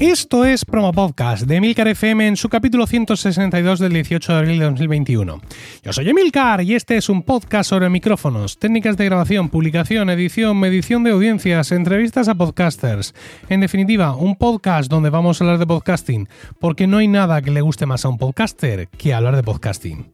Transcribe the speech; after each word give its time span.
Esto 0.00 0.44
es 0.44 0.64
Promo 0.64 0.92
Podcast 0.92 1.44
de 1.44 1.56
Emilcar 1.56 1.86
FM 1.86 2.26
en 2.26 2.36
su 2.36 2.48
capítulo 2.48 2.86
162 2.86 3.78
del 3.78 3.92
18 3.92 4.32
de 4.32 4.38
abril 4.38 4.58
de 4.58 4.64
2021. 4.64 5.40
Yo 5.84 5.92
soy 5.92 6.08
Emilcar 6.08 6.62
y 6.62 6.74
este 6.74 6.96
es 6.96 7.08
un 7.08 7.22
podcast 7.22 7.70
sobre 7.70 7.88
micrófonos, 7.88 8.58
técnicas 8.58 8.96
de 8.96 9.04
grabación, 9.04 9.48
publicación, 9.48 10.10
edición, 10.10 10.58
medición 10.58 11.04
de 11.04 11.12
audiencias, 11.12 11.70
entrevistas 11.70 12.28
a 12.28 12.34
podcasters. 12.34 13.14
En 13.48 13.60
definitiva, 13.60 14.16
un 14.16 14.36
podcast 14.36 14.90
donde 14.90 15.10
vamos 15.10 15.40
a 15.40 15.44
hablar 15.44 15.58
de 15.60 15.66
podcasting, 15.66 16.28
porque 16.58 16.88
no 16.88 16.96
hay 16.96 17.06
nada 17.06 17.40
que 17.40 17.52
le 17.52 17.60
guste 17.60 17.86
más 17.86 18.04
a 18.04 18.08
un 18.08 18.18
podcaster 18.18 18.88
que 18.88 19.14
hablar 19.14 19.36
de 19.36 19.44
podcasting. 19.44 20.10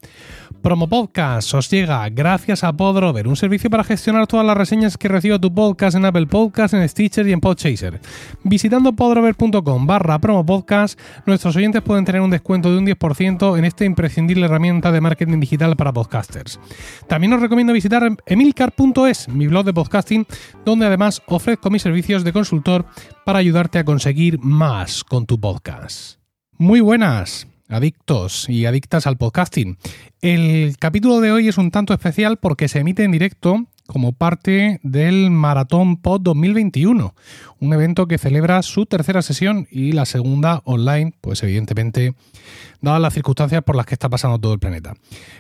Promo 0.63 0.89
Podcast 0.89 1.55
os 1.55 1.71
llega 1.71 2.09
gracias 2.09 2.65
a 2.65 2.73
Podrover, 2.73 3.29
un 3.29 3.37
servicio 3.37 3.71
para 3.71 3.85
gestionar 3.85 4.27
todas 4.27 4.45
las 4.45 4.57
reseñas 4.57 4.99
que 4.99 5.09
reciba 5.09 5.39
tu 5.39 5.55
podcast 5.55 5.97
en 5.97 6.05
Apple 6.05 6.27
Podcast, 6.27 6.75
en 6.75 6.87
Stitcher 6.89 7.27
y 7.29 7.33
en 7.33 7.41
Podchaser. 7.41 8.01
Visitando 8.43 8.93
podrover.com 8.93 9.87
barra 9.87 10.19
promo 10.19 10.45
podcast, 10.45 10.99
nuestros 11.27 11.55
oyentes 11.57 11.83
pueden 11.83 12.05
tener 12.05 12.21
un 12.21 12.31
descuento 12.31 12.71
de 12.73 12.79
un 12.79 12.87
10% 12.87 13.57
en 13.57 13.65
esta 13.65 13.85
imprescindible 13.85 14.47
herramienta 14.47 14.91
de 14.91 15.01
marketing 15.01 15.41
digital 15.41 15.77
para 15.77 15.93
podcasters. 15.93 16.59
También 17.07 17.33
os 17.33 17.41
recomiendo 17.41 17.73
visitar 17.73 18.17
emilcar.es, 18.27 19.29
mi 19.29 19.47
blog 19.47 19.65
de 19.65 19.75
podcasting, 19.75 20.27
donde 20.65 20.87
además 20.87 21.23
ofrezco 21.27 21.71
mis 21.71 21.83
servicios 21.83 22.25
de 22.25 22.33
consultor 22.33 22.87
para 23.25 23.39
ayudarte 23.39 23.79
a 23.79 23.85
conseguir 23.85 24.39
más 24.41 25.05
con 25.05 25.25
tu 25.27 25.41
podcast. 25.41 26.19
Muy 26.59 26.81
buenas 26.81 27.47
adictos 27.69 28.49
y 28.49 28.67
adictas 28.67 29.07
al 29.07 29.17
podcasting. 29.17 29.79
El 30.21 30.77
capítulo 30.79 31.21
de 31.21 31.33
hoy 31.33 31.49
es 31.49 31.59
un 31.59 31.71
tanto 31.71 31.93
especial 31.93 32.39
porque 32.39 32.69
se 32.69 32.81
emite 32.81 33.05
en 33.05 33.13
directo 33.13 33.67
como 33.87 34.13
parte 34.13 34.81
del 34.83 35.31
Maratón 35.31 35.97
Pod 35.97 36.21
2021, 36.21 37.15
un 37.59 37.73
evento 37.73 38.07
que 38.07 38.19
celebra 38.19 38.63
su 38.63 38.85
tercera 38.85 39.23
sesión 39.23 39.67
y 39.71 39.93
la 39.93 40.05
segunda 40.05 40.61
online, 40.65 41.15
pues 41.23 41.43
evidentemente, 41.43 42.15
dadas 42.83 43.01
las 43.01 43.15
circunstancias 43.15 43.63
por 43.65 43.77
las 43.77 43.87
que 43.87 43.95
está 43.95 44.11
pasando 44.11 44.39
todo 44.39 44.53
el 44.53 44.59
planeta. 44.59 44.95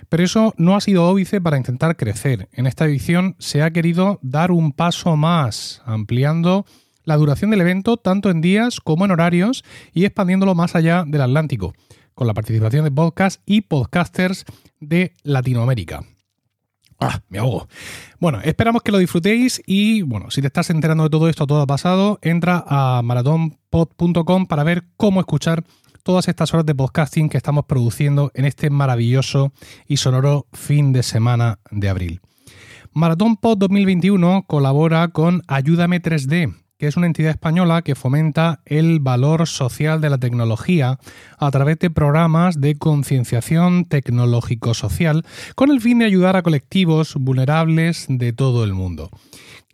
Pero 0.09 0.25
eso 0.25 0.55
no 0.57 0.77
ha 0.77 0.81
sido 0.81 1.07
óbice 1.07 1.42
para 1.42 1.59
intentar 1.59 1.97
crecer. 1.97 2.48
En 2.53 2.67
esta 2.67 2.87
edición 2.87 3.37
se 3.39 3.63
ha 3.63 3.70
querido 3.70 4.19
dar 4.23 4.51
un 4.51 4.73
paso 4.73 5.15
más, 5.17 5.83
ampliando 5.85 6.65
la 7.05 7.17
duración 7.17 7.51
del 7.51 7.61
evento 7.61 7.98
tanto 7.98 8.31
en 8.31 8.41
días 8.41 8.81
como 8.81 9.05
en 9.05 9.11
horarios 9.11 9.63
y 9.92 10.07
expandiéndolo 10.07 10.55
más 10.55 10.75
allá 10.75 11.05
del 11.07 11.20
Atlántico 11.20 11.75
con 12.19 12.27
la 12.27 12.34
participación 12.34 12.83
de 12.83 12.91
podcasts 12.91 13.41
y 13.47 13.61
podcasters 13.61 14.44
de 14.80 15.12
Latinoamérica. 15.22 16.02
Ah, 16.98 17.22
me 17.28 17.38
ahogo. 17.38 17.69
Bueno, 18.19 18.41
esperamos 18.42 18.83
que 18.83 18.91
lo 18.91 18.98
disfrutéis 18.98 19.62
y 19.66 20.02
bueno, 20.02 20.28
si 20.33 20.41
te 20.41 20.48
estás 20.48 20.69
enterando 20.70 21.05
de 21.05 21.11
todo 21.11 21.28
esto, 21.28 21.46
todo 21.46 21.62
ha 21.62 21.66
pasado, 21.66 22.19
entra 22.20 22.64
a 22.66 23.02
maratonpod.com 23.05 24.46
para 24.46 24.64
ver 24.64 24.83
cómo 24.96 25.20
escuchar 25.20 25.62
todas 26.02 26.27
estas 26.27 26.52
horas 26.52 26.66
de 26.66 26.74
podcasting 26.74 27.28
que 27.28 27.36
estamos 27.36 27.66
produciendo 27.66 28.33
en 28.34 28.46
este 28.46 28.69
maravilloso 28.69 29.52
y 29.86 29.98
sonoro 29.98 30.48
fin 30.52 30.92
de 30.92 31.05
semana 31.05 31.61
de 31.70 31.89
abril. 31.89 32.20
Maratón 32.92 33.36
Pod 33.36 33.58
2021 33.58 34.42
colabora 34.48 35.06
con 35.06 35.42
Ayúdame 35.46 36.02
3D, 36.02 36.52
que 36.79 36.87
es 36.87 36.97
una 36.97 37.07
entidad 37.07 37.33
española 37.33 37.83
que 37.83 37.97
fomenta 37.97 38.61
el 38.65 39.01
valor 39.01 39.48
social 39.48 40.01
de 40.01 40.11
la 40.11 40.19
tecnología 40.19 40.98
a 41.37 41.51
través 41.51 41.81
de 41.81 41.91
programas 41.91 42.61
de 42.61 42.77
concienciación 42.77 43.85
tecnológico-social 43.85 45.25
con 45.57 45.73
el 45.73 45.81
fin 45.81 45.98
de 45.98 46.05
ayudar 46.05 46.37
a 46.37 46.43
colectivos 46.43 47.17
vulnerables 47.17 48.07
de 48.09 48.33
todo 48.33 48.62
el 48.62 48.75
mundo. 48.75 49.11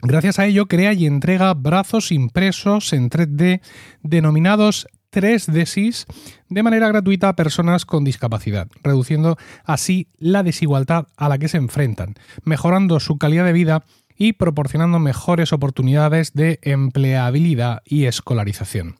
Gracias 0.00 0.38
a 0.38 0.46
ello 0.46 0.66
crea 0.66 0.94
y 0.94 1.04
entrega 1.04 1.52
brazos 1.52 2.10
impresos 2.10 2.92
en 2.94 3.10
3D 3.10 3.60
denominados 4.02 4.86
3DSIS 5.12 6.06
de 6.48 6.62
manera 6.62 6.88
gratuita 6.88 7.28
a 7.28 7.36
personas 7.36 7.84
con 7.84 8.04
discapacidad, 8.04 8.68
reduciendo 8.82 9.36
así 9.64 10.08
la 10.18 10.42
desigualdad 10.42 11.06
a 11.16 11.28
la 11.28 11.38
que 11.38 11.48
se 11.48 11.58
enfrentan, 11.58 12.14
mejorando 12.44 12.98
su 12.98 13.18
calidad 13.18 13.44
de 13.44 13.52
vida 13.52 13.84
y 14.16 14.34
proporcionando 14.34 14.98
mejores 14.98 15.52
oportunidades 15.52 16.32
de 16.34 16.58
empleabilidad 16.62 17.82
y 17.84 18.04
escolarización. 18.04 18.96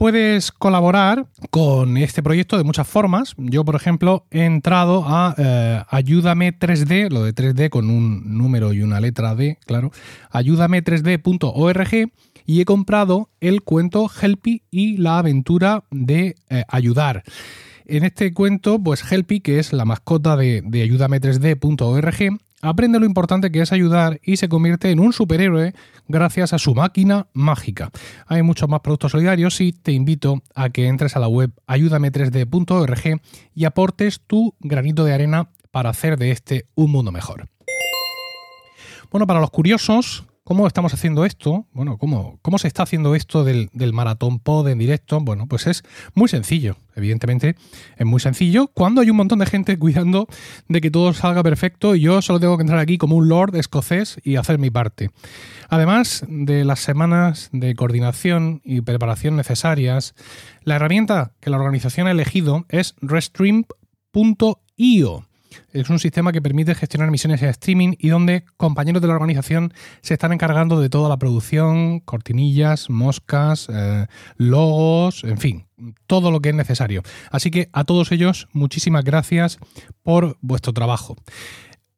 Puedes 0.00 0.50
colaborar 0.50 1.26
con 1.50 1.98
este 1.98 2.22
proyecto 2.22 2.56
de 2.56 2.64
muchas 2.64 2.88
formas. 2.88 3.34
Yo, 3.36 3.66
por 3.66 3.74
ejemplo, 3.74 4.24
he 4.30 4.46
entrado 4.46 5.04
a 5.06 5.34
eh, 5.36 5.82
Ayúdame 5.90 6.58
3D, 6.58 7.10
lo 7.10 7.22
de 7.22 7.34
3D 7.34 7.68
con 7.68 7.90
un 7.90 8.38
número 8.38 8.72
y 8.72 8.80
una 8.80 8.98
letra 8.98 9.34
D, 9.34 9.58
claro, 9.66 9.90
ayúdame3d.org 10.30 12.12
y 12.46 12.60
he 12.62 12.64
comprado 12.64 13.28
el 13.40 13.60
cuento 13.60 14.10
Helpy 14.10 14.62
y 14.70 14.96
la 14.96 15.18
aventura 15.18 15.84
de 15.90 16.36
eh, 16.48 16.64
ayudar. 16.68 17.22
En 17.84 18.04
este 18.04 18.32
cuento, 18.32 18.82
pues 18.82 19.04
Helpy, 19.12 19.40
que 19.40 19.58
es 19.58 19.74
la 19.74 19.84
mascota 19.84 20.34
de, 20.34 20.62
de 20.64 20.82
ayúdame3d.org, 20.82 22.40
aprende 22.60 22.98
lo 22.98 23.06
importante 23.06 23.50
que 23.50 23.60
es 23.60 23.72
ayudar 23.72 24.20
y 24.22 24.36
se 24.36 24.48
convierte 24.48 24.90
en 24.90 25.00
un 25.00 25.12
superhéroe 25.12 25.74
gracias 26.08 26.52
a 26.52 26.58
su 26.58 26.74
máquina 26.74 27.28
mágica. 27.32 27.90
Hay 28.26 28.42
muchos 28.42 28.68
más 28.68 28.80
productos 28.80 29.12
solidarios 29.12 29.60
y 29.60 29.72
te 29.72 29.92
invito 29.92 30.42
a 30.54 30.70
que 30.70 30.86
entres 30.86 31.16
a 31.16 31.20
la 31.20 31.28
web 31.28 31.52
ayúdame3d.org 31.66 33.20
y 33.54 33.64
aportes 33.64 34.20
tu 34.26 34.54
granito 34.60 35.04
de 35.04 35.14
arena 35.14 35.50
para 35.70 35.90
hacer 35.90 36.16
de 36.16 36.30
este 36.32 36.66
un 36.74 36.90
mundo 36.90 37.12
mejor. 37.12 37.48
Bueno, 39.10 39.26
para 39.26 39.40
los 39.40 39.50
curiosos, 39.50 40.24
¿Cómo 40.50 40.66
estamos 40.66 40.92
haciendo 40.92 41.24
esto? 41.24 41.68
Bueno, 41.72 41.96
¿cómo, 41.96 42.40
cómo 42.42 42.58
se 42.58 42.66
está 42.66 42.82
haciendo 42.82 43.14
esto 43.14 43.44
del, 43.44 43.70
maratón 43.92 44.40
pod 44.40 44.66
en 44.66 44.80
directo? 44.80 45.20
Bueno, 45.20 45.46
pues 45.46 45.68
es 45.68 45.84
muy 46.14 46.28
sencillo. 46.28 46.76
Evidentemente, 46.96 47.54
es 47.96 48.04
muy 48.04 48.18
sencillo 48.18 48.66
cuando 48.66 49.00
hay 49.00 49.10
un 49.10 49.16
montón 49.16 49.38
de 49.38 49.46
gente 49.46 49.78
cuidando 49.78 50.26
de 50.66 50.80
que 50.80 50.90
todo 50.90 51.12
salga 51.12 51.44
perfecto 51.44 51.94
y 51.94 52.00
yo 52.00 52.20
solo 52.20 52.40
tengo 52.40 52.56
que 52.56 52.62
entrar 52.62 52.80
aquí 52.80 52.98
como 52.98 53.14
un 53.14 53.28
lord 53.28 53.54
escocés 53.54 54.20
y 54.24 54.34
hacer 54.34 54.58
mi 54.58 54.70
parte. 54.70 55.12
Además 55.68 56.24
de 56.28 56.64
las 56.64 56.80
semanas 56.80 57.48
de 57.52 57.76
coordinación 57.76 58.60
y 58.64 58.80
preparación 58.80 59.36
necesarias, 59.36 60.16
la 60.64 60.74
herramienta 60.74 61.30
que 61.38 61.50
la 61.50 61.58
organización 61.58 62.08
ha 62.08 62.10
elegido 62.10 62.66
es 62.70 62.96
restream.io 63.00 63.70
es 65.72 65.90
un 65.90 65.98
sistema 65.98 66.32
que 66.32 66.42
permite 66.42 66.74
gestionar 66.74 67.10
misiones 67.10 67.42
en 67.42 67.48
streaming 67.48 67.94
y 67.98 68.08
donde 68.08 68.44
compañeros 68.56 69.02
de 69.02 69.08
la 69.08 69.14
organización 69.14 69.72
se 70.02 70.14
están 70.14 70.32
encargando 70.32 70.80
de 70.80 70.88
toda 70.88 71.08
la 71.08 71.18
producción, 71.18 72.00
cortinillas, 72.00 72.90
moscas, 72.90 73.68
eh, 73.72 74.06
logos, 74.36 75.24
en 75.24 75.38
fin, 75.38 75.66
todo 76.06 76.30
lo 76.30 76.40
que 76.40 76.50
es 76.50 76.54
necesario. 76.54 77.02
Así 77.30 77.50
que 77.50 77.68
a 77.72 77.84
todos 77.84 78.12
ellos, 78.12 78.48
muchísimas 78.52 79.04
gracias 79.04 79.58
por 80.02 80.36
vuestro 80.40 80.72
trabajo. 80.72 81.16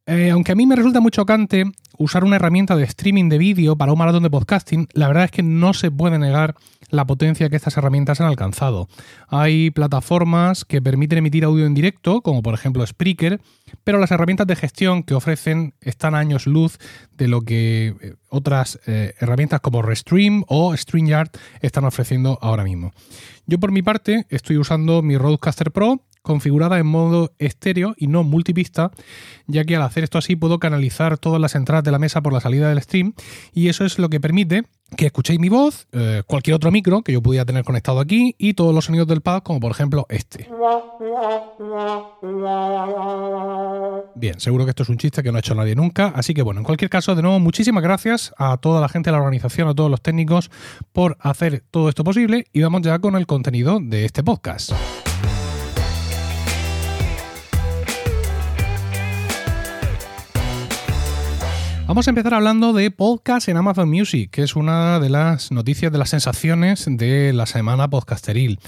Eh, 0.07 0.31
aunque 0.31 0.53
a 0.53 0.55
mí 0.57 0.67
me 0.67 0.75
resulta 0.75 1.01
muy 1.01 1.13
chocante 1.13 1.65
usar 2.03 2.25
una 2.25 2.37
herramienta 2.37 2.77
de 2.77 2.85
streaming 2.85 3.29
de 3.29 3.39
vídeo 3.39 3.77
para 3.77 3.93
un 3.93 3.99
maratón 3.99 4.25
de 4.25 4.31
podcasting, 4.31 4.89
la 4.93 5.07
verdad 5.07 5.25
es 5.25 5.31
que 5.31 5.43
no 5.43 5.73
se 5.73 5.91
puede 5.91 6.19
negar 6.19 6.57
la 6.91 7.07
potencia 7.07 7.49
que 7.49 7.57
estas 7.57 7.77
herramientas 7.77 8.21
han 8.21 8.27
alcanzado. 8.27 8.89
Hay 9.29 9.71
plataformas 9.71 10.65
que 10.65 10.83
permiten 10.83 11.19
emitir 11.19 11.45
audio 11.45 11.65
en 11.65 11.75
directo, 11.75 12.21
como 12.21 12.43
por 12.43 12.55
ejemplo 12.55 12.87
Spreaker, 12.87 13.41
pero 13.85 13.99
las 13.99 14.11
herramientas 14.11 14.47
de 14.47 14.57
gestión 14.57 15.03
que 15.05 15.15
ofrecen 15.15 15.75
están 15.81 16.15
a 16.15 16.19
años 16.19 16.47
luz 16.47 16.79
de 17.17 17.29
lo 17.29 17.43
que 17.43 17.95
eh, 18.01 18.15
otras 18.29 18.79
eh, 18.87 19.15
herramientas 19.21 19.61
como 19.61 19.83
Restream 19.83 20.45
o 20.49 20.77
StreamYard 20.77 21.31
están 21.61 21.85
ofreciendo 21.85 22.39
ahora 22.43 22.65
mismo. 22.65 22.93
Yo 23.47 23.59
por 23.59 23.73
mi 23.73 23.83
parte 23.83 24.27
estoy 24.29 24.59
usando 24.59 25.03
mi 25.03 25.17
Roadcaster 25.17 25.71
Pro 25.71 26.03
configurada 26.23 26.79
en 26.79 26.87
modo 26.87 27.33
estéreo 27.39 27.95
y 27.97 28.07
no 28.07 28.23
multipista, 28.23 28.91
ya 29.47 29.65
que 29.65 29.77
al 29.77 29.83
hacer 29.83 30.05
esto 30.05 30.19
así 30.19 30.37
puedo 30.37 30.59
canalizar 30.59 31.19
todas 31.19 31.41
las 31.41 31.55
entradas 31.55 31.85
de 31.85 31.91
la 31.91 31.99
mesa 31.99 32.23
por 32.23 32.33
la 32.33 32.41
salida 32.41 32.69
del 32.69 32.81
stream 32.81 33.15
y 33.53 33.69
eso 33.69 33.85
es 33.85 33.99
lo 33.99 34.09
que 34.09 34.21
permite 34.21 34.65
que 34.97 35.07
escuchéis 35.07 35.41
mi 35.41 35.49
voz, 35.49 35.87
eh, 35.93 36.23
cualquier 36.27 36.55
otro 36.55 36.71
micro 36.71 37.03
que 37.03 37.13
yo 37.13 37.23
pudiera 37.23 37.45
tener 37.45 37.65
conectado 37.65 38.01
aquí 38.01 38.35
y 38.39 38.55
todos 38.55 38.75
los 38.75 38.85
sonidos 38.85 39.07
del 39.09 39.21
pad, 39.21 39.43
como 39.43 39.61
por 39.61 39.71
ejemplo 39.71 40.07
este. 40.09 40.49
Bien, 44.15 44.41
seguro 44.41 44.65
que 44.65 44.71
esto 44.71 44.83
es 44.83 44.89
un 44.89 44.99
chiste 44.99 45.23
que 45.23 45.31
no 45.33 45.37
ha 45.37 45.41
hecho 45.41 45.55
nadie 45.55 45.75
nunca, 45.75 46.13
así 46.15 46.35
que 46.35 46.43
bueno, 46.43 46.61
en 46.61 46.65
cualquier 46.65 46.91
caso, 46.91 47.15
de 47.15 47.23
nuevo, 47.23 47.41
muchísimas 47.41 47.83
gracias 47.83 48.33
a 48.37 48.57
toda 48.59 48.81
la 48.81 48.89
gente 48.89 49.11
de 49.11 49.13
la 49.13 49.23
organización, 49.23 49.69
a 49.69 49.75
todos 49.75 49.91
los 49.91 50.03
técnicos 50.03 50.51
por 50.93 51.17
hacer 51.21 51.63
todo 51.71 51.89
esto 51.89 52.05
posible 52.05 52.47
y 52.53 52.63
vamos 52.63 52.83
ya 52.83 52.99
con 52.99 53.17
el 53.17 53.27
contenido 53.27 53.79
de 53.81 54.05
este 54.05 54.23
podcast. 54.23 54.73
Vamos 61.93 62.07
a 62.09 62.11
empezar 62.11 62.33
hablando 62.33 62.73
de 62.73 62.91
podcast 62.91 63.51
en 63.51 63.59
Amazon 63.59 63.91
Music, 63.91 64.31
que 64.31 64.43
es 64.43 64.57
una 64.57 64.99
de 64.99 65.11
las 65.11 65.53
noticias 65.53 65.93
de 65.93 65.99
las 65.99 66.09
sensaciones 66.09 66.87
de 66.89 67.35
la 67.35 67.45
semana 67.45 67.91
podcasteril. 67.91 68.61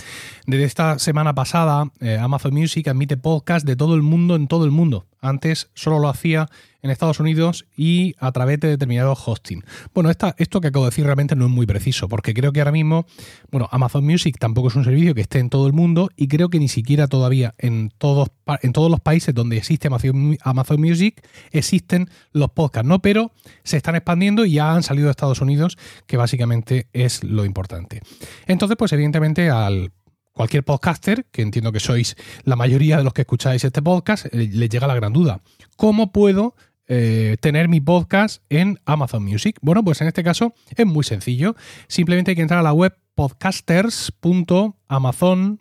Desde 0.46 0.64
esta 0.64 0.98
semana 0.98 1.34
pasada, 1.34 1.90
eh, 2.00 2.18
Amazon 2.20 2.52
Music 2.52 2.86
admite 2.86 3.16
podcast 3.16 3.66
de 3.66 3.76
todo 3.76 3.94
el 3.94 4.02
mundo 4.02 4.36
en 4.36 4.46
todo 4.46 4.66
el 4.66 4.72
mundo. 4.72 5.06
Antes 5.22 5.70
solo 5.72 6.00
lo 6.00 6.10
hacía 6.10 6.50
en 6.84 6.90
Estados 6.90 7.18
Unidos 7.18 7.64
y 7.76 8.14
a 8.18 8.30
través 8.30 8.60
de 8.60 8.68
determinados 8.68 9.18
hosting. 9.26 9.64
Bueno, 9.94 10.10
esta, 10.10 10.34
esto 10.38 10.60
que 10.60 10.68
acabo 10.68 10.84
de 10.84 10.90
decir 10.90 11.04
realmente 11.04 11.34
no 11.34 11.46
es 11.46 11.50
muy 11.50 11.66
preciso, 11.66 12.08
porque 12.08 12.34
creo 12.34 12.52
que 12.52 12.60
ahora 12.60 12.72
mismo, 12.72 13.06
bueno, 13.50 13.68
Amazon 13.72 14.04
Music 14.04 14.36
tampoco 14.38 14.68
es 14.68 14.76
un 14.76 14.84
servicio 14.84 15.14
que 15.14 15.22
esté 15.22 15.38
en 15.38 15.48
todo 15.48 15.66
el 15.66 15.72
mundo 15.72 16.10
y 16.14 16.28
creo 16.28 16.50
que 16.50 16.58
ni 16.58 16.68
siquiera 16.68 17.08
todavía 17.08 17.54
en 17.56 17.90
todos, 17.96 18.28
en 18.60 18.74
todos 18.74 18.90
los 18.90 19.00
países 19.00 19.34
donde 19.34 19.56
existe 19.56 19.88
Amazon, 19.88 20.80
Music 20.80 21.26
existen 21.52 22.10
los 22.32 22.50
podcasts, 22.50 22.86
¿no? 22.86 23.00
Pero 23.00 23.32
se 23.62 23.78
están 23.78 23.96
expandiendo 23.96 24.44
y 24.44 24.52
ya 24.52 24.74
han 24.74 24.82
salido 24.82 25.06
de 25.06 25.12
Estados 25.12 25.40
Unidos, 25.40 25.78
que 26.06 26.18
básicamente 26.18 26.88
es 26.92 27.24
lo 27.24 27.46
importante. 27.46 28.02
Entonces, 28.46 28.76
pues 28.76 28.92
evidentemente 28.92 29.48
al 29.48 29.90
cualquier 30.34 30.64
podcaster, 30.64 31.24
que 31.30 31.40
entiendo 31.40 31.72
que 31.72 31.80
sois 31.80 32.16
la 32.42 32.56
mayoría 32.56 32.98
de 32.98 33.04
los 33.04 33.14
que 33.14 33.22
escucháis 33.22 33.64
este 33.64 33.80
podcast, 33.80 34.26
eh, 34.26 34.50
le 34.52 34.68
llega 34.68 34.86
la 34.86 34.94
gran 34.94 35.14
duda. 35.14 35.40
¿Cómo 35.76 36.12
puedo 36.12 36.54
eh, 36.86 37.36
tener 37.40 37.68
mi 37.68 37.80
podcast 37.80 38.42
en 38.48 38.78
Amazon 38.84 39.24
Music? 39.24 39.58
Bueno, 39.62 39.82
pues 39.84 40.00
en 40.00 40.08
este 40.08 40.22
caso 40.22 40.54
es 40.76 40.86
muy 40.86 41.04
sencillo. 41.04 41.56
Simplemente 41.88 42.32
hay 42.32 42.36
que 42.36 42.42
entrar 42.42 42.60
a 42.60 42.64
la 42.64 42.72
web 42.72 42.96
podcasters.amazon.com 43.14 45.60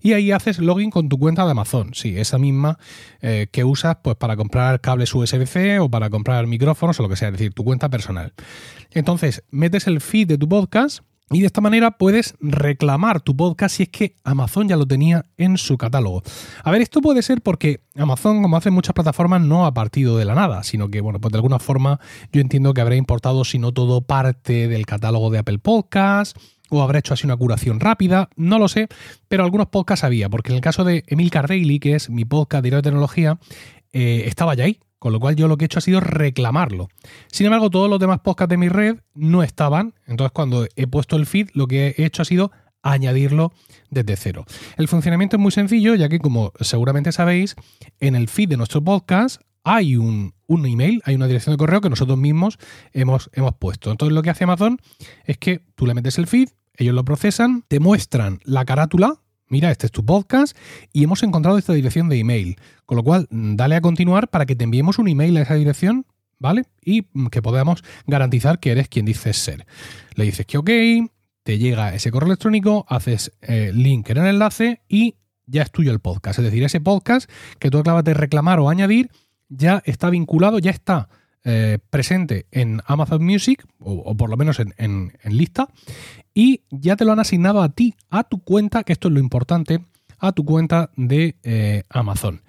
y 0.00 0.12
ahí 0.12 0.32
haces 0.32 0.58
login 0.58 0.90
con 0.90 1.08
tu 1.08 1.18
cuenta 1.18 1.44
de 1.44 1.50
Amazon. 1.50 1.94
Sí, 1.94 2.18
esa 2.18 2.38
misma 2.38 2.78
eh, 3.20 3.48
que 3.50 3.64
usas 3.64 3.96
pues, 4.02 4.16
para 4.16 4.36
comprar 4.36 4.80
cables 4.80 5.14
USB-C 5.14 5.80
o 5.80 5.90
para 5.90 6.10
comprar 6.10 6.46
micrófonos 6.46 6.98
o 7.00 7.02
lo 7.02 7.08
que 7.08 7.16
sea, 7.16 7.28
es 7.28 7.32
decir, 7.32 7.54
tu 7.54 7.64
cuenta 7.64 7.88
personal. 7.88 8.34
Entonces, 8.90 9.44
metes 9.50 9.86
el 9.86 10.00
feed 10.00 10.28
de 10.28 10.38
tu 10.38 10.48
podcast 10.48 11.00
y 11.32 11.40
de 11.40 11.46
esta 11.46 11.60
manera 11.60 11.92
puedes 11.92 12.34
reclamar 12.40 13.20
tu 13.20 13.36
podcast 13.36 13.76
si 13.76 13.84
es 13.84 13.88
que 13.88 14.16
Amazon 14.24 14.68
ya 14.68 14.76
lo 14.76 14.86
tenía 14.86 15.24
en 15.36 15.56
su 15.56 15.76
catálogo. 15.78 16.22
A 16.62 16.70
ver, 16.70 16.82
esto 16.82 17.00
puede 17.00 17.22
ser 17.22 17.42
porque 17.42 17.80
Amazon, 17.96 18.42
como 18.42 18.56
hace 18.56 18.70
muchas 18.70 18.94
plataformas, 18.94 19.40
no 19.40 19.66
ha 19.66 19.74
partido 19.74 20.16
de 20.16 20.24
la 20.24 20.34
nada, 20.34 20.62
sino 20.62 20.88
que, 20.88 21.00
bueno, 21.00 21.20
pues 21.20 21.32
de 21.32 21.38
alguna 21.38 21.58
forma 21.58 22.00
yo 22.32 22.40
entiendo 22.40 22.74
que 22.74 22.80
habrá 22.80 22.96
importado, 22.96 23.44
si 23.44 23.58
no 23.58 23.72
todo, 23.72 24.02
parte 24.02 24.68
del 24.68 24.86
catálogo 24.86 25.30
de 25.30 25.38
Apple 25.38 25.58
Podcasts 25.58 26.38
o 26.70 26.82
habrá 26.82 26.98
hecho 26.98 27.14
así 27.14 27.26
una 27.26 27.36
curación 27.36 27.80
rápida, 27.80 28.30
no 28.36 28.58
lo 28.58 28.66
sé, 28.66 28.88
pero 29.28 29.44
algunos 29.44 29.66
podcasts 29.66 30.04
había, 30.04 30.30
porque 30.30 30.52
en 30.52 30.56
el 30.56 30.62
caso 30.62 30.84
de 30.84 31.04
Emil 31.06 31.30
Daily, 31.30 31.78
que 31.78 31.94
es 31.94 32.08
mi 32.08 32.24
podcast 32.24 32.64
de 32.64 32.82
tecnología, 32.82 33.38
eh, 33.92 34.24
estaba 34.26 34.54
ya 34.54 34.64
ahí, 34.64 34.80
con 35.02 35.12
lo 35.12 35.18
cual 35.18 35.34
yo 35.34 35.48
lo 35.48 35.56
que 35.56 35.64
he 35.64 35.66
hecho 35.66 35.80
ha 35.80 35.82
sido 35.82 35.98
reclamarlo. 35.98 36.88
Sin 37.26 37.46
embargo, 37.46 37.70
todos 37.70 37.90
los 37.90 37.98
demás 37.98 38.20
podcasts 38.20 38.50
de 38.50 38.56
mi 38.56 38.68
red 38.68 39.00
no 39.14 39.42
estaban. 39.42 39.94
Entonces, 40.06 40.30
cuando 40.30 40.68
he 40.76 40.86
puesto 40.86 41.16
el 41.16 41.26
feed, 41.26 41.48
lo 41.54 41.66
que 41.66 41.96
he 41.98 42.04
hecho 42.04 42.22
ha 42.22 42.24
sido 42.24 42.52
añadirlo 42.84 43.52
desde 43.90 44.14
cero. 44.14 44.44
El 44.76 44.86
funcionamiento 44.86 45.34
es 45.34 45.42
muy 45.42 45.50
sencillo, 45.50 45.96
ya 45.96 46.08
que 46.08 46.20
como 46.20 46.52
seguramente 46.60 47.10
sabéis, 47.10 47.56
en 47.98 48.14
el 48.14 48.28
feed 48.28 48.50
de 48.50 48.56
nuestro 48.56 48.80
podcast 48.80 49.42
hay 49.64 49.96
un, 49.96 50.34
email, 50.48 51.02
hay 51.04 51.16
una 51.16 51.26
dirección 51.26 51.52
de 51.54 51.58
correo 51.58 51.80
que 51.80 51.90
nosotros 51.90 52.16
mismos 52.16 52.60
hemos, 52.92 53.28
hemos 53.32 53.56
puesto. 53.56 53.90
Entonces 53.90 54.14
lo 54.14 54.22
que 54.22 54.30
hace 54.30 54.44
Amazon 54.44 54.78
es 55.24 55.36
que 55.36 55.62
tú 55.74 55.84
le 55.84 55.94
metes 55.94 56.16
el 56.18 56.28
feed, 56.28 56.50
ellos 56.76 56.94
lo 56.94 57.04
procesan, 57.04 57.64
te 57.66 57.80
muestran 57.80 58.38
la 58.44 58.64
carátula 58.64 59.21
mira, 59.52 59.70
este 59.70 59.86
es 59.86 59.92
tu 59.92 60.04
podcast 60.04 60.56
y 60.94 61.04
hemos 61.04 61.22
encontrado 61.22 61.58
esta 61.58 61.74
dirección 61.74 62.08
de 62.08 62.18
email. 62.18 62.56
Con 62.86 62.96
lo 62.96 63.04
cual, 63.04 63.28
mm, 63.30 63.54
dale 63.54 63.76
a 63.76 63.82
continuar 63.82 64.28
para 64.28 64.46
que 64.46 64.56
te 64.56 64.64
enviemos 64.64 64.98
un 64.98 65.08
email 65.08 65.36
a 65.36 65.42
esa 65.42 65.54
dirección, 65.54 66.06
¿vale? 66.38 66.64
Y 66.82 67.06
mm, 67.12 67.26
que 67.26 67.42
podamos 67.42 67.84
garantizar 68.06 68.58
que 68.58 68.72
eres 68.72 68.88
quien 68.88 69.04
dices 69.04 69.36
ser. 69.36 69.66
Le 70.14 70.24
dices 70.24 70.46
que 70.46 70.56
ok, 70.56 70.70
te 71.42 71.58
llega 71.58 71.94
ese 71.94 72.10
correo 72.10 72.28
electrónico, 72.28 72.86
haces 72.88 73.32
eh, 73.42 73.72
link 73.74 74.08
en 74.08 74.18
el 74.18 74.26
enlace 74.26 74.80
y 74.88 75.16
ya 75.46 75.62
es 75.62 75.70
tuyo 75.70 75.92
el 75.92 76.00
podcast. 76.00 76.38
Es 76.38 76.46
decir, 76.46 76.64
ese 76.64 76.80
podcast 76.80 77.30
que 77.58 77.70
tú 77.70 77.78
acabas 77.78 78.04
de 78.04 78.14
reclamar 78.14 78.58
o 78.58 78.70
añadir 78.70 79.10
ya 79.50 79.82
está 79.84 80.08
vinculado, 80.08 80.60
ya 80.60 80.70
está 80.70 81.10
eh, 81.44 81.78
presente 81.90 82.46
en 82.52 82.80
Amazon 82.86 83.24
Music, 83.24 83.66
o, 83.80 84.16
por 84.16 84.30
lo 84.30 84.36
menos 84.36 84.60
en, 84.60 85.12
lista, 85.24 85.68
y 86.34 86.62
ya 86.70 86.96
te 86.96 87.04
lo 87.04 87.12
han 87.12 87.20
asignado 87.20 87.62
a 87.62 87.70
ti, 87.70 87.94
a 88.10 88.24
tu 88.24 88.38
cuenta, 88.42 88.84
que 88.84 88.92
esto 88.92 89.08
es 89.08 89.14
lo 89.14 89.20
importante, 89.20 89.84
a 90.18 90.32
tu 90.32 90.44
cuenta 90.44 90.90
de 90.96 91.36
eh, 91.42 91.84
Amazon. 91.90 92.42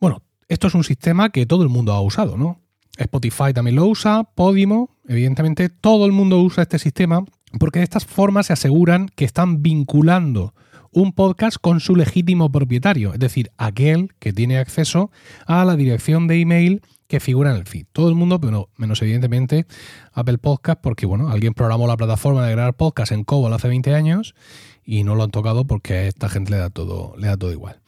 Bueno, 0.00 0.22
esto 0.48 0.68
es 0.68 0.74
un 0.74 0.84
sistema 0.84 1.30
que 1.30 1.46
todo 1.46 1.62
el 1.62 1.68
mundo 1.68 1.92
ha 1.92 2.00
usado, 2.00 2.36
¿no? 2.36 2.60
Spotify 2.96 3.52
también 3.52 3.76
lo 3.76 3.86
usa, 3.86 4.24
Podimo, 4.34 4.90
evidentemente 5.08 5.68
todo 5.68 6.06
el 6.06 6.12
mundo 6.12 6.40
usa 6.40 6.62
este 6.62 6.78
sistema 6.78 7.24
porque 7.58 7.80
de 7.80 7.84
estas 7.84 8.04
formas 8.04 8.46
se 8.46 8.52
aseguran 8.52 9.08
que 9.08 9.24
están 9.24 9.62
vinculando 9.62 10.54
un 10.92 11.12
podcast 11.12 11.56
con 11.60 11.80
su 11.80 11.96
legítimo 11.96 12.52
propietario, 12.52 13.12
es 13.12 13.18
decir, 13.18 13.50
aquel 13.56 14.14
que 14.20 14.32
tiene 14.32 14.58
acceso 14.58 15.10
a 15.46 15.64
la 15.64 15.74
dirección 15.74 16.28
de 16.28 16.40
email 16.40 16.82
que 17.14 17.20
figura 17.20 17.52
en 17.52 17.58
el 17.58 17.64
feed. 17.64 17.86
Todo 17.92 18.08
el 18.08 18.16
mundo, 18.16 18.40
pero 18.40 18.70
menos 18.76 19.00
evidentemente 19.00 19.66
Apple 20.12 20.38
Podcast, 20.38 20.80
porque 20.80 21.06
bueno, 21.06 21.30
alguien 21.30 21.54
programó 21.54 21.86
la 21.86 21.96
plataforma 21.96 22.44
de 22.44 22.50
grabar 22.50 22.74
podcast 22.74 23.12
en 23.12 23.22
COBOL 23.22 23.52
hace 23.52 23.68
20 23.68 23.94
años 23.94 24.34
y 24.82 25.04
no 25.04 25.14
lo 25.14 25.22
han 25.22 25.30
tocado 25.30 25.64
porque 25.64 25.94
a 25.94 26.08
esta 26.08 26.28
gente 26.28 26.50
le 26.50 26.56
da 26.56 26.70
todo, 26.70 27.14
le 27.16 27.28
da 27.28 27.36
todo 27.36 27.52
igual. 27.52 27.80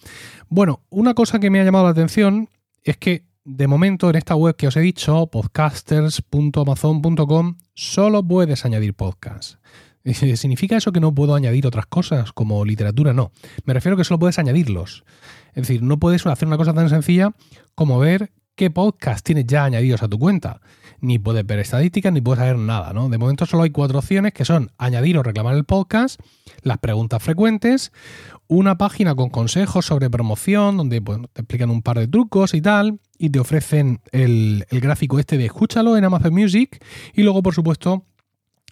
Bueno, 0.48 0.84
una 0.90 1.14
cosa 1.14 1.40
que 1.40 1.50
me 1.50 1.58
ha 1.58 1.64
llamado 1.64 1.86
la 1.86 1.90
atención 1.90 2.50
es 2.84 2.98
que 2.98 3.24
de 3.44 3.66
momento 3.66 4.08
en 4.10 4.14
esta 4.14 4.36
web 4.36 4.54
que 4.54 4.68
os 4.68 4.76
he 4.76 4.80
dicho, 4.80 5.26
podcasters.amazon.com, 5.26 7.56
solo 7.74 8.22
puedes 8.22 8.64
añadir 8.64 8.94
podcasts. 8.94 9.58
¿Significa 10.36 10.76
eso 10.76 10.92
que 10.92 11.00
no 11.00 11.12
puedo 11.12 11.34
añadir 11.34 11.66
otras 11.66 11.86
cosas 11.86 12.32
como 12.32 12.64
literatura? 12.64 13.12
No. 13.12 13.32
Me 13.64 13.74
refiero 13.74 13.96
a 13.96 13.98
que 13.98 14.04
solo 14.04 14.20
puedes 14.20 14.38
añadirlos. 14.38 15.02
Es 15.48 15.66
decir, 15.66 15.82
no 15.82 15.98
puedes 15.98 16.24
hacer 16.26 16.46
una 16.46 16.58
cosa 16.58 16.74
tan 16.74 16.88
sencilla 16.88 17.32
como 17.74 17.98
ver 17.98 18.30
qué 18.56 18.70
podcast 18.70 19.24
tienes 19.24 19.46
ya 19.46 19.64
añadidos 19.64 20.02
a 20.02 20.08
tu 20.08 20.18
cuenta. 20.18 20.60
Ni 21.00 21.18
puedes 21.18 21.46
ver 21.46 21.58
estadísticas, 21.58 22.12
ni 22.12 22.22
puedes 22.22 22.40
saber 22.40 22.56
nada, 22.56 22.94
¿no? 22.94 23.10
De 23.10 23.18
momento 23.18 23.44
solo 23.44 23.64
hay 23.64 23.70
cuatro 23.70 23.98
opciones 23.98 24.32
que 24.32 24.46
son 24.46 24.72
añadir 24.78 25.18
o 25.18 25.22
reclamar 25.22 25.54
el 25.54 25.64
podcast, 25.64 26.18
las 26.62 26.78
preguntas 26.78 27.22
frecuentes, 27.22 27.92
una 28.48 28.78
página 28.78 29.14
con 29.14 29.28
consejos 29.28 29.84
sobre 29.84 30.08
promoción, 30.08 30.78
donde 30.78 31.02
pues, 31.02 31.18
te 31.34 31.42
explican 31.42 31.70
un 31.70 31.82
par 31.82 31.98
de 31.98 32.08
trucos 32.08 32.54
y 32.54 32.62
tal, 32.62 32.98
y 33.18 33.28
te 33.28 33.38
ofrecen 33.38 34.00
el, 34.10 34.64
el 34.70 34.80
gráfico 34.80 35.18
este 35.18 35.36
de 35.36 35.46
escúchalo 35.46 35.96
en 35.96 36.04
Amazon 36.04 36.32
Music, 36.32 36.82
y 37.12 37.22
luego, 37.22 37.42
por 37.42 37.54
supuesto, 37.54 38.04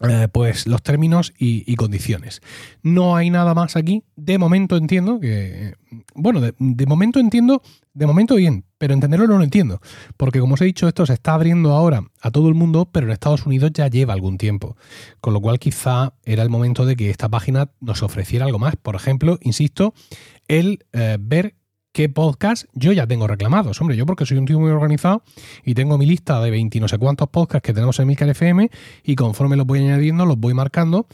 eh, 0.00 0.26
pues 0.32 0.66
los 0.66 0.82
términos 0.82 1.32
y, 1.38 1.76
condiciones. 1.76 2.42
No 2.82 3.14
hay 3.14 3.30
nada 3.30 3.54
más 3.54 3.76
aquí. 3.76 4.02
De 4.16 4.38
momento 4.38 4.76
entiendo 4.76 5.20
que. 5.20 5.74
Bueno, 6.14 6.40
de, 6.40 6.86
momento 6.86 7.20
entiendo. 7.20 7.62
De 7.92 8.06
momento 8.06 8.34
bien, 8.34 8.64
pero 8.76 8.92
entenderlo 8.92 9.28
no 9.28 9.38
lo 9.38 9.44
entiendo. 9.44 9.80
Porque 10.16 10.40
como 10.40 10.54
os 10.54 10.60
he 10.60 10.64
dicho, 10.64 10.88
esto 10.88 11.06
se 11.06 11.12
está 11.12 11.34
abriendo 11.34 11.72
ahora 11.72 12.02
a 12.20 12.32
todo 12.32 12.48
el 12.48 12.54
mundo, 12.54 12.88
pero 12.90 13.06
en 13.06 13.12
Estados 13.12 13.46
Unidos 13.46 13.70
ya 13.72 13.86
lleva 13.86 14.14
algún 14.14 14.36
tiempo. 14.36 14.76
Con 15.20 15.32
lo 15.32 15.40
cual, 15.40 15.60
quizá 15.60 16.14
era 16.24 16.42
el 16.42 16.50
momento 16.50 16.84
de 16.86 16.96
que 16.96 17.10
esta 17.10 17.28
página 17.28 17.70
nos 17.80 18.02
ofreciera 18.02 18.46
algo 18.46 18.58
más. 18.58 18.74
Por 18.74 18.96
ejemplo, 18.96 19.38
insisto, 19.42 19.94
el 20.48 20.84
eh, 20.92 21.18
ver 21.20 21.54
qué 21.94 22.08
podcast 22.08 22.64
yo 22.72 22.92
ya 22.92 23.06
tengo 23.06 23.28
reclamados. 23.28 23.80
Hombre, 23.80 23.96
yo 23.96 24.04
porque 24.04 24.26
soy 24.26 24.36
un 24.36 24.46
tío 24.46 24.58
muy 24.58 24.70
organizado 24.72 25.22
y 25.64 25.74
tengo 25.74 25.96
mi 25.96 26.06
lista 26.06 26.42
de 26.42 26.50
20 26.50 26.80
no 26.80 26.88
sé 26.88 26.98
cuántos 26.98 27.28
podcasts 27.28 27.64
que 27.64 27.72
tenemos 27.72 27.98
en 28.00 28.08
Milcar 28.08 28.28
FM 28.28 28.68
y 29.04 29.14
conforme 29.14 29.56
los 29.56 29.64
voy 29.64 29.78
añadiendo 29.78 30.26
los 30.26 30.36
voy 30.36 30.54
marcando. 30.54 31.06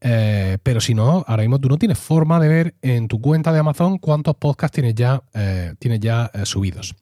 Eh, 0.00 0.56
pero 0.62 0.80
si 0.80 0.94
no, 0.94 1.22
ahora 1.28 1.42
mismo 1.42 1.60
tú 1.60 1.68
no 1.68 1.76
tienes 1.76 1.98
forma 1.98 2.40
de 2.40 2.48
ver 2.48 2.74
en 2.80 3.08
tu 3.08 3.20
cuenta 3.20 3.52
de 3.52 3.58
Amazon 3.58 3.98
cuántos 3.98 4.34
podcasts 4.36 4.74
tienes 4.74 4.94
ya, 4.94 5.22
eh, 5.34 5.74
tienes 5.78 6.00
ya 6.00 6.30
eh, 6.32 6.46
subidos. 6.46 6.94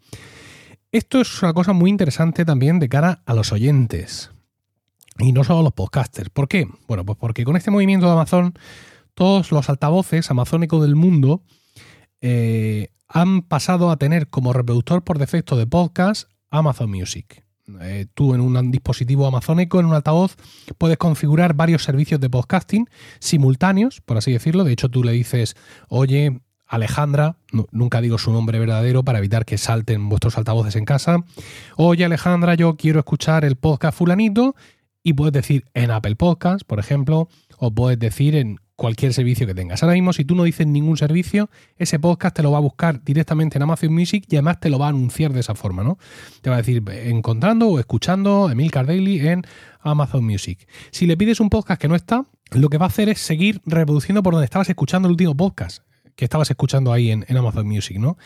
Esto 0.91 1.21
es 1.21 1.41
una 1.41 1.55
cosa 1.55 1.73
muy 1.73 1.89
interesante 1.89 2.45
también 2.45 2.81
de 2.81 2.89
cara 2.89 3.23
a 3.25 3.35
los 3.35 3.53
oyentes 3.53 4.33
y 5.21 5.31
no 5.31 5.45
solo 5.45 5.61
a 5.61 5.63
los 5.63 5.73
podcasters. 5.73 6.31
¿Por 6.31 6.49
qué? 6.49 6.67
Bueno, 6.89 7.07
pues 7.07 7.17
porque 7.17 7.45
con 7.45 7.57
este 7.57 7.71
movimiento 7.71 8.07
de 8.07 8.13
Amazon, 8.13 8.55
todos 9.15 9.53
los 9.53 9.71
altavoces 9.71 10.29
amazónicos 10.33 10.83
del 10.83 10.97
mundo 10.97 11.45
han 13.13 13.43
pasado 13.43 13.91
a 13.91 13.97
tener 13.97 14.29
como 14.29 14.53
reproductor 14.53 15.03
por 15.03 15.19
defecto 15.19 15.57
de 15.57 15.67
podcast 15.67 16.31
Amazon 16.51 16.91
Music. 16.91 17.45
Eh, 17.81 18.07
tú 18.15 18.35
en 18.35 18.41
un 18.41 18.71
dispositivo 18.71 19.27
amazónico, 19.27 19.81
en 19.81 19.87
un 19.87 19.95
altavoz, 19.95 20.37
puedes 20.79 20.97
configurar 20.97 21.55
varios 21.55 21.83
servicios 21.83 22.21
de 22.21 22.31
podcasting 22.31 22.89
simultáneos, 23.19 24.01
por 24.01 24.17
así 24.17 24.33
decirlo. 24.33 24.65
De 24.65 24.73
hecho, 24.73 24.89
tú 24.89 25.03
le 25.03 25.13
dices, 25.13 25.57
oye, 25.89 26.41
Alejandra, 26.67 27.37
nunca 27.73 28.01
digo 28.01 28.17
su 28.17 28.33
nombre 28.33 28.61
verdadero 28.61 29.03
para 29.03 29.19
evitar 29.19 29.45
que 29.45 29.59
salten 29.59 30.09
vuestros 30.09 30.39
altavoces 30.39 30.77
en 30.77 30.85
casa. 30.85 31.25
Oye, 31.77 32.05
Alejandra, 32.05 32.55
yo 32.55 32.77
quiero 32.77 33.01
escuchar 33.01 33.45
el 33.45 33.57
podcast 33.57 33.99
fulanito 33.99 34.55
y 35.03 35.15
puedes 35.15 35.33
decir 35.33 35.65
en 35.75 35.91
Apple 35.91 36.15
Podcast, 36.15 36.63
por 36.65 36.79
ejemplo, 36.79 37.29
o 37.59 37.73
puedes 37.73 37.99
decir 37.99 38.37
en 38.37 38.61
cualquier 38.81 39.13
servicio 39.13 39.47
que 39.47 39.55
tengas. 39.55 39.83
Ahora 39.83 39.93
mismo, 39.93 40.15
si 40.15 40.25
tú 40.25 40.35
no 40.35 40.45
dices 40.45 40.67
ningún 40.67 40.97
servicio, 40.97 41.51
ese 41.77 41.99
podcast 41.99 42.35
te 42.35 42.43
lo 42.43 42.51
va 42.51 42.57
a 42.57 42.63
buscar 42.63 43.05
directamente 43.05 43.59
en 43.59 43.63
Amazon 43.63 43.93
Music 43.93 44.25
y 44.27 44.37
además 44.37 44.59
te 44.59 44.71
lo 44.71 44.79
va 44.79 44.87
a 44.87 44.89
anunciar 44.89 45.35
de 45.35 45.41
esa 45.41 45.55
forma, 45.55 45.85
¿no? 45.85 45.99
Te 46.41 46.49
va 46.49 46.57
a 46.57 46.63
decir 46.63 46.83
encontrando 46.89 47.69
o 47.69 47.79
escuchando 47.79 48.49
Emil 48.51 48.71
Daily 48.71 49.29
en 49.29 49.43
Amazon 49.83 50.25
Music. 50.25 50.67
Si 50.93 51.07
le 51.07 51.19
pides 51.19 51.41
un 51.41 51.51
podcast 51.51 51.79
que 51.79 51.89
no 51.89 51.95
está, 51.95 52.25
lo 52.53 52.71
que 52.71 52.79
va 52.79 52.87
a 52.87 52.89
hacer 52.89 53.11
es 53.11 53.21
seguir 53.21 53.61
reproduciendo 53.67 54.23
por 54.23 54.33
donde 54.33 54.47
estabas 54.47 54.71
escuchando 54.71 55.09
el 55.09 55.13
último 55.13 55.37
podcast 55.37 55.85
que 56.17 56.25
estabas 56.25 56.51
escuchando 56.51 56.91
ahí 56.91 57.11
en, 57.11 57.27
en 57.29 57.37
Amazon 57.37 57.67
Music, 57.67 57.99
¿no? 57.99 58.17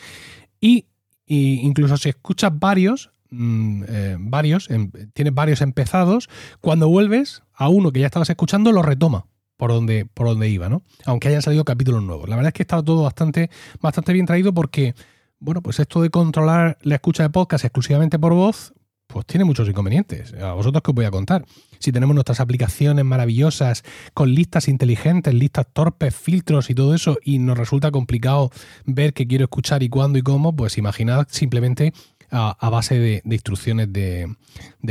Y 0.60 0.86
Y 1.26 1.66
incluso 1.66 1.96
si 1.96 2.10
escuchas 2.10 2.52
varios, 2.56 3.10
mm, 3.30 3.82
eh, 3.88 4.16
varios, 4.20 4.70
em, 4.70 4.92
tienes 5.14 5.34
varios 5.34 5.62
empezados, 5.62 6.28
cuando 6.60 6.88
vuelves 6.88 7.42
a 7.54 7.68
uno 7.68 7.90
que 7.90 8.00
ya 8.00 8.06
estabas 8.06 8.30
escuchando, 8.30 8.70
lo 8.70 8.82
retoma 8.82 9.26
por 9.56 9.70
donde, 9.70 10.06
por 10.06 10.26
donde 10.26 10.48
iba, 10.48 10.68
¿no? 10.68 10.82
Aunque 11.04 11.28
hayan 11.28 11.42
salido 11.42 11.64
capítulos 11.64 12.02
nuevos. 12.02 12.28
La 12.28 12.36
verdad 12.36 12.48
es 12.48 12.54
que 12.54 12.62
está 12.62 12.82
todo 12.82 13.02
bastante, 13.02 13.50
bastante 13.80 14.12
bien 14.12 14.26
traído 14.26 14.52
porque, 14.52 14.94
bueno, 15.38 15.62
pues 15.62 15.78
esto 15.80 16.02
de 16.02 16.10
controlar 16.10 16.78
la 16.82 16.96
escucha 16.96 17.22
de 17.22 17.30
podcast 17.30 17.64
exclusivamente 17.64 18.18
por 18.18 18.34
voz, 18.34 18.74
pues 19.06 19.26
tiene 19.26 19.44
muchos 19.44 19.68
inconvenientes. 19.68 20.34
A 20.34 20.54
vosotros 20.54 20.82
que 20.82 20.90
os 20.90 20.94
voy 20.94 21.04
a 21.04 21.10
contar. 21.10 21.44
Si 21.78 21.92
tenemos 21.92 22.14
nuestras 22.14 22.40
aplicaciones 22.40 23.04
maravillosas 23.04 23.84
con 24.12 24.34
listas 24.34 24.68
inteligentes, 24.68 25.32
listas 25.34 25.66
torpes, 25.72 26.14
filtros 26.14 26.70
y 26.70 26.74
todo 26.74 26.94
eso, 26.94 27.18
y 27.22 27.38
nos 27.38 27.56
resulta 27.56 27.90
complicado 27.90 28.50
ver 28.86 29.12
qué 29.12 29.26
quiero 29.26 29.44
escuchar 29.44 29.82
y 29.82 29.88
cuándo 29.88 30.18
y 30.18 30.22
cómo, 30.22 30.56
pues 30.56 30.78
imaginad 30.78 31.26
simplemente 31.30 31.92
a, 32.30 32.70
base 32.70 32.98
de, 32.98 33.22
instrucciones 33.24 33.92
de, 33.92 34.34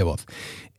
voz. 0.04 0.26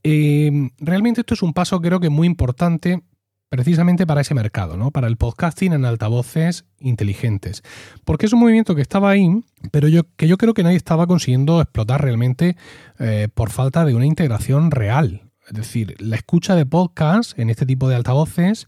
Eh, 0.03 0.71
realmente 0.79 1.21
esto 1.21 1.35
es 1.35 1.43
un 1.43 1.53
paso 1.53 1.81
creo 1.81 2.01
que 2.01 2.11
muy 2.11 2.27
importante 2.27 3.03
precisamente 3.49 4.07
para 4.07 4.21
ese 4.21 4.35
mercado, 4.35 4.77
¿no? 4.77 4.91
Para 4.91 5.07
el 5.07 5.17
podcasting 5.17 5.73
en 5.73 5.85
altavoces 5.85 6.65
inteligentes. 6.79 7.63
Porque 8.05 8.27
es 8.27 8.33
un 8.33 8.41
movimiento 8.41 8.75
que 8.75 8.83
estaba 8.83 9.11
ahí, 9.11 9.29
pero 9.71 9.89
yo, 9.89 10.03
que 10.17 10.29
yo 10.29 10.39
creo 10.39 10.55
que 10.55 10.63
nadie 10.63 10.77
estaba 10.77 11.07
consiguiendo 11.07 11.61
explotar 11.61 12.03
realmente 12.03 12.57
eh, 12.99 13.29
por 13.33 13.51
falta 13.51 13.85
de 13.85 13.95
una 13.95 14.07
integración 14.07 14.71
real. 14.71 15.31
Es 15.47 15.55
decir, 15.55 15.95
la 15.99 16.17
escucha 16.17 16.55
de 16.55 16.67
podcast 16.67 17.39
en 17.39 17.51
este 17.51 17.67
tipo 17.67 17.89
de 17.89 17.97
altavoces 17.97 18.67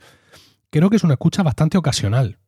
creo 0.70 0.90
que 0.90 0.96
es 0.96 1.04
una 1.04 1.14
escucha 1.14 1.42
bastante 1.42 1.78
ocasional. 1.78 2.38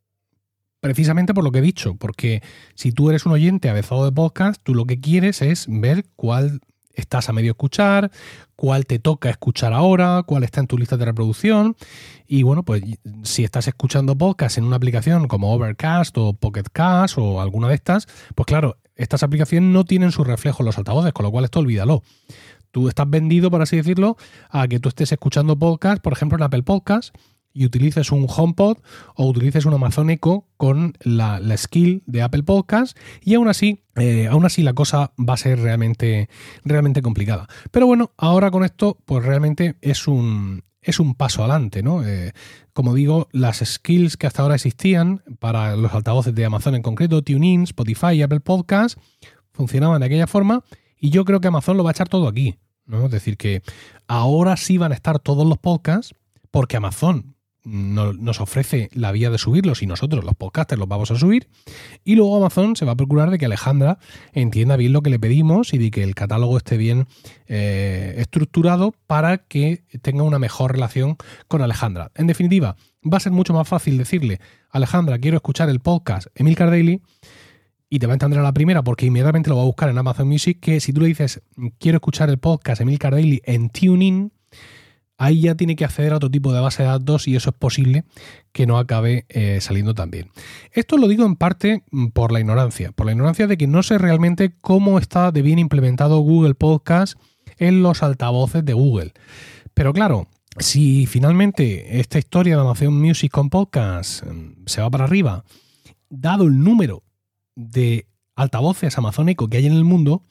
Precisamente 0.80 1.35
por 1.35 1.42
lo 1.42 1.50
que 1.50 1.58
he 1.58 1.62
dicho, 1.62 1.97
porque 1.97 2.42
si 2.75 2.92
tú 2.92 3.11
eres 3.11 3.26
un 3.26 3.32
oyente 3.32 3.68
avezado 3.68 4.04
de 4.04 4.12
podcast, 4.12 4.61
tú 4.62 4.75
lo 4.75 4.85
que 4.85 5.00
quieres 5.00 5.42
es 5.42 5.66
ver 5.68 6.04
cuál 6.14 6.61
estás 7.00 7.28
a 7.28 7.32
medio 7.32 7.52
escuchar, 7.52 8.10
cuál 8.56 8.86
te 8.86 8.98
toca 8.98 9.30
escuchar 9.30 9.72
ahora, 9.72 10.22
cuál 10.26 10.44
está 10.44 10.60
en 10.60 10.66
tu 10.66 10.76
lista 10.78 10.96
de 10.96 11.04
reproducción. 11.04 11.76
Y 12.26 12.42
bueno, 12.42 12.64
pues 12.64 12.82
si 13.22 13.44
estás 13.44 13.68
escuchando 13.68 14.16
podcast 14.16 14.58
en 14.58 14.64
una 14.64 14.76
aplicación 14.76 15.28
como 15.28 15.52
Overcast 15.52 16.16
o 16.18 16.34
Pocket 16.34 16.64
Cast 16.72 17.18
o 17.18 17.40
alguna 17.40 17.68
de 17.68 17.74
estas, 17.74 18.06
pues 18.34 18.46
claro, 18.46 18.76
estas 18.96 19.22
aplicaciones 19.22 19.70
no 19.72 19.84
tienen 19.84 20.12
su 20.12 20.24
reflejo 20.24 20.62
en 20.62 20.66
los 20.66 20.78
altavoces, 20.78 21.12
con 21.12 21.24
lo 21.24 21.30
cual 21.30 21.44
esto 21.44 21.60
olvídalo. 21.60 22.02
Tú 22.70 22.88
estás 22.88 23.08
vendido, 23.08 23.50
por 23.50 23.62
así 23.62 23.76
decirlo, 23.76 24.16
a 24.50 24.68
que 24.68 24.78
tú 24.80 24.88
estés 24.88 25.12
escuchando 25.12 25.58
podcast, 25.58 26.02
por 26.02 26.12
ejemplo, 26.12 26.36
en 26.36 26.42
Apple 26.42 26.64
Podcast, 26.64 27.14
y 27.58 27.66
utilices 27.66 28.12
un 28.12 28.28
HomePod 28.28 28.78
o 29.16 29.26
utilices 29.26 29.66
un 29.66 29.74
Amazon 29.74 30.10
Echo 30.10 30.46
con 30.56 30.96
la, 31.00 31.40
skill 31.56 32.04
de 32.06 32.22
Apple 32.22 32.44
Podcast 32.44 32.96
y 33.20 33.34
aún 33.34 33.48
así, 33.48 33.82
eh, 33.96 34.28
aún 34.28 34.46
así 34.46 34.62
la 34.62 34.74
cosa 34.74 35.12
va 35.18 35.34
a 35.34 35.38
ser 35.38 35.58
realmente, 35.58 36.28
realmente 36.64 37.02
complicada. 37.02 37.48
Pero 37.72 37.86
bueno, 37.86 38.12
ahora 38.16 38.52
con 38.52 38.62
esto, 38.62 38.96
pues 39.04 39.24
realmente 39.24 39.74
es 39.80 40.06
un, 40.06 40.62
es 40.82 41.00
un 41.00 41.16
paso 41.16 41.42
adelante, 41.42 41.82
¿no? 41.82 42.06
Eh, 42.06 42.32
como 42.72 42.94
digo, 42.94 43.26
las 43.32 43.58
skills 43.58 44.16
que 44.16 44.28
hasta 44.28 44.42
ahora 44.42 44.54
existían 44.54 45.24
para 45.40 45.74
los 45.74 45.92
altavoces 45.92 46.36
de 46.36 46.44
Amazon 46.44 46.76
en 46.76 46.82
concreto, 46.82 47.22
TuneIn, 47.22 47.64
Spotify 47.64 48.12
y 48.12 48.22
Apple 48.22 48.38
Podcast, 48.38 49.00
funcionaban 49.50 49.98
de 49.98 50.06
aquella 50.06 50.28
forma 50.28 50.62
y 50.96 51.10
yo 51.10 51.24
creo 51.24 51.40
que 51.40 51.48
Amazon 51.48 51.76
lo 51.76 51.82
va 51.82 51.90
a 51.90 51.92
echar 51.92 52.08
todo 52.08 52.28
aquí, 52.28 52.60
¿no? 52.86 53.06
Es 53.06 53.10
decir, 53.10 53.36
que 53.36 53.62
ahora 54.06 54.56
sí 54.56 54.78
van 54.78 54.92
a 54.92 54.94
estar 54.94 55.18
todos 55.18 55.44
los 55.44 55.58
podcasts 55.58 56.14
porque 56.52 56.76
Amazon 56.76 57.34
nos 57.64 58.40
ofrece 58.40 58.88
la 58.92 59.12
vía 59.12 59.30
de 59.30 59.38
subirlos 59.38 59.82
y 59.82 59.86
nosotros 59.86 60.24
los 60.24 60.34
podcasters 60.34 60.78
los 60.78 60.88
vamos 60.88 61.10
a 61.10 61.16
subir. 61.16 61.48
Y 62.04 62.14
luego 62.14 62.36
Amazon 62.36 62.76
se 62.76 62.84
va 62.84 62.92
a 62.92 62.96
procurar 62.96 63.30
de 63.30 63.38
que 63.38 63.46
Alejandra 63.46 63.98
entienda 64.32 64.76
bien 64.76 64.92
lo 64.92 65.02
que 65.02 65.10
le 65.10 65.18
pedimos 65.18 65.74
y 65.74 65.78
de 65.78 65.90
que 65.90 66.02
el 66.02 66.14
catálogo 66.14 66.56
esté 66.56 66.76
bien 66.76 67.06
eh, 67.46 68.14
estructurado 68.18 68.94
para 69.06 69.38
que 69.38 69.84
tenga 70.02 70.22
una 70.22 70.38
mejor 70.38 70.72
relación 70.72 71.16
con 71.46 71.62
Alejandra. 71.62 72.10
En 72.14 72.26
definitiva, 72.26 72.76
va 73.04 73.18
a 73.18 73.20
ser 73.20 73.32
mucho 73.32 73.52
más 73.52 73.68
fácil 73.68 73.98
decirle, 73.98 74.40
Alejandra, 74.70 75.18
quiero 75.18 75.36
escuchar 75.36 75.68
el 75.68 75.80
podcast 75.80 76.28
Emil 76.34 76.54
Daily 76.54 77.02
y 77.90 77.98
te 77.98 78.06
va 78.06 78.12
a 78.12 78.16
entender 78.16 78.38
a 78.38 78.42
la 78.42 78.52
primera 78.52 78.82
porque 78.82 79.06
inmediatamente 79.06 79.50
lo 79.50 79.56
va 79.56 79.62
a 79.62 79.66
buscar 79.66 79.88
en 79.88 79.98
Amazon 79.98 80.28
Music, 80.28 80.58
que 80.60 80.80
si 80.80 80.92
tú 80.92 81.00
le 81.00 81.08
dices, 81.08 81.42
quiero 81.78 81.96
escuchar 81.96 82.28
el 82.28 82.38
podcast 82.38 82.80
Emil 82.80 82.98
Daily 82.98 83.40
en 83.44 83.70
TuneIn, 83.70 84.32
ahí 85.18 85.42
ya 85.42 85.56
tiene 85.56 85.76
que 85.76 85.84
acceder 85.84 86.12
a 86.12 86.16
otro 86.16 86.30
tipo 86.30 86.52
de 86.52 86.60
base 86.60 86.84
de 86.84 86.88
datos 86.88 87.28
y 87.28 87.37
eso 87.37 87.50
es 87.50 87.56
posible 87.56 88.04
que 88.52 88.66
no 88.66 88.78
acabe 88.78 89.26
eh, 89.28 89.58
saliendo 89.60 89.92
tan 89.92 90.10
bien. 90.10 90.30
Esto 90.72 90.96
lo 90.96 91.08
digo 91.08 91.26
en 91.26 91.37
parte 91.37 91.82
mm, 91.90 92.08
por 92.08 92.32
la 92.32 92.40
ignorancia, 92.40 92.92
por 92.92 93.04
la 93.04 93.12
ignorancia 93.12 93.46
de 93.46 93.58
que 93.58 93.66
no 93.66 93.82
sé 93.82 93.98
realmente 93.98 94.52
cómo 94.60 94.98
está 94.98 95.32
de 95.32 95.42
bien 95.42 95.58
implementado 95.58 96.20
Google 96.20 96.54
Podcast 96.54 97.18
en 97.58 97.82
los 97.82 98.02
altavoces 98.02 98.64
de 98.64 98.72
Google. 98.72 99.12
Pero 99.75 99.92
claro, 99.92 100.28
si 100.58 101.06
finalmente 101.06 102.00
esta 102.00 102.18
historia 102.18 102.54
de 102.54 102.62
Amazon 102.62 102.98
Music 102.98 103.30
con 103.32 103.50
Podcast 103.50 104.25
mm, 104.25 104.66
se 104.66 104.80
va 104.80 104.88
para 104.88 105.04
arriba, 105.04 105.44
dado 106.08 106.44
el 106.44 106.62
número 106.62 107.02
de 107.56 108.06
altavoces 108.37 108.96
amazónicos 108.96 109.48
que 109.48 109.56
hay 109.56 109.66
en 109.66 109.72
el 109.72 109.84
mundo, 109.84 110.22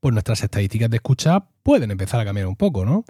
pues 0.00 0.12
nuestras 0.12 0.42
estadísticas 0.44 0.90
de 0.90 0.96
escucha 0.96 1.48
pueden 1.62 1.90
empezar 1.90 2.20
a 2.20 2.24
cambiar 2.24 2.46
un 2.46 2.56
poco, 2.56 2.84
¿no? 2.84 3.04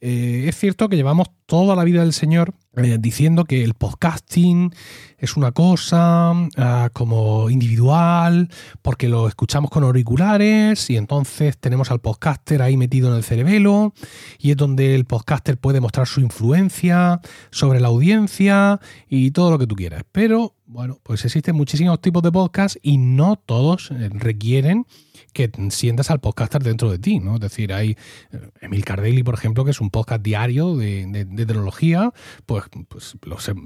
Eh, 0.00 0.44
es 0.48 0.56
cierto 0.56 0.88
que 0.88 0.96
llevamos 0.96 1.28
toda 1.44 1.76
la 1.76 1.84
vida 1.84 2.00
del 2.00 2.14
Señor 2.14 2.54
eh, 2.76 2.96
diciendo 2.98 3.44
que 3.44 3.62
el 3.64 3.74
podcasting 3.74 4.72
es 5.18 5.36
una 5.36 5.52
cosa 5.52 6.30
ah, 6.56 6.88
como 6.92 7.50
individual, 7.50 8.48
porque 8.80 9.08
lo 9.08 9.28
escuchamos 9.28 9.70
con 9.70 9.84
auriculares 9.84 10.88
y 10.88 10.96
entonces 10.96 11.58
tenemos 11.58 11.90
al 11.90 12.00
podcaster 12.00 12.62
ahí 12.62 12.78
metido 12.78 13.10
en 13.10 13.16
el 13.16 13.24
cerebelo 13.24 13.92
y 14.38 14.52
es 14.52 14.56
donde 14.56 14.94
el 14.94 15.04
podcaster 15.04 15.58
puede 15.58 15.80
mostrar 15.80 16.06
su 16.06 16.20
influencia 16.20 17.20
sobre 17.50 17.80
la 17.80 17.88
audiencia 17.88 18.80
y 19.08 19.32
todo 19.32 19.50
lo 19.50 19.58
que 19.58 19.66
tú 19.66 19.74
quieras. 19.74 20.04
Pero 20.12 20.54
bueno, 20.66 20.98
pues 21.02 21.24
existen 21.24 21.56
muchísimos 21.56 22.00
tipos 22.00 22.22
de 22.22 22.32
podcast 22.32 22.76
y 22.80 22.96
no 22.96 23.36
todos 23.36 23.90
eh, 23.90 24.08
requieren 24.12 24.86
que 25.32 25.50
sientas 25.70 26.10
al 26.10 26.20
podcaster 26.20 26.62
dentro 26.62 26.90
de 26.90 26.98
ti, 26.98 27.18
¿no? 27.18 27.36
Es 27.36 27.40
decir, 27.40 27.72
hay 27.72 27.96
eh, 28.32 28.50
Emil 28.60 28.84
Cardelli, 28.84 29.22
por 29.22 29.34
ejemplo, 29.34 29.64
que 29.64 29.70
es 29.70 29.80
un 29.80 29.90
podcast 29.90 30.22
diario 30.22 30.76
de, 30.76 31.06
de, 31.06 31.46
tecnología, 31.46 32.12
pues, 32.46 32.64
pues 32.88 33.16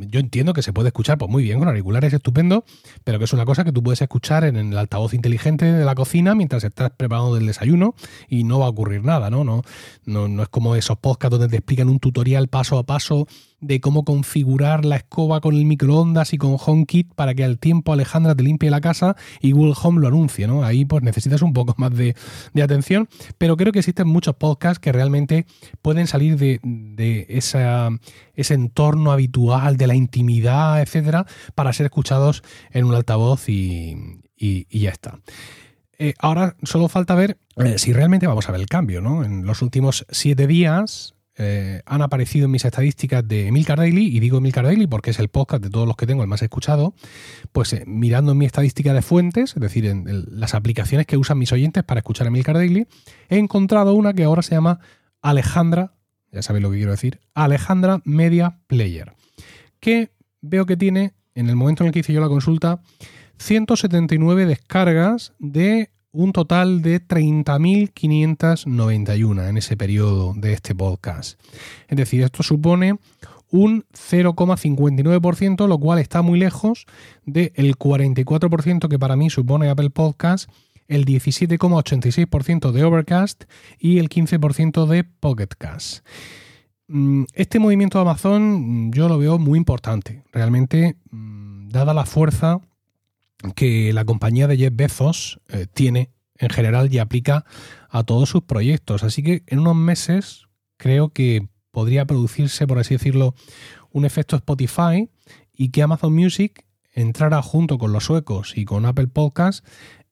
yo 0.09 0.21
entiendo 0.21 0.53
que 0.53 0.63
se 0.63 0.73
puede 0.73 0.89
escuchar 0.89 1.19
pues 1.19 1.31
muy 1.31 1.43
bien 1.43 1.59
con 1.59 1.69
auriculares, 1.69 2.13
estupendo, 2.13 2.65
pero 3.05 3.19
que 3.19 3.25
es 3.25 3.33
una 3.33 3.45
cosa 3.45 3.65
que 3.65 3.73
tú 3.73 3.83
puedes 3.83 4.01
escuchar 4.03 4.45
en 4.45 4.57
el 4.57 4.79
altavoz 4.79 5.15
inteligente 5.15 5.65
de 5.65 5.85
la 5.85 5.95
cocina 5.95 6.35
mientras 6.35 6.65
estás 6.65 6.91
preparando 6.97 7.37
el 7.37 7.47
desayuno 7.47 7.95
y 8.29 8.45
no 8.45 8.59
va 8.59 8.67
a 8.67 8.71
ocurrir 8.71 9.03
nada, 9.05 9.31
¿no? 9.31 9.45
No, 9.45 9.63
no, 10.05 10.29
no 10.29 10.43
es 10.43 10.49
como 10.49 10.77
esos 10.77 10.99
podcasts 10.99 11.39
donde 11.39 11.49
te 11.49 11.57
explican 11.57 11.89
un 11.89 11.99
tutorial 11.99 12.49
paso 12.49 12.79
a 12.79 12.85
paso 12.85 13.27
de 13.67 13.81
cómo 13.81 14.05
configurar 14.05 14.85
la 14.85 14.97
escoba 14.97 15.41
con 15.41 15.55
el 15.55 15.65
microondas 15.65 16.33
y 16.33 16.39
con 16.39 16.57
HomeKit 16.59 17.15
para 17.15 17.35
que 17.35 17.45
al 17.45 17.59
tiempo 17.59 17.93
Alejandra 17.93 18.35
te 18.35 18.43
limpie 18.43 18.71
la 18.71 18.81
casa 18.81 19.17
y 19.41 19.53
Google 19.53 19.75
Home 19.83 20.01
lo 20.01 20.09
anuncie, 20.09 20.47
¿no? 20.47 20.65
Ahí 20.65 20.85
pues 20.85 21.03
necesitas 21.03 21.43
un 21.43 21.53
poco 21.53 21.75
más 21.79 21.93
de, 21.95 22.15
atención, 22.63 23.09
pero 23.39 23.57
creo 23.57 23.73
que 23.73 23.81
existen 23.81 24.07
muchos 24.07 24.37
podcasts 24.37 24.79
que 24.79 24.93
realmente 24.93 25.47
pueden 25.83 26.07
salir 26.07 26.37
de, 26.39 27.27
ese 27.29 28.55
entorno 28.55 29.13
habitual, 29.13 29.77
de 29.77 29.87
la 29.87 29.95
intimidad, 29.95 30.81
etcétera, 30.81 31.27
para 31.55 31.73
ser 31.73 31.87
escuchados 31.87 32.43
en 32.71 32.85
un 32.85 32.95
altavoz 32.95 33.49
y, 33.49 34.21
ya 34.71 34.91
está. 34.91 35.21
Eh, 35.99 36.15
ahora 36.19 36.57
solo 36.65 36.89
falta 36.89 37.15
ver 37.15 37.39
eh, 37.57 37.79
si 37.79 37.93
realmente 37.93 38.27
vamos 38.27 38.49
a 38.49 38.53
ver 38.53 38.61
el 38.61 38.67
cambio, 38.67 39.01
¿no? 39.01 39.25
En 39.25 39.47
los 39.47 39.63
últimos 39.63 40.05
siete 40.11 40.47
días 40.47 41.15
eh, 41.37 41.83
han 41.87 42.03
aparecido 42.03 42.45
en 42.45 42.53
mis 42.53 42.65
estadísticas 42.65 43.27
de 43.27 43.49
Emil 43.49 43.65
Daily, 43.65 44.07
y 44.07 44.21
digo 44.21 44.39
Emil 44.39 44.53
Daily 44.53 44.87
porque 44.87 45.11
es 45.11 45.19
el 45.19 45.29
podcast 45.29 45.63
de 45.63 45.71
todos 45.71 45.87
los 45.87 45.97
que 45.97 46.07
tengo 46.07 46.23
el 46.23 46.29
más 46.29 46.43
escuchado, 46.43 46.95
pues 47.53 47.73
eh, 47.73 47.85
mirando 47.87 48.33
en 48.33 48.39
mi 48.39 48.47
estadística 48.47 48.95
de 48.95 49.03
fuentes, 49.03 49.55
es 49.57 49.61
decir, 49.61 49.87
en, 49.87 50.05
las 50.29 50.55
aplicaciones 50.55 51.07
que 51.07 51.17
usan 51.17 51.39
mis 51.39 51.53
oyentes 51.53 51.83
para 51.83 51.99
escuchar 51.99 52.29
Emil 52.29 52.45
Daily, 52.45 52.87
he 53.29 53.39
encontrado 53.39 53.95
una 53.95 54.15
que 54.15 54.25
ahora 54.25 54.43
se 54.43 54.55
llama 54.55 54.79
Alejandra, 55.23 55.95
ya 56.31 56.43
sabéis 56.43 56.63
lo 56.63 56.71
que 56.71 56.77
quiero 56.77 56.93
decir, 56.93 57.21
Alejandra 57.35 58.01
Media 58.05 58.61
Player, 58.69 59.13
que 59.81 60.11
veo 60.41 60.67
que 60.67 60.77
tiene, 60.77 61.15
en 61.35 61.49
el 61.49 61.57
momento 61.57 61.83
en 61.83 61.89
el 61.89 61.93
que 61.93 62.01
hice 62.01 62.13
yo 62.13 62.21
la 62.21 62.29
consulta, 62.29 62.81
179 63.39 64.47
descargas 64.47 65.33
de 65.39 65.91
un 66.15 66.33
total 66.33 66.81
de 66.81 67.07
30.591 67.07 69.49
en 69.49 69.57
ese 69.57 69.77
periodo 69.77 70.33
de 70.35 70.53
este 70.53 70.73
podcast. 70.75 71.41
Es 71.89 71.97
decir, 71.97 72.23
esto 72.23 72.43
supone 72.45 72.99
un 73.51 73.85
0,59%, 73.93 75.67
lo 75.67 75.79
cual 75.79 75.99
está 75.99 76.23
muy 76.23 76.39
lejos 76.39 76.87
del 77.27 77.77
44% 77.77 78.89
que 78.89 78.99
para 78.99 79.17
mí 79.17 79.29
supone 79.29 79.69
Apple 79.69 79.91
Podcast, 79.91 80.49
el 80.87 81.05
17,86% 81.05 82.71
de 82.71 82.85
Overcast 82.85 83.45
y 83.79 83.99
el 83.99 84.09
15% 84.09 84.87
de 84.87 85.05
Pocketcast. 85.05 86.07
Mm, 86.87 87.25
este 87.33 87.59
movimiento 87.59 87.99
de 87.99 88.03
Amazon 88.03 88.87
mm, 88.87 88.93
yo 88.93 89.09
lo 89.09 89.19
veo 89.19 89.39
muy 89.39 89.59
importante, 89.59 90.23
realmente, 90.33 90.97
mm, 91.11 91.71
dada 91.71 91.93
la 91.95 92.07
fuerza 92.07 92.61
que 93.53 93.93
la 93.93 94.05
compañía 94.05 94.47
de 94.49 94.57
Jeff 94.57 94.73
Bezos 94.75 95.41
eh, 95.49 95.67
tiene 95.73 96.11
en 96.39 96.51
general 96.51 96.93
y 96.93 96.99
aplica 96.99 97.45
a 97.89 98.03
todos 98.03 98.29
sus 98.29 98.43
proyectos. 98.43 99.05
Así 99.05 99.23
que 99.23 99.43
en 99.47 99.61
unos 99.61 99.77
meses 99.77 100.47
creo 100.77 101.11
que 101.11 101.49
podría 101.71 102.07
producirse, 102.07 102.67
por 102.67 102.79
así 102.79 102.95
decirlo, 102.95 103.35
un 103.91 104.05
efecto 104.05 104.37
Spotify 104.37 105.09
y 105.53 105.71
que 105.71 105.83
Amazon 105.83 106.15
Music 106.15 106.65
entrara 106.93 107.43
junto 107.43 107.79
con 107.79 107.93
los 107.93 108.05
suecos 108.05 108.57
y 108.57 108.65
con 108.65 108.87
Apple 108.87 109.09
Podcasts 109.09 109.63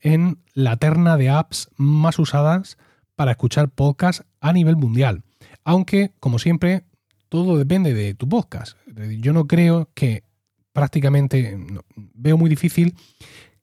en 0.01 0.39
la 0.53 0.77
terna 0.77 1.17
de 1.17 1.31
apps 1.31 1.69
más 1.77 2.19
usadas 2.19 2.77
para 3.15 3.33
escuchar 3.33 3.69
podcasts 3.69 4.25
a 4.41 4.53
nivel 4.53 4.77
mundial. 4.77 5.23
Aunque, 5.65 6.13
como 6.19 6.39
siempre, 6.39 6.85
todo 7.29 7.57
depende 7.57 7.95
de 7.95 8.15
tu 8.15 8.29
podcast. 8.29 8.77
Yo 9.21 9.33
no 9.33 9.47
creo 9.47 9.91
que 9.95 10.25
prácticamente, 10.73 11.59
veo 11.95 12.37
muy 12.37 12.51
difícil 12.51 12.95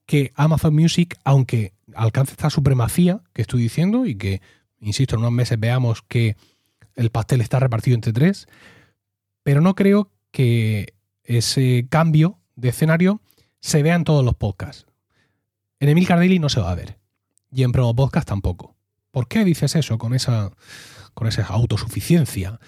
que 0.06 0.32
Amazon 0.36 0.74
Music, 0.74 1.18
aunque 1.24 1.74
alcance 1.96 2.32
esta 2.32 2.50
supremacía 2.50 3.22
que 3.34 3.42
estoy 3.42 3.62
diciendo 3.62 4.06
y 4.06 4.16
que, 4.16 4.42
insisto, 4.80 5.16
en 5.16 5.22
unos 5.22 5.32
meses 5.32 5.60
veamos 5.60 6.02
que 6.02 6.36
el 6.96 7.12
pastel 7.12 7.42
está 7.42 7.60
repartido 7.60 7.96
entre 7.96 8.14
tres, 8.14 8.48
pero 9.44 9.62
no 9.62 9.76
creo 9.76 10.12
que 10.32 10.94
ese 11.24 11.88
cambio 11.90 12.40
de 12.56 12.70
escenario 12.70 13.22
se 13.60 13.84
vea 13.84 13.96
en 13.96 14.04
todos 14.04 14.26
los 14.26 14.36
podcasts. 14.36 14.86
En 15.80 15.90
Emil 15.90 16.08
Daily 16.08 16.40
no 16.40 16.50
se 16.50 16.60
va 16.60 16.72
a 16.72 16.76
ver. 16.76 16.98
Y 17.52 17.64
en 17.64 17.72
Promo 17.72 17.96
Podcast 17.96 18.28
tampoco. 18.28 18.76
¿Por 19.12 19.28
qué 19.28 19.44
dices 19.44 19.76
eso 19.76 19.98
con 19.98 20.14
esa, 20.14 20.52
con 21.14 21.28
esa 21.28 21.46
autosuficiencia? 21.48 22.60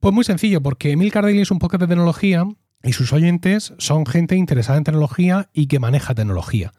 Pues 0.00 0.14
muy 0.14 0.24
sencillo, 0.24 0.62
porque 0.62 0.92
Emil 0.92 1.10
Daily 1.10 1.40
es 1.40 1.50
un 1.50 1.58
podcast 1.58 1.82
de 1.82 1.88
tecnología 1.88 2.44
y 2.82 2.92
sus 2.92 3.12
oyentes 3.12 3.74
son 3.78 4.06
gente 4.06 4.36
interesada 4.36 4.78
en 4.78 4.84
tecnología 4.84 5.48
y 5.52 5.66
que 5.66 5.80
maneja 5.80 6.14
tecnología. 6.14 6.72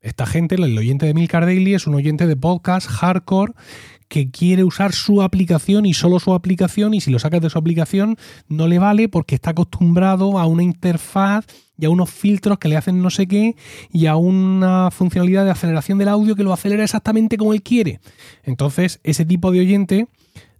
Esta 0.00 0.26
gente, 0.26 0.54
el 0.54 0.78
oyente 0.78 1.06
de 1.06 1.14
Milcar 1.14 1.44
Daily, 1.44 1.74
es 1.74 1.86
un 1.86 1.94
oyente 1.94 2.26
de 2.26 2.36
podcast 2.36 2.88
hardcore 2.88 3.52
que 4.08 4.30
quiere 4.30 4.64
usar 4.64 4.92
su 4.92 5.22
aplicación 5.22 5.86
y 5.86 5.94
solo 5.94 6.18
su 6.18 6.34
aplicación 6.34 6.94
y 6.94 7.00
si 7.00 7.12
lo 7.12 7.20
sacas 7.20 7.40
de 7.42 7.48
su 7.48 7.58
aplicación 7.58 8.16
no 8.48 8.66
le 8.66 8.80
vale 8.80 9.08
porque 9.08 9.36
está 9.36 9.50
acostumbrado 9.50 10.38
a 10.38 10.46
una 10.46 10.64
interfaz 10.64 11.46
y 11.78 11.84
a 11.84 11.90
unos 11.90 12.10
filtros 12.10 12.58
que 12.58 12.68
le 12.68 12.76
hacen 12.76 13.02
no 13.02 13.10
sé 13.10 13.28
qué 13.28 13.54
y 13.92 14.06
a 14.06 14.16
una 14.16 14.90
funcionalidad 14.90 15.44
de 15.44 15.52
aceleración 15.52 15.98
del 15.98 16.08
audio 16.08 16.34
que 16.34 16.42
lo 16.42 16.52
acelera 16.52 16.82
exactamente 16.82 17.36
como 17.36 17.52
él 17.52 17.62
quiere. 17.62 18.00
Entonces, 18.42 18.98
ese 19.04 19.24
tipo 19.24 19.52
de 19.52 19.60
oyente 19.60 20.08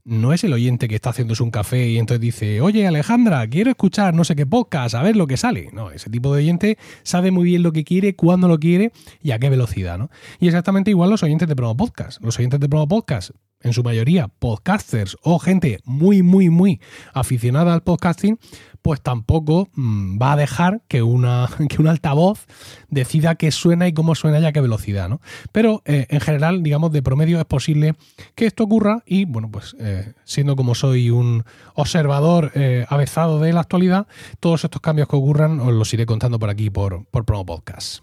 no 0.04 0.32
es 0.32 0.44
el 0.44 0.52
oyente 0.52 0.88
que 0.88 0.94
está 0.94 1.10
haciéndose 1.10 1.42
un 1.42 1.50
café 1.50 1.88
y 1.88 1.98
entonces 1.98 2.20
dice, 2.20 2.60
oye 2.60 2.86
Alejandra, 2.86 3.46
quiero 3.48 3.70
escuchar 3.70 4.14
no 4.14 4.24
sé 4.24 4.36
qué 4.36 4.46
podcast, 4.46 4.94
a 4.94 5.02
ver 5.02 5.16
lo 5.16 5.26
que 5.26 5.36
sale. 5.36 5.70
No, 5.72 5.90
ese 5.90 6.10
tipo 6.10 6.34
de 6.34 6.42
oyente 6.42 6.78
sabe 7.02 7.30
muy 7.30 7.44
bien 7.44 7.62
lo 7.62 7.72
que 7.72 7.84
quiere, 7.84 8.14
cuándo 8.16 8.48
lo 8.48 8.58
quiere 8.58 8.92
y 9.22 9.32
a 9.32 9.38
qué 9.38 9.50
velocidad, 9.50 9.98
¿no? 9.98 10.10
Y 10.38 10.46
exactamente 10.46 10.90
igual 10.90 11.10
los 11.10 11.22
oyentes 11.22 11.48
de 11.48 11.56
Promo 11.56 11.76
Podcast. 11.76 12.22
Los 12.22 12.38
oyentes 12.38 12.60
de 12.60 12.68
Promo 12.68 12.88
Podcast, 12.88 13.30
en 13.62 13.72
su 13.72 13.82
mayoría 13.82 14.28
podcasters 14.28 15.16
o 15.22 15.38
gente 15.38 15.80
muy, 15.84 16.22
muy, 16.22 16.50
muy 16.50 16.80
aficionada 17.12 17.74
al 17.74 17.82
podcasting, 17.82 18.38
pues 18.82 19.00
tampoco 19.00 19.68
mm, 19.74 20.20
va 20.20 20.32
a 20.32 20.36
dejar 20.36 20.82
que, 20.88 21.02
una, 21.02 21.48
que 21.68 21.80
un 21.80 21.88
altavoz 21.88 22.46
decida 22.88 23.34
qué 23.34 23.50
suena 23.50 23.88
y 23.88 23.92
cómo 23.92 24.14
suena 24.14 24.40
y 24.40 24.44
a 24.44 24.52
qué 24.52 24.60
velocidad, 24.60 25.08
¿no? 25.08 25.20
Pero 25.52 25.82
eh, 25.84 26.06
en 26.08 26.20
general, 26.20 26.62
digamos, 26.62 26.92
de 26.92 27.02
promedio 27.02 27.38
es 27.38 27.44
posible 27.44 27.94
que 28.34 28.46
esto 28.46 28.64
ocurra 28.64 29.02
y, 29.06 29.24
bueno, 29.24 29.50
pues 29.50 29.76
eh, 29.78 30.12
siendo 30.24 30.56
como 30.56 30.74
soy 30.74 31.10
un 31.10 31.44
observador 31.74 32.52
eh, 32.54 32.86
avezado 32.88 33.40
de 33.40 33.52
la 33.52 33.60
actualidad, 33.60 34.06
todos 34.40 34.64
estos 34.64 34.80
cambios 34.80 35.08
que 35.08 35.16
ocurran 35.16 35.60
os 35.60 35.72
los 35.72 35.92
iré 35.92 36.06
contando 36.06 36.38
por 36.38 36.50
aquí 36.50 36.70
por, 36.70 37.04
por 37.06 37.24
Promo 37.24 37.46
Podcast. 37.46 38.02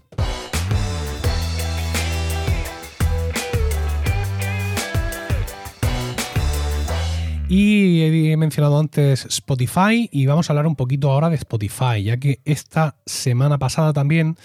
Y 7.49 8.01
he 8.01 8.35
mencionado 8.35 8.77
antes 8.77 9.25
Spotify 9.25 10.09
y 10.11 10.25
vamos 10.25 10.49
a 10.49 10.53
hablar 10.53 10.67
un 10.67 10.75
poquito 10.75 11.09
ahora 11.09 11.29
de 11.29 11.37
Spotify, 11.37 12.03
ya 12.03 12.17
que 12.17 12.41
esta 12.43 12.97
semana 13.05 13.57
pasada 13.57 13.93
también 13.93 14.35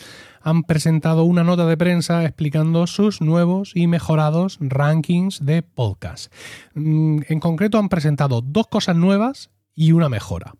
han 0.40 0.62
presentado 0.62 1.24
una 1.24 1.42
nota 1.42 1.66
de 1.66 1.76
prensa 1.76 2.24
explicando 2.24 2.86
sus 2.86 3.20
nuevos 3.20 3.72
y 3.74 3.88
mejorados 3.88 4.58
rankings 4.60 5.44
de 5.44 5.62
podcast. 5.62 6.32
Mm, 6.74 7.22
en 7.28 7.40
concreto 7.40 7.78
han 7.78 7.88
presentado 7.88 8.40
dos 8.40 8.68
cosas 8.68 8.94
nuevas 8.94 9.50
y 9.74 9.90
una 9.90 10.08
mejora. 10.08 10.54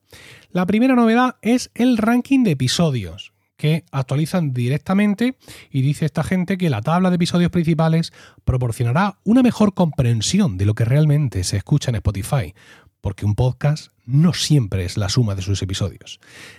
La 0.51 0.67
primera 0.67 0.97
novedad 0.97 1.37
es 1.43 1.71
el 1.75 1.97
ranking 1.97 2.43
de 2.43 2.51
episodios 2.53 3.32
que 3.63 3.85
actualizan 3.93 4.53
directamente 4.53 5.37
y 5.71 5.83
dice 5.83 6.05
esta 6.05 6.25
gente 6.25 6.59
que 6.59 6.69
la 6.69 6.83
tabla 6.83 7.11
de 7.11 7.15
episodios 7.15 7.53
principales 7.53 8.13
proporcionará 8.45 9.21
una 9.23 9.45
mejor 9.45 9.73
comprensión 9.73 10.59
de 10.59 10.67
lo 10.67 10.75
que 10.75 10.85
realmente 10.85 11.45
se 11.45 11.59
escucha 11.59 11.91
en 11.91 11.95
Spotify, 11.95 12.55
porque 13.01 13.25
un 13.25 13.37
podcast 13.37 13.93
no 14.05 14.33
siempre 14.33 14.85
es 14.85 14.97
la 14.97 15.09
suma 15.09 15.37
de 15.37 15.43
sus 15.43 15.63
episodios. 15.63 16.19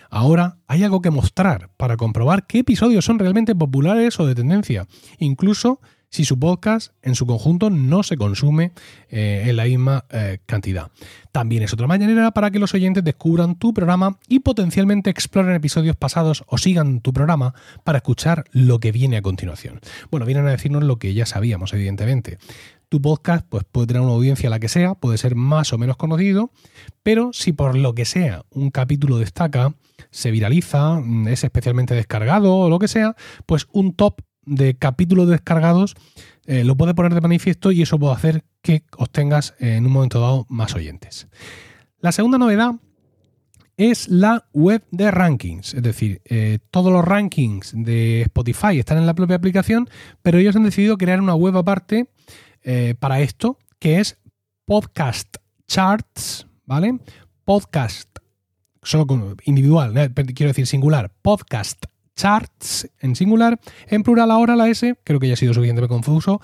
Ahora 0.09 0.59
hay 0.65 0.85
algo 0.85 1.01
que 1.01 1.11
mostrar 1.11 1.71
para 1.75 1.97
comprobar 1.97 2.47
qué 2.47 2.59
episodios 2.59 3.03
son 3.03 3.19
realmente 3.19 3.53
populares 3.53 4.17
o 4.21 4.25
de 4.25 4.35
tendencia, 4.35 4.87
incluso 5.19 5.81
si 6.13 6.26
su 6.26 6.38
podcast 6.38 6.93
en 7.02 7.15
su 7.15 7.26
conjunto 7.26 7.71
no 7.71 8.04
se 8.04 8.17
consume 8.17 8.71
eh, 9.10 9.45
en 9.47 9.56
la 9.56 9.63
misma 9.65 10.06
eh, 10.12 10.38
cantidad. 10.45 10.91
También 11.32 11.63
es 11.63 11.73
otra 11.73 11.88
manera 11.88 12.30
para 12.30 12.52
que 12.52 12.60
los 12.60 12.76
oyentes 12.76 13.04
descubran 13.04 13.58
tu 13.58 13.73
programa 13.73 14.19
y 14.28 14.41
potencialmente 14.41 15.10
exploren 15.10 15.56
episodios 15.56 15.95
pasados 15.95 16.43
o 16.45 16.60
sigan 16.60 17.02
tu 17.02 17.13
programa 17.13 17.56
para 17.84 17.97
escuchar 17.97 18.43
lo 18.52 18.80
que 18.80 18.91
viene 18.91 19.17
a 19.17 19.23
continuación. 19.23 19.80
Bueno, 20.12 20.28
vienen 20.28 20.45
a 20.45 20.52
decirnos 20.52 20.84
lo 20.84 20.97
que 20.97 21.15
ya 21.15 21.26
sabíamos, 21.26 21.73
evidentemente. 21.73 22.38
Tu 22.89 23.02
podcast 23.02 23.47
pues, 23.49 23.63
puede 23.63 23.88
tener 23.88 24.04
una 24.04 24.12
audiencia 24.12 24.52
la 24.52 24.60
que 24.60 24.69
sea, 24.69 24.93
puede 24.93 25.17
ser 25.17 25.34
más 25.34 25.73
o 25.73 25.80
menos 25.80 25.97
conocido, 25.97 26.52
pero 27.02 27.34
si 27.34 27.54
por 27.54 27.76
lo 27.76 27.95
que 27.95 28.06
sea 28.06 28.45
un 28.52 28.69
capítulo 28.69 29.17
destaca, 29.17 29.73
se 30.12 30.30
viraliza, 30.30 31.02
es 31.28 31.43
especialmente 31.43 31.95
descargado 31.95 32.56
o 32.56 32.69
lo 32.69 32.78
que 32.78 32.88
sea, 32.88 33.15
pues 33.47 33.65
un 33.71 33.95
top 33.95 34.21
de 34.45 34.75
capítulos 34.75 35.29
descargados 35.29 35.95
eh, 36.45 36.63
lo 36.63 36.75
puede 36.75 36.93
poner 36.93 37.13
de 37.13 37.21
manifiesto 37.21 37.71
y 37.71 37.82
eso 37.82 37.97
puede 37.97 38.13
hacer 38.13 38.43
que 38.62 38.84
obtengas 38.97 39.56
eh, 39.60 39.75
en 39.75 39.86
un 39.86 39.93
momento 39.93 40.19
dado 40.19 40.45
más 40.49 40.75
oyentes. 40.75 41.27
La 41.99 42.12
segunda 42.12 42.38
novedad 42.38 42.73
es 43.77 44.10
la 44.10 44.45
web 44.53 44.84
de 44.91 45.10
rankings, 45.10 45.73
es 45.73 45.82
decir, 45.82 46.21
eh, 46.25 46.60
todos 46.69 46.91
los 46.91 47.03
rankings 47.03 47.71
de 47.75 48.23
Spotify 48.23 48.77
están 48.77 48.97
en 48.97 49.06
la 49.06 49.15
propia 49.15 49.38
aplicación, 49.38 49.89
pero 50.21 50.38
ellos 50.38 50.56
han 50.56 50.63
decidido 50.63 50.97
crear 50.97 51.21
una 51.21 51.36
web 51.36 51.58
aparte 51.58 52.10
para 52.99 53.19
esto, 53.19 53.58
que 53.77 53.99
es 53.99 54.17
Podcast 54.63 55.36
Charts, 55.67 56.47
¿vale? 56.65 56.97
Podcast, 57.43 58.08
solo 58.82 59.36
individual, 59.43 60.13
quiero 60.34 60.51
decir 60.51 60.65
singular, 60.65 61.12
Podcast 61.21 61.84
charts 62.15 62.89
en 62.99 63.15
singular, 63.15 63.60
en 63.88 64.04
plural 64.04 64.32
ahora 64.32 64.56
la 64.56 64.69
S, 64.69 64.95
creo 65.04 65.19
que 65.19 65.28
ya 65.28 65.34
ha 65.34 65.38
sido 65.38 65.54
suficientemente 65.54 65.93
confuso, 65.93 66.41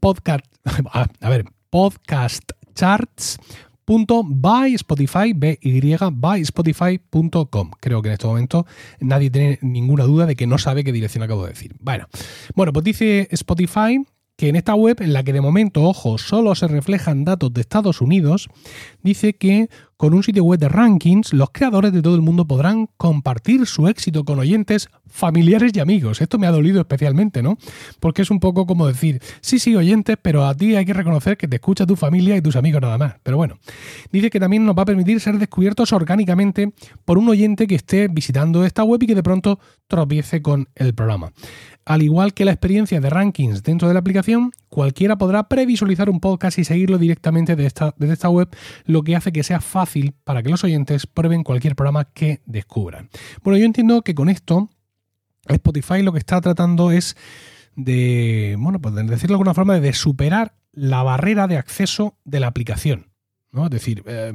podcast, 0.00 0.44
a 1.20 1.28
ver, 1.28 1.44
podcast 1.70 2.52
charts 2.74 3.38
by 3.84 4.74
Spotify, 4.74 5.32
by 5.34 6.40
Spotify.com. 6.42 7.70
Creo 7.80 8.02
que 8.02 8.08
en 8.08 8.12
este 8.12 8.26
momento 8.26 8.66
nadie 9.00 9.30
tiene 9.30 9.58
ninguna 9.62 10.04
duda 10.04 10.26
de 10.26 10.36
que 10.36 10.46
no 10.46 10.58
sabe 10.58 10.84
qué 10.84 10.92
dirección 10.92 11.22
acabo 11.22 11.42
de 11.44 11.50
decir. 11.50 11.74
Bueno, 11.80 12.06
bueno, 12.54 12.72
pues 12.72 12.84
dice 12.84 13.28
Spotify 13.30 14.04
que 14.36 14.48
en 14.48 14.56
esta 14.56 14.74
web, 14.74 14.96
en 15.00 15.12
la 15.12 15.22
que 15.22 15.32
de 15.32 15.40
momento, 15.40 15.82
ojo, 15.82 16.18
solo 16.18 16.54
se 16.54 16.66
reflejan 16.66 17.24
datos 17.24 17.52
de 17.52 17.60
Estados 17.60 18.00
Unidos, 18.00 18.48
dice 19.02 19.34
que 19.34 19.68
con 20.02 20.14
un 20.14 20.24
sitio 20.24 20.42
web 20.42 20.58
de 20.58 20.68
rankings, 20.68 21.32
los 21.32 21.50
creadores 21.52 21.92
de 21.92 22.02
todo 22.02 22.16
el 22.16 22.22
mundo 22.22 22.44
podrán 22.44 22.88
compartir 22.96 23.66
su 23.66 23.86
éxito 23.86 24.24
con 24.24 24.40
oyentes, 24.40 24.88
familiares 25.06 25.70
y 25.76 25.78
amigos. 25.78 26.20
Esto 26.20 26.40
me 26.40 26.48
ha 26.48 26.50
dolido 26.50 26.80
especialmente, 26.80 27.40
¿no? 27.40 27.56
Porque 28.00 28.22
es 28.22 28.30
un 28.32 28.40
poco 28.40 28.66
como 28.66 28.88
decir, 28.88 29.22
sí, 29.42 29.60
sí, 29.60 29.76
oyentes, 29.76 30.16
pero 30.20 30.44
a 30.44 30.56
ti 30.56 30.74
hay 30.74 30.84
que 30.84 30.92
reconocer 30.92 31.36
que 31.36 31.46
te 31.46 31.54
escucha 31.54 31.86
tu 31.86 31.94
familia 31.94 32.36
y 32.36 32.42
tus 32.42 32.56
amigos 32.56 32.82
nada 32.82 32.98
más. 32.98 33.14
Pero 33.22 33.36
bueno, 33.36 33.60
dice 34.10 34.28
que 34.28 34.40
también 34.40 34.66
nos 34.66 34.76
va 34.76 34.82
a 34.82 34.86
permitir 34.86 35.20
ser 35.20 35.38
descubiertos 35.38 35.92
orgánicamente 35.92 36.72
por 37.04 37.16
un 37.16 37.28
oyente 37.28 37.68
que 37.68 37.76
esté 37.76 38.08
visitando 38.08 38.64
esta 38.64 38.82
web 38.82 39.04
y 39.04 39.06
que 39.06 39.14
de 39.14 39.22
pronto 39.22 39.60
tropiece 39.86 40.42
con 40.42 40.68
el 40.74 40.94
programa. 40.94 41.32
Al 41.84 42.02
igual 42.02 42.32
que 42.32 42.44
la 42.44 42.52
experiencia 42.52 43.00
de 43.00 43.10
rankings 43.10 43.62
dentro 43.62 43.88
de 43.88 43.94
la 43.94 44.00
aplicación, 44.00 44.52
cualquiera 44.68 45.16
podrá 45.16 45.48
previsualizar 45.48 46.08
un 46.08 46.20
podcast 46.20 46.58
y 46.58 46.64
seguirlo 46.64 46.98
directamente 46.98 47.56
desde 47.56 47.66
esta, 48.12 48.28
web, 48.28 48.48
lo 48.84 49.02
que 49.02 49.16
hace 49.16 49.32
que 49.32 49.42
sea 49.42 49.60
fácil 49.60 50.14
para 50.24 50.42
que 50.42 50.50
los 50.50 50.62
oyentes 50.64 51.06
prueben 51.06 51.42
cualquier 51.42 51.74
programa 51.74 52.04
que 52.04 52.40
descubran. 52.46 53.10
Bueno, 53.42 53.58
yo 53.58 53.64
entiendo 53.64 54.02
que 54.02 54.14
con 54.14 54.28
esto 54.28 54.70
Spotify 55.48 56.02
lo 56.02 56.12
que 56.12 56.20
está 56.20 56.40
tratando 56.40 56.92
es 56.92 57.16
de, 57.74 58.56
bueno, 58.58 58.80
pues 58.80 58.94
de 58.94 59.02
decirlo 59.02 59.34
de 59.34 59.34
alguna 59.34 59.54
forma, 59.54 59.80
de 59.80 59.92
superar 59.92 60.54
la 60.72 61.02
barrera 61.02 61.48
de 61.48 61.56
acceso 61.56 62.16
de 62.24 62.40
la 62.40 62.46
aplicación. 62.46 63.08
¿no? 63.50 63.64
Es 63.64 63.70
decir, 63.70 64.02
eh, 64.06 64.34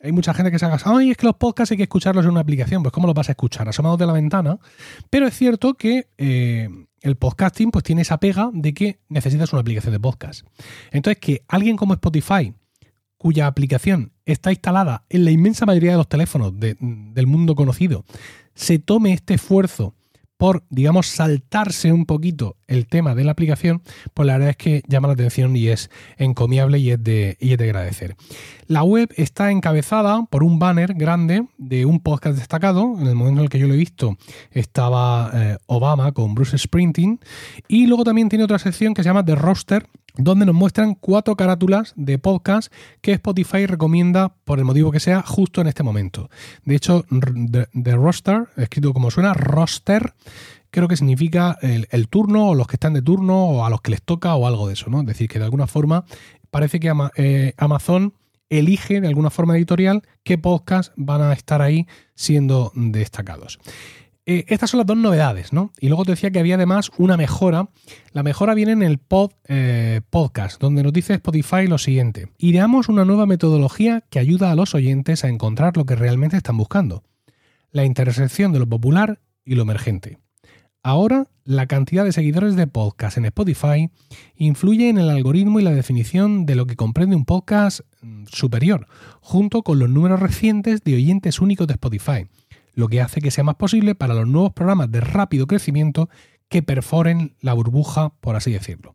hay 0.00 0.12
mucha 0.12 0.34
gente 0.34 0.50
que 0.50 0.58
se 0.58 0.66
haga, 0.66 0.78
ay, 0.84 1.10
es 1.10 1.16
que 1.16 1.26
los 1.26 1.36
podcasts 1.36 1.72
hay 1.72 1.76
que 1.76 1.84
escucharlos 1.84 2.24
en 2.24 2.30
una 2.30 2.40
aplicación. 2.40 2.82
Pues, 2.82 2.92
¿cómo 2.92 3.06
los 3.06 3.14
vas 3.14 3.28
a 3.28 3.32
escuchar? 3.32 3.68
Asomados 3.68 3.98
de 3.98 4.06
la 4.06 4.12
ventana. 4.12 4.58
Pero 5.10 5.26
es 5.26 5.36
cierto 5.36 5.74
que 5.74 6.08
eh, 6.18 6.68
el 7.06 7.16
podcasting 7.16 7.70
pues 7.70 7.84
tiene 7.84 8.02
esa 8.02 8.18
pega 8.18 8.50
de 8.52 8.74
que 8.74 8.98
necesitas 9.08 9.52
una 9.52 9.60
aplicación 9.60 9.92
de 9.92 10.00
podcast. 10.00 10.44
Entonces, 10.90 11.20
que 11.20 11.42
alguien 11.48 11.76
como 11.76 11.94
Spotify, 11.94 12.52
cuya 13.16 13.46
aplicación 13.46 14.12
está 14.24 14.50
instalada 14.50 15.04
en 15.08 15.24
la 15.24 15.30
inmensa 15.30 15.66
mayoría 15.66 15.92
de 15.92 15.98
los 15.98 16.08
teléfonos 16.08 16.52
del 16.58 17.26
mundo 17.26 17.54
conocido, 17.54 18.04
se 18.54 18.78
tome 18.78 19.12
este 19.12 19.34
esfuerzo 19.34 19.94
por, 20.36 20.64
digamos, 20.70 21.06
saltarse 21.06 21.92
un 21.92 22.06
poquito 22.06 22.56
el 22.66 22.86
tema 22.86 23.14
de 23.14 23.24
la 23.24 23.32
aplicación, 23.32 23.82
pues 24.12 24.26
la 24.26 24.34
verdad 24.34 24.50
es 24.50 24.56
que 24.56 24.82
llama 24.86 25.08
la 25.08 25.14
atención 25.14 25.56
y 25.56 25.68
es 25.68 25.90
encomiable 26.18 26.78
y 26.78 26.90
es 26.90 27.02
de, 27.02 27.36
y 27.40 27.52
es 27.52 27.58
de 27.58 27.64
agradecer. 27.64 28.16
La 28.66 28.82
web 28.82 29.12
está 29.16 29.50
encabezada 29.50 30.26
por 30.30 30.42
un 30.42 30.58
banner 30.58 30.94
grande 30.94 31.46
de 31.56 31.86
un 31.86 32.00
podcast 32.00 32.36
destacado. 32.36 32.96
En 32.98 33.06
el 33.06 33.14
momento 33.14 33.40
en 33.40 33.44
el 33.44 33.50
que 33.50 33.58
yo 33.58 33.68
lo 33.68 33.74
he 33.74 33.78
visto 33.78 34.16
estaba 34.50 35.30
eh, 35.32 35.56
Obama 35.66 36.12
con 36.12 36.34
Bruce 36.34 36.58
Sprinting. 36.58 37.20
Y 37.68 37.86
luego 37.86 38.04
también 38.04 38.28
tiene 38.28 38.44
otra 38.44 38.58
sección 38.58 38.94
que 38.94 39.02
se 39.02 39.08
llama 39.08 39.24
The 39.24 39.36
Roster, 39.36 39.86
donde 40.16 40.46
nos 40.46 40.54
muestran 40.54 40.94
cuatro 40.94 41.36
carátulas 41.36 41.92
de 41.96 42.18
podcast 42.18 42.72
que 43.00 43.12
Spotify 43.12 43.66
recomienda 43.66 44.34
por 44.44 44.58
el 44.58 44.64
motivo 44.64 44.90
que 44.90 45.00
sea 45.00 45.22
justo 45.22 45.60
en 45.60 45.66
este 45.66 45.82
momento. 45.82 46.30
De 46.64 46.74
hecho, 46.74 47.04
The, 47.10 47.92
Roster, 47.96 48.48
escrito 48.56 48.92
como 48.92 49.10
suena, 49.10 49.34
roster, 49.34 50.14
creo 50.70 50.88
que 50.88 50.96
significa 50.96 51.58
el, 51.62 52.08
turno 52.08 52.48
o 52.48 52.54
los 52.54 52.66
que 52.66 52.76
están 52.76 52.94
de 52.94 53.02
turno 53.02 53.46
o 53.46 53.64
a 53.64 53.70
los 53.70 53.80
que 53.80 53.90
les 53.90 54.02
toca 54.02 54.34
o 54.34 54.46
algo 54.46 54.66
de 54.66 54.74
eso, 54.74 54.90
¿no? 54.90 55.00
Es 55.00 55.06
decir, 55.06 55.28
que 55.28 55.38
de 55.38 55.44
alguna 55.44 55.66
forma 55.66 56.04
parece 56.50 56.80
que 56.80 56.92
eh, 57.16 57.52
Amazon 57.56 58.14
elige 58.48 59.00
de 59.00 59.08
alguna 59.08 59.30
forma 59.30 59.56
editorial 59.56 60.02
qué 60.22 60.38
podcasts 60.38 60.92
van 60.96 61.20
a 61.22 61.32
estar 61.32 61.62
ahí 61.62 61.86
siendo 62.14 62.72
destacados. 62.74 63.58
Eh, 64.28 64.44
estas 64.48 64.70
son 64.70 64.78
las 64.78 64.86
dos 64.88 64.96
novedades, 64.96 65.52
¿no? 65.52 65.70
Y 65.78 65.86
luego 65.86 66.04
te 66.04 66.10
decía 66.10 66.32
que 66.32 66.40
había 66.40 66.56
además 66.56 66.90
una 66.98 67.16
mejora. 67.16 67.68
La 68.12 68.24
mejora 68.24 68.54
viene 68.54 68.72
en 68.72 68.82
el 68.82 68.98
pod, 68.98 69.30
eh, 69.46 70.00
podcast, 70.10 70.60
donde 70.60 70.82
nos 70.82 70.92
dice 70.92 71.14
Spotify 71.14 71.68
lo 71.68 71.78
siguiente. 71.78 72.28
Ideamos 72.36 72.88
una 72.88 73.04
nueva 73.04 73.26
metodología 73.26 74.02
que 74.10 74.18
ayuda 74.18 74.50
a 74.50 74.56
los 74.56 74.74
oyentes 74.74 75.22
a 75.22 75.28
encontrar 75.28 75.76
lo 75.76 75.86
que 75.86 75.94
realmente 75.94 76.36
están 76.36 76.56
buscando. 76.56 77.04
La 77.70 77.84
intersección 77.84 78.52
de 78.52 78.58
lo 78.58 78.68
popular 78.68 79.20
y 79.44 79.54
lo 79.54 79.62
emergente. 79.62 80.18
Ahora, 80.82 81.28
la 81.44 81.66
cantidad 81.66 82.04
de 82.04 82.12
seguidores 82.12 82.56
de 82.56 82.66
podcast 82.66 83.18
en 83.18 83.26
Spotify 83.26 83.90
influye 84.34 84.88
en 84.88 84.98
el 84.98 85.08
algoritmo 85.08 85.60
y 85.60 85.62
la 85.62 85.72
definición 85.72 86.46
de 86.46 86.56
lo 86.56 86.66
que 86.66 86.74
comprende 86.74 87.14
un 87.14 87.24
podcast 87.24 87.80
mm, 88.02 88.24
superior, 88.26 88.88
junto 89.20 89.62
con 89.62 89.78
los 89.78 89.88
números 89.88 90.18
recientes 90.18 90.82
de 90.82 90.96
oyentes 90.96 91.40
únicos 91.40 91.68
de 91.68 91.74
Spotify 91.74 92.26
lo 92.76 92.88
que 92.88 93.00
hace 93.00 93.20
que 93.20 93.32
sea 93.32 93.42
más 93.42 93.56
posible 93.56 93.96
para 93.96 94.14
los 94.14 94.28
nuevos 94.28 94.52
programas 94.52 94.92
de 94.92 95.00
rápido 95.00 95.46
crecimiento 95.46 96.08
que 96.48 96.62
perforen 96.62 97.34
la 97.40 97.54
burbuja, 97.54 98.10
por 98.20 98.36
así 98.36 98.52
decirlo. 98.52 98.94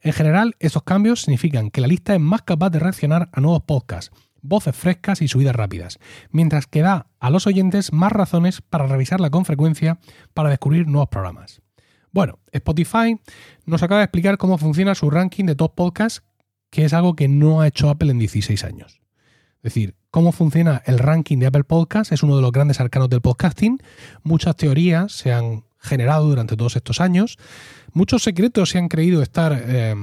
En 0.00 0.12
general, 0.12 0.56
estos 0.58 0.82
cambios 0.82 1.20
significan 1.20 1.70
que 1.70 1.82
la 1.82 1.86
lista 1.86 2.14
es 2.14 2.20
más 2.20 2.42
capaz 2.42 2.70
de 2.70 2.80
reaccionar 2.80 3.28
a 3.32 3.40
nuevos 3.40 3.62
podcasts, 3.62 4.10
voces 4.40 4.74
frescas 4.74 5.22
y 5.22 5.28
subidas 5.28 5.54
rápidas, 5.54 5.98
mientras 6.30 6.66
que 6.66 6.80
da 6.80 7.06
a 7.20 7.30
los 7.30 7.46
oyentes 7.46 7.92
más 7.92 8.10
razones 8.10 8.62
para 8.62 8.86
revisarla 8.86 9.30
con 9.30 9.44
frecuencia 9.44 10.00
para 10.34 10.48
descubrir 10.48 10.88
nuevos 10.88 11.08
programas. 11.08 11.62
Bueno, 12.10 12.38
Spotify 12.50 13.20
nos 13.66 13.82
acaba 13.82 14.00
de 14.00 14.04
explicar 14.04 14.38
cómo 14.38 14.58
funciona 14.58 14.94
su 14.94 15.10
ranking 15.10 15.44
de 15.44 15.54
top 15.54 15.74
podcasts, 15.74 16.22
que 16.70 16.86
es 16.86 16.94
algo 16.94 17.14
que 17.14 17.28
no 17.28 17.60
ha 17.60 17.68
hecho 17.68 17.90
Apple 17.90 18.10
en 18.10 18.18
16 18.18 18.64
años. 18.64 19.00
Es 19.56 19.74
decir, 19.74 19.94
cómo 20.12 20.30
funciona 20.30 20.82
el 20.84 20.98
ranking 20.98 21.38
de 21.38 21.46
Apple 21.46 21.64
Podcasts 21.64 22.12
es 22.12 22.22
uno 22.22 22.36
de 22.36 22.42
los 22.42 22.52
grandes 22.52 22.80
arcanos 22.80 23.08
del 23.08 23.22
podcasting. 23.22 23.78
Muchas 24.22 24.54
teorías 24.56 25.10
se 25.10 25.32
han 25.32 25.64
generado 25.80 26.28
durante 26.28 26.54
todos 26.54 26.76
estos 26.76 27.00
años. 27.00 27.38
Muchos 27.94 28.22
secretos 28.22 28.68
se 28.68 28.78
han 28.78 28.88
creído 28.88 29.22
estar 29.22 29.58
eh, 29.66 29.94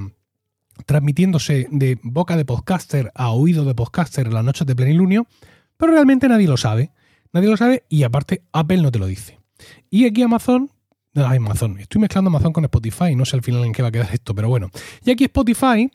transmitiéndose 0.87 1.67
de 1.69 1.99
boca 2.01 2.35
de 2.35 2.43
podcaster 2.43 3.11
a 3.13 3.29
oído 3.29 3.63
de 3.65 3.75
podcaster 3.75 4.25
en 4.25 4.33
las 4.33 4.43
noches 4.43 4.65
de 4.65 4.75
plenilunio, 4.75 5.27
pero 5.77 5.91
realmente 5.91 6.27
nadie 6.27 6.47
lo 6.47 6.57
sabe. 6.57 6.91
Nadie 7.31 7.47
lo 7.47 7.55
sabe 7.55 7.83
y 7.87 8.01
aparte 8.01 8.41
Apple 8.51 8.81
no 8.81 8.91
te 8.91 8.97
lo 8.97 9.05
dice. 9.05 9.39
Y 9.91 10.05
aquí 10.05 10.23
Amazon 10.23 10.71
Ay, 11.13 11.37
Amazon. 11.37 11.79
Estoy 11.79 12.01
mezclando 12.01 12.29
Amazon 12.29 12.53
con 12.53 12.63
Spotify. 12.63 13.15
No 13.15 13.25
sé 13.25 13.35
al 13.35 13.43
final 13.43 13.63
en 13.65 13.73
qué 13.73 13.81
va 13.81 13.89
a 13.89 13.91
quedar 13.91 14.09
esto, 14.11 14.33
pero 14.33 14.47
bueno. 14.47 14.71
Y 15.03 15.11
aquí 15.11 15.25
Spotify 15.25 15.89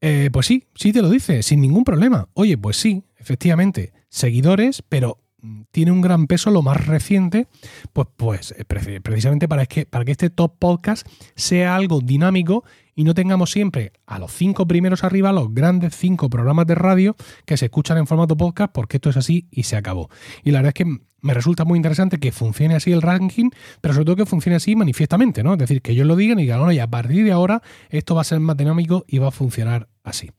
eh, 0.00 0.30
pues 0.32 0.46
sí, 0.46 0.64
sí 0.74 0.92
te 0.92 1.02
lo 1.02 1.08
dice, 1.08 1.42
sin 1.42 1.60
ningún 1.60 1.84
problema. 1.84 2.28
Oye, 2.34 2.58
pues 2.58 2.76
sí, 2.76 3.02
efectivamente, 3.26 3.92
seguidores, 4.08 4.82
pero 4.88 5.18
mm, 5.42 5.62
tiene 5.72 5.90
un 5.90 6.00
gran 6.00 6.28
peso 6.28 6.52
lo 6.52 6.62
más 6.62 6.86
reciente, 6.86 7.48
pues, 7.92 8.06
pues 8.16 8.54
eh, 8.56 8.64
precisamente 8.64 9.48
para 9.48 9.66
que, 9.66 9.84
para 9.84 10.04
que 10.04 10.12
este 10.12 10.30
top 10.30 10.56
podcast 10.60 11.04
sea 11.34 11.74
algo 11.74 12.00
dinámico 12.00 12.62
y 12.94 13.02
no 13.02 13.14
tengamos 13.14 13.50
siempre 13.50 13.92
a 14.06 14.20
los 14.20 14.32
cinco 14.32 14.68
primeros 14.68 15.02
arriba 15.02 15.32
los 15.32 15.52
grandes 15.52 15.96
cinco 15.96 16.30
programas 16.30 16.68
de 16.68 16.76
radio 16.76 17.16
que 17.44 17.56
se 17.56 17.64
escuchan 17.64 17.98
en 17.98 18.06
formato 18.06 18.36
podcast, 18.36 18.72
porque 18.72 18.98
esto 18.98 19.10
es 19.10 19.16
así 19.16 19.48
y 19.50 19.64
se 19.64 19.74
acabó. 19.74 20.08
Y 20.44 20.52
la 20.52 20.60
verdad 20.60 20.68
es 20.76 20.84
que 20.84 21.00
me 21.20 21.34
resulta 21.34 21.64
muy 21.64 21.78
interesante 21.78 22.18
que 22.20 22.30
funcione 22.30 22.76
así 22.76 22.92
el 22.92 23.02
ranking, 23.02 23.50
pero 23.80 23.92
sobre 23.92 24.04
todo 24.04 24.16
que 24.16 24.26
funcione 24.26 24.54
así 24.54 24.76
manifiestamente, 24.76 25.42
¿no? 25.42 25.54
Es 25.54 25.58
decir, 25.58 25.82
que 25.82 25.90
ellos 25.90 26.06
lo 26.06 26.14
digan 26.14 26.38
y 26.38 26.42
digan, 26.42 26.60
bueno, 26.60 26.72
y 26.72 26.78
a 26.78 26.86
partir 26.86 27.24
de 27.24 27.32
ahora 27.32 27.60
esto 27.90 28.14
va 28.14 28.20
a 28.20 28.24
ser 28.24 28.38
más 28.38 28.56
dinámico 28.56 29.04
y 29.08 29.18
va 29.18 29.28
a 29.28 29.32
funcionar 29.32 29.88
así. 30.06 30.30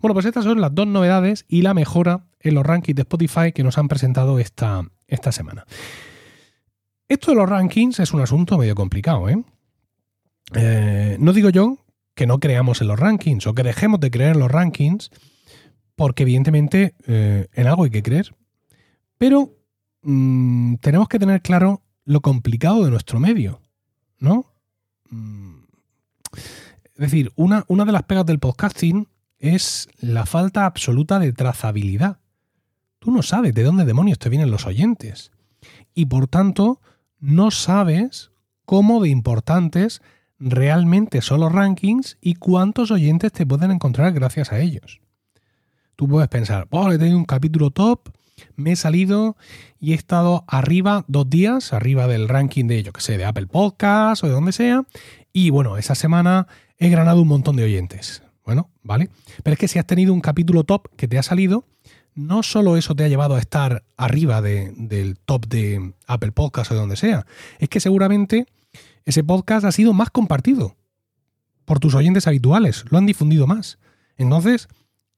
Bueno, 0.00 0.14
pues 0.14 0.26
estas 0.26 0.44
son 0.44 0.60
las 0.60 0.74
dos 0.74 0.86
novedades 0.86 1.46
y 1.48 1.62
la 1.62 1.74
mejora 1.74 2.26
en 2.40 2.54
los 2.54 2.66
rankings 2.66 2.96
de 2.96 3.02
Spotify 3.02 3.52
que 3.54 3.62
nos 3.62 3.78
han 3.78 3.88
presentado 3.88 4.38
esta, 4.38 4.82
esta 5.06 5.32
semana. 5.32 5.64
Esto 7.08 7.30
de 7.30 7.36
los 7.36 7.48
rankings 7.48 8.00
es 8.00 8.12
un 8.12 8.20
asunto 8.20 8.58
medio 8.58 8.74
complicado, 8.74 9.28
¿eh? 9.28 9.42
eh 10.54 11.16
no 11.20 11.32
digo 11.32 11.50
yo 11.50 11.78
que 12.14 12.26
no 12.26 12.40
creamos 12.40 12.80
en 12.80 12.88
los 12.88 12.98
rankings 12.98 13.46
o 13.46 13.54
que 13.54 13.62
dejemos 13.62 14.00
de 14.00 14.10
creer 14.10 14.32
en 14.32 14.40
los 14.40 14.50
rankings, 14.50 15.10
porque 15.94 16.24
evidentemente 16.24 16.94
eh, 17.06 17.46
en 17.52 17.66
algo 17.66 17.84
hay 17.84 17.90
que 17.90 18.02
creer. 18.02 18.34
Pero 19.18 19.54
mm, 20.02 20.76
tenemos 20.76 21.08
que 21.08 21.18
tener 21.18 21.42
claro 21.42 21.82
lo 22.04 22.20
complicado 22.20 22.84
de 22.84 22.90
nuestro 22.90 23.20
medio, 23.20 23.60
¿no? 24.18 24.52
Mm. 25.10 25.62
Es 26.94 27.10
decir, 27.10 27.32
una, 27.36 27.64
una 27.68 27.84
de 27.84 27.92
las 27.92 28.02
pegas 28.02 28.26
del 28.26 28.38
podcasting 28.38 29.08
es 29.42 29.88
la 29.98 30.24
falta 30.24 30.66
absoluta 30.66 31.18
de 31.18 31.32
trazabilidad. 31.32 32.18
Tú 33.00 33.10
no 33.10 33.22
sabes 33.22 33.52
de 33.52 33.64
dónde 33.64 33.84
demonios 33.84 34.20
te 34.20 34.28
vienen 34.28 34.52
los 34.52 34.66
oyentes. 34.66 35.32
Y 35.94 36.06
por 36.06 36.28
tanto, 36.28 36.80
no 37.18 37.50
sabes 37.50 38.30
cómo 38.64 39.02
de 39.02 39.08
importantes 39.08 40.00
realmente 40.38 41.20
son 41.22 41.40
los 41.40 41.50
rankings 41.50 42.18
y 42.20 42.34
cuántos 42.34 42.92
oyentes 42.92 43.32
te 43.32 43.44
pueden 43.44 43.72
encontrar 43.72 44.12
gracias 44.12 44.52
a 44.52 44.60
ellos. 44.60 45.00
Tú 45.96 46.06
puedes 46.06 46.28
pensar, 46.28 46.68
oh, 46.70 46.92
he 46.92 46.98
tenido 46.98 47.18
un 47.18 47.24
capítulo 47.24 47.70
top, 47.70 48.10
me 48.54 48.72
he 48.72 48.76
salido 48.76 49.36
y 49.80 49.90
he 49.90 49.96
estado 49.96 50.44
arriba 50.46 51.04
dos 51.08 51.28
días, 51.28 51.72
arriba 51.72 52.06
del 52.06 52.28
ranking 52.28 52.66
de, 52.66 52.84
yo 52.84 52.92
que 52.92 53.00
sé, 53.00 53.18
de 53.18 53.24
Apple 53.24 53.48
Podcast 53.48 54.22
o 54.22 54.28
de 54.28 54.34
donde 54.34 54.52
sea, 54.52 54.84
y 55.32 55.50
bueno, 55.50 55.78
esa 55.78 55.96
semana 55.96 56.46
he 56.78 56.90
ganado 56.90 57.22
un 57.22 57.28
montón 57.28 57.56
de 57.56 57.64
oyentes. 57.64 58.22
Bueno, 58.52 58.68
vale. 58.82 59.08
Pero 59.42 59.54
es 59.54 59.58
que 59.58 59.66
si 59.66 59.78
has 59.78 59.86
tenido 59.86 60.12
un 60.12 60.20
capítulo 60.20 60.64
top 60.64 60.88
que 60.94 61.08
te 61.08 61.18
ha 61.18 61.22
salido, 61.22 61.64
no 62.14 62.42
solo 62.42 62.76
eso 62.76 62.94
te 62.94 63.02
ha 63.02 63.08
llevado 63.08 63.34
a 63.34 63.38
estar 63.38 63.82
arriba 63.96 64.42
del 64.42 65.16
top 65.24 65.46
de 65.46 65.94
Apple 66.06 66.32
Podcast 66.32 66.70
o 66.70 66.74
de 66.74 66.80
donde 66.80 66.96
sea, 66.96 67.24
es 67.60 67.70
que 67.70 67.80
seguramente 67.80 68.46
ese 69.06 69.24
podcast 69.24 69.64
ha 69.64 69.72
sido 69.72 69.94
más 69.94 70.10
compartido 70.10 70.76
por 71.64 71.80
tus 71.80 71.94
oyentes 71.94 72.26
habituales, 72.26 72.84
lo 72.90 72.98
han 72.98 73.06
difundido 73.06 73.46
más. 73.46 73.78
Entonces, 74.18 74.68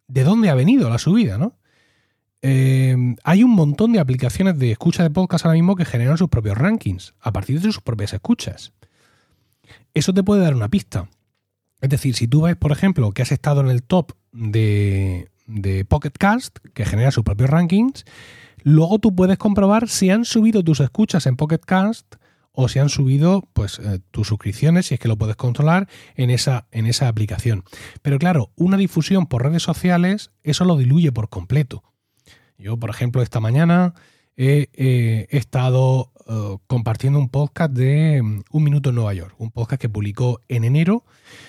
¿de 0.07 0.23
dónde 0.23 0.49
ha 0.49 0.55
venido 0.55 0.88
la 0.88 0.99
subida, 0.99 1.37
no? 1.37 1.57
Eh, 2.40 3.16
hay 3.25 3.42
un 3.42 3.51
montón 3.51 3.92
de 3.92 3.99
aplicaciones 3.99 4.61
de 4.61 4.70
escucha 4.70 5.03
de 5.03 5.11
podcast 5.11 5.44
ahora 5.44 5.57
mismo 5.57 5.75
que 5.75 5.85
generan 5.85 6.18
sus 6.18 6.29
propios 6.29 6.57
rankings 6.57 7.14
a 7.18 7.33
partir 7.33 7.61
de 7.61 7.73
sus 7.73 7.81
propias 7.81 8.12
escuchas. 8.12 8.73
Eso 9.92 10.14
te 10.14 10.23
puede 10.23 10.42
dar 10.42 10.55
una 10.55 10.68
pista. 10.68 11.09
Es 11.85 11.90
decir, 11.90 12.14
si 12.14 12.27
tú 12.27 12.40
ves, 12.40 12.57
por 12.57 12.73
ejemplo, 12.73 13.12
que 13.12 13.20
has 13.20 13.31
estado 13.31 13.61
en 13.61 13.68
el 13.68 13.83
top 13.83 14.12
de, 14.33 15.29
de 15.47 15.85
Pocket 15.85 16.12
Cast, 16.18 16.57
que 16.73 16.87
genera 16.87 17.11
sus 17.11 17.25
propios 17.25 17.51
rankings, 17.51 18.07
luego 18.62 18.99
tú 19.01 19.14
puedes 19.14 19.37
comprobar 19.37 19.90
si 19.90 20.09
han 20.09 20.25
subido 20.25 20.64
tus 20.64 20.81
escuchas 20.81 21.27
en 21.27 21.37
Pocket 21.37 21.59
Cast 21.59 22.14
o 22.53 22.68
si 22.68 22.79
han 22.79 22.88
subido 22.88 23.47
pues, 23.53 23.81
eh, 23.81 24.01
tus 24.12 24.29
suscripciones, 24.29 24.87
si 24.87 24.94
es 24.94 25.01
que 25.01 25.09
lo 25.09 25.18
puedes 25.18 25.37
controlar 25.37 25.87
en 26.14 26.31
esa, 26.31 26.68
en 26.70 26.87
esa 26.87 27.07
aplicación. 27.07 27.64
Pero 28.01 28.18
claro, 28.18 28.51
una 28.57 28.79
difusión 28.79 29.27
por 29.27 29.42
redes 29.42 29.62
sociales, 29.62 30.31
eso 30.42 30.64
lo 30.64 30.79
diluye 30.79 31.12
por 31.12 31.29
completo. 31.29 31.85
Yo, 32.57 32.79
por 32.79 32.88
ejemplo, 32.88 33.20
esta 33.20 33.40
mañana 33.40 33.92
he, 34.38 35.27
estado 35.29 36.12
eh, 36.26 36.56
compartiendo 36.66 37.18
un 37.18 37.28
podcast 37.28 37.72
de 37.72 38.22
mm, 38.22 38.42
Un 38.50 38.64
Minuto 38.64 38.90
en 38.90 38.96
Nueva 38.96 39.14
York, 39.14 39.34
un 39.38 39.50
podcast 39.50 39.80
que 39.80 39.88
publicó 39.88 40.40
en 40.48 40.64
enero 40.64 41.04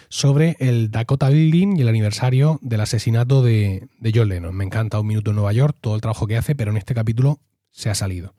sobre 0.09 0.57
el 0.59 0.91
Dakota 0.91 1.29
Building 1.29 1.77
y 1.77 1.81
el 1.81 1.88
aniversario 1.88 2.59
del 2.61 2.81
asesinato 2.81 3.43
de, 3.43 3.88
de 3.99 4.11
John 4.13 4.29
Lennon. 4.29 4.55
Me 4.55 4.65
encanta 4.65 4.99
Un 4.99 5.07
Minuto 5.07 5.31
en 5.31 5.35
Nueva 5.35 5.53
York, 5.53 5.77
todo 5.81 5.95
el 5.95 6.01
trabajo 6.01 6.27
que 6.27 6.38
hace, 6.38 6.55
pero 6.55 6.71
en 6.71 6.77
este 6.77 6.93
capítulo 6.93 7.39
se 7.71 7.89
ha 7.89 7.95
salido. 7.95 8.33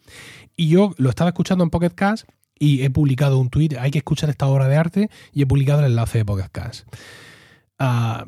Y 0.56 0.68
yo 0.68 0.94
lo 0.96 1.10
estaba 1.10 1.30
escuchando 1.30 1.64
en 1.64 1.70
Pocket 1.70 1.90
Cast 1.90 2.28
y 2.58 2.82
he 2.82 2.90
publicado 2.90 3.38
un 3.38 3.50
tweet, 3.50 3.76
hay 3.78 3.90
que 3.90 3.98
escuchar 3.98 4.30
esta 4.30 4.46
obra 4.46 4.68
de 4.68 4.76
arte, 4.76 5.10
y 5.32 5.42
he 5.42 5.46
publicado 5.46 5.80
el 5.80 5.86
enlace 5.86 6.18
de 6.18 6.24
Pocket 6.24 6.48
Cast. 6.50 6.86
Ah, 7.78 8.24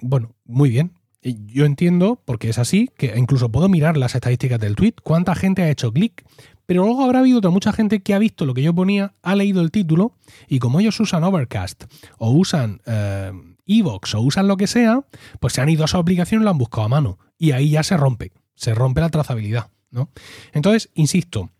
bueno, 0.00 0.34
muy 0.44 0.70
bien. 0.70 0.92
Yo 1.22 1.66
entiendo, 1.66 2.20
porque 2.24 2.48
es 2.48 2.58
así, 2.58 2.90
que 2.96 3.14
incluso 3.16 3.50
puedo 3.50 3.68
mirar 3.68 3.96
las 3.96 4.14
estadísticas 4.16 4.58
del 4.58 4.74
tweet, 4.74 4.94
cuánta 5.04 5.36
gente 5.36 5.62
ha 5.62 5.70
hecho 5.70 5.92
clic, 5.92 6.24
pero 6.66 6.84
luego 6.84 7.02
habrá 7.02 7.20
habido 7.20 7.38
otra 7.38 7.50
mucha 7.50 7.72
gente 7.72 8.00
que 8.00 8.14
ha 8.14 8.18
visto 8.18 8.46
lo 8.46 8.54
que 8.54 8.62
yo 8.62 8.74
ponía, 8.74 9.14
ha 9.22 9.34
leído 9.34 9.60
el 9.62 9.70
título, 9.70 10.14
y 10.48 10.58
como 10.58 10.80
ellos 10.80 10.98
usan 11.00 11.24
Overcast, 11.24 11.84
o 12.18 12.30
usan 12.30 12.80
eh, 12.86 13.32
Evox, 13.66 14.14
o 14.14 14.20
usan 14.20 14.48
lo 14.48 14.56
que 14.56 14.66
sea, 14.66 15.04
pues 15.40 15.54
se 15.54 15.60
han 15.60 15.68
ido 15.68 15.84
a 15.84 15.88
su 15.88 15.96
aplicación 15.96 16.42
y 16.42 16.44
lo 16.44 16.50
han 16.50 16.58
buscado 16.58 16.84
a 16.84 16.88
mano. 16.88 17.18
Y 17.38 17.52
ahí 17.52 17.70
ya 17.70 17.82
se 17.82 17.96
rompe, 17.96 18.32
se 18.54 18.74
rompe 18.74 19.00
la 19.00 19.10
trazabilidad. 19.10 19.70
¿no? 19.90 20.08
Entonces, 20.52 20.90
insisto, 20.94 21.50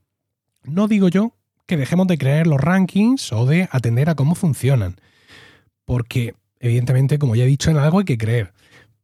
no 0.65 0.89
digo 0.89 1.09
yo 1.09 1.35
que 1.67 1.77
dejemos 1.77 2.07
de 2.07 2.19
creer 2.19 2.47
los 2.47 2.61
rankings 2.61 3.33
o 3.33 3.47
de 3.47 3.69
atender 3.73 4.09
a 4.09 4.15
cómo 4.15 4.35
funcionan, 4.35 4.97
porque 5.85 6.35
evidentemente, 6.61 7.19
como 7.19 7.35
ya 7.35 7.45
he 7.45 7.49
dicho, 7.49 7.71
en 7.71 7.79
algo 7.79 7.99
hay 7.99 8.05
que 8.05 8.19
creer. 8.19 8.53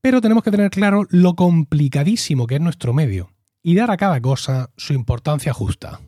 Pero 0.01 0.21
tenemos 0.21 0.45
que 0.45 0.53
tener 0.53 0.71
claro 0.71 1.07
lo 1.11 1.35
complicadísimo 1.35 2.47
que 2.47 2.55
es 2.55 2.61
nuestro 2.61 2.93
medio 2.93 3.31
y 3.69 3.75
dar 3.75 3.91
a 3.91 3.99
cada 3.99 4.19
cosa 4.23 4.71
su 4.79 4.95
importancia 4.95 5.53
justa. 5.53 6.01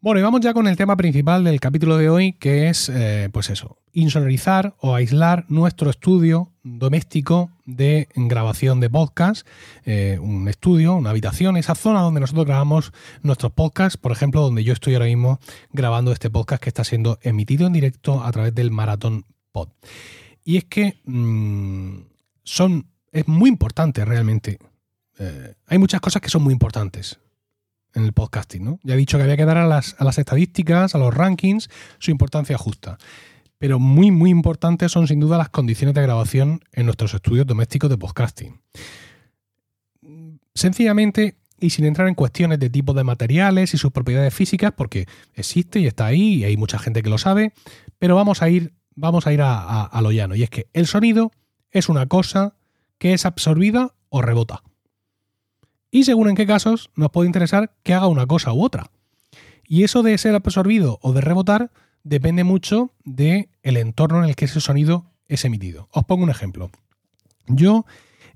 Bueno, 0.00 0.20
y 0.20 0.22
vamos 0.22 0.40
ya 0.40 0.54
con 0.54 0.68
el 0.68 0.76
tema 0.76 0.96
principal 0.96 1.42
del 1.42 1.58
capítulo 1.58 1.96
de 1.96 2.08
hoy, 2.08 2.34
que 2.34 2.68
es, 2.68 2.88
eh, 2.88 3.28
pues 3.32 3.50
eso, 3.50 3.76
insonorizar 3.92 4.76
o 4.78 4.94
aislar 4.94 5.46
nuestro 5.48 5.90
estudio 5.90 6.52
doméstico 6.62 7.50
de 7.66 8.06
grabación 8.14 8.78
de 8.78 8.88
podcast, 8.88 9.44
eh, 9.84 10.20
un 10.20 10.46
estudio, 10.48 10.94
una 10.94 11.10
habitación, 11.10 11.56
esa 11.56 11.74
zona 11.74 12.02
donde 12.02 12.20
nosotros 12.20 12.46
grabamos 12.46 12.92
nuestros 13.22 13.50
podcasts, 13.50 13.96
por 13.96 14.12
ejemplo, 14.12 14.42
donde 14.42 14.62
yo 14.62 14.72
estoy 14.72 14.94
ahora 14.94 15.06
mismo 15.06 15.40
grabando 15.72 16.12
este 16.12 16.30
podcast 16.30 16.62
que 16.62 16.70
está 16.70 16.84
siendo 16.84 17.18
emitido 17.22 17.66
en 17.66 17.72
directo 17.72 18.22
a 18.22 18.30
través 18.30 18.54
del 18.54 18.70
Maratón 18.70 19.24
Pod. 19.52 19.68
Y 20.44 20.56
es 20.56 20.64
que 20.64 21.00
mm, 21.04 21.98
son, 22.42 22.86
es 23.12 23.28
muy 23.28 23.48
importante 23.48 24.04
realmente. 24.04 24.58
Eh, 25.18 25.54
hay 25.66 25.78
muchas 25.78 26.00
cosas 26.00 26.20
que 26.20 26.28
son 26.28 26.42
muy 26.42 26.52
importantes 26.52 27.18
en 27.94 28.04
el 28.04 28.12
podcasting, 28.12 28.64
¿no? 28.64 28.80
Ya 28.82 28.94
he 28.94 28.98
dicho 28.98 29.18
que 29.18 29.24
había 29.24 29.36
que 29.36 29.44
dar 29.44 29.58
a 29.58 29.66
las, 29.66 29.94
a 29.98 30.04
las 30.04 30.18
estadísticas, 30.18 30.94
a 30.94 30.98
los 30.98 31.14
rankings, 31.14 31.68
su 31.98 32.10
importancia 32.10 32.56
justa. 32.56 32.98
Pero 33.58 33.78
muy, 33.78 34.10
muy 34.10 34.30
importantes 34.30 34.90
son 34.90 35.06
sin 35.06 35.20
duda 35.20 35.38
las 35.38 35.50
condiciones 35.50 35.94
de 35.94 36.02
grabación 36.02 36.64
en 36.72 36.86
nuestros 36.86 37.14
estudios 37.14 37.46
domésticos 37.46 37.90
de 37.90 37.98
podcasting. 37.98 38.60
Sencillamente, 40.54 41.36
y 41.60 41.70
sin 41.70 41.84
entrar 41.84 42.08
en 42.08 42.14
cuestiones 42.14 42.58
de 42.58 42.70
tipo 42.70 42.92
de 42.92 43.04
materiales 43.04 43.72
y 43.72 43.78
sus 43.78 43.92
propiedades 43.92 44.34
físicas, 44.34 44.72
porque 44.76 45.06
existe 45.34 45.78
y 45.78 45.86
está 45.86 46.06
ahí 46.06 46.34
y 46.34 46.44
hay 46.44 46.56
mucha 46.56 46.78
gente 46.78 47.02
que 47.02 47.10
lo 47.10 47.18
sabe, 47.18 47.52
pero 47.98 48.16
vamos 48.16 48.42
a 48.42 48.50
ir, 48.50 48.72
vamos 48.94 49.26
a, 49.26 49.32
ir 49.32 49.40
a, 49.42 50.00
lo 50.02 50.12
llano. 50.12 50.34
Y 50.34 50.42
es 50.42 50.50
que 50.50 50.68
el 50.72 50.86
sonido 50.86 51.32
es 51.70 51.88
una 51.88 52.06
cosa 52.06 52.54
que 52.98 53.12
es 53.12 53.26
absorbida 53.26 53.94
o 54.08 54.22
rebota 54.22 54.62
y 55.92 56.04
según 56.04 56.30
en 56.30 56.34
qué 56.34 56.46
casos 56.46 56.90
nos 56.96 57.10
puede 57.10 57.28
interesar 57.28 57.76
que 57.84 57.94
haga 57.94 58.08
una 58.08 58.26
cosa 58.26 58.52
u 58.52 58.64
otra. 58.64 58.90
Y 59.68 59.84
eso 59.84 60.02
de 60.02 60.18
ser 60.18 60.34
absorbido 60.34 60.98
o 61.02 61.12
de 61.12 61.20
rebotar 61.20 61.70
depende 62.02 62.42
mucho 62.42 62.90
del 63.04 63.50
el 63.62 63.76
entorno 63.76 64.24
en 64.24 64.28
el 64.28 64.34
que 64.34 64.46
ese 64.46 64.60
sonido 64.60 65.04
es 65.28 65.44
emitido. 65.44 65.88
Os 65.92 66.04
pongo 66.04 66.24
un 66.24 66.30
ejemplo. 66.30 66.70
Yo 67.46 67.84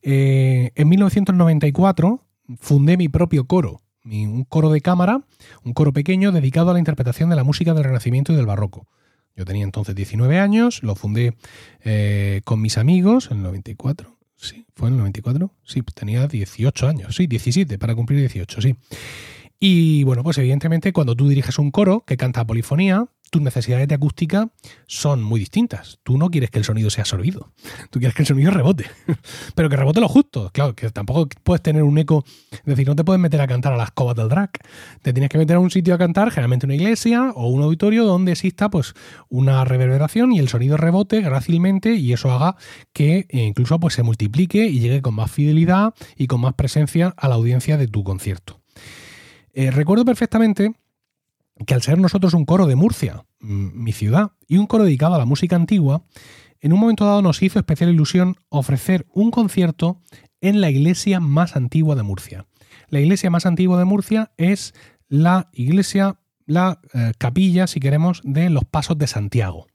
eh, 0.03 0.71
en 0.75 0.89
1994 0.89 2.21
fundé 2.61 2.97
mi 2.97 3.09
propio 3.09 3.47
coro, 3.47 3.81
un 4.05 4.45
coro 4.45 4.71
de 4.71 4.83
cámara, 4.83 5.23
un 5.65 5.73
coro 5.73 5.93
pequeño 5.93 6.33
dedicado 6.33 6.71
a 6.71 6.75
la 6.75 6.79
interpretación 6.79 7.31
de 7.31 7.37
la 7.37 7.45
música 7.45 7.75
del 7.75 7.85
Renacimiento 7.85 8.33
y 8.33 8.37
del 8.37 8.47
Barroco. 8.47 8.87
Yo 9.37 9.45
tenía 9.45 9.65
entonces 9.65 9.95
19 9.95 10.39
años, 10.39 10.83
lo 10.83 10.95
fundé 10.95 11.37
eh, 11.85 12.41
con 12.45 12.61
mis 12.61 12.79
amigos 12.79 13.29
en 13.31 13.39
el 13.39 13.43
94. 13.45 14.17
Sí, 14.37 14.67
fue 14.75 14.89
en 14.89 14.95
el 14.95 14.99
94. 15.01 15.53
Sí, 15.65 15.83
tenía 15.95 16.27
18 16.27 16.89
años. 16.89 17.17
Sí, 17.17 17.27
17 17.27 17.79
para 17.79 17.95
cumplir 17.95 18.21
18, 18.21 18.61
sí. 18.61 18.77
Y 19.59 20.05
bueno, 20.05 20.23
pues 20.23 20.39
evidentemente 20.39 20.93
cuando 20.93 21.15
tú 21.15 21.29
diriges 21.29 21.59
un 21.59 21.71
coro 21.71 22.05
que 22.07 22.17
canta 22.17 22.47
polifonía, 22.47 23.07
tus 23.31 23.43
necesidades 23.43 23.89
de 23.89 23.95
acústica 23.95 24.49
son 24.87 25.23
muy 25.23 25.41
distintas. 25.41 25.99
Tú 26.03 26.19
no 26.19 26.31
quieres 26.31 26.51
que 26.51 26.59
el 26.59 26.65
sonido 26.65 26.91
sea 26.91 27.03
absorbido, 27.03 27.53
tú 27.91 27.99
quieres 27.99 28.15
que 28.15 28.23
el 28.23 28.27
sonido 28.27 28.51
rebote, 28.51 28.87
pero 29.55 29.69
que 29.69 29.77
rebote 29.77 30.01
lo 30.01 30.09
justo. 30.09 30.51
Claro, 30.53 30.75
que 30.75 30.91
tampoco 30.91 31.29
puedes 31.43 31.63
tener 31.63 31.83
un 31.83 31.99
eco, 31.99 32.25
es 32.51 32.65
decir, 32.65 32.87
no 32.87 32.97
te 32.97 33.05
puedes 33.05 33.21
meter 33.21 33.41
a 33.41 33.47
cantar 33.47 33.73
a 33.73 33.77
las 33.77 33.91
cobas 33.91 34.17
del 34.17 34.29
drag. 34.29 34.51
Te 35.03 35.13
tienes 35.13 35.31
que 35.31 35.39
meter 35.39 35.57
a 35.57 35.61
un 35.61 35.71
sitio 35.71 35.95
a 35.95 35.99
cantar, 35.99 36.31
generalmente 36.31 36.67
una 36.67 36.75
iglesia 36.75 37.33
o 37.35 37.49
un 37.49 37.63
auditorio 37.63 38.05
donde 38.05 38.33
exista 38.33 38.71
pues 38.71 38.95
una 39.29 39.65
reverberación 39.65 40.33
y 40.33 40.39
el 40.39 40.49
sonido 40.49 40.77
rebote 40.77 41.21
grácilmente 41.21 41.95
y 41.95 42.13
eso 42.13 42.31
haga 42.31 42.57
que 42.93 43.27
eh, 43.29 43.45
incluso 43.45 43.79
pues 43.81 43.95
se 43.95 44.03
multiplique 44.03 44.67
y 44.67 44.81
llegue 44.81 45.03
con 45.03 45.15
más 45.15 45.31
fidelidad 45.31 45.95
y 46.17 46.27
con 46.27 46.41
más 46.41 46.55
presencia 46.55 47.15
a 47.17 47.29
la 47.29 47.35
audiencia 47.35 47.77
de 47.77 47.89
tu 47.89 48.05
concierto. 48.05 48.61
Eh, 49.53 49.71
recuerdo 49.71 50.05
perfectamente 50.05 50.75
que 51.65 51.75
al 51.75 51.83
ser 51.83 51.99
nosotros 51.99 52.35
un 52.35 52.45
coro 52.45 52.67
de 52.67 52.77
Murcia, 52.77 53.25
mi 53.39 53.93
ciudad, 53.93 54.33
y 54.47 54.59
un 54.59 54.67
coro 54.67 54.85
dedicado 54.85 55.15
a 55.15 55.19
la 55.19 55.25
música 55.25 55.57
antigua, 55.57 56.03
en 56.61 56.73
un 56.73 56.81
momento 56.81 57.05
dado 57.05 57.23
nos 57.23 57.43
hizo 57.43 57.59
especial 57.59 57.91
ilusión 57.91 58.37
ofrecer 58.49 59.07
un 59.13 59.31
concierto 59.31 60.01
en 60.41 60.61
la 60.61 60.71
iglesia 60.71 61.21
más 61.21 61.57
antigua 61.57 61.95
de 61.95 62.03
Murcia. 62.03 62.47
La 62.89 63.01
iglesia 63.01 63.31
más 63.31 63.47
antigua 63.47 63.79
de 63.79 63.85
Murcia 63.85 64.33
es 64.37 64.75
la 65.09 65.49
iglesia, 65.53 66.19
la 66.47 66.81
eh, 66.93 67.13
capilla, 67.19 67.67
si 67.67 67.81
queremos, 67.81 68.21
de 68.25 68.51
los 68.51 68.65
Pasos 68.65 68.99
de 68.99 69.07
Santiago. 69.07 69.67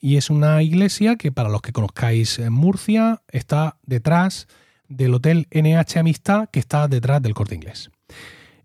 Y 0.00 0.16
es 0.16 0.30
una 0.30 0.62
iglesia 0.62 1.16
que, 1.16 1.32
para 1.32 1.48
los 1.48 1.60
que 1.60 1.72
conozcáis 1.72 2.38
en 2.38 2.52
Murcia, 2.52 3.22
está 3.28 3.78
detrás 3.84 4.46
del 4.88 5.14
Hotel 5.14 5.46
NH 5.50 5.98
Amistad, 5.98 6.48
que 6.50 6.60
está 6.60 6.88
detrás 6.88 7.20
del 7.20 7.34
Corte 7.34 7.54
Inglés. 7.54 7.90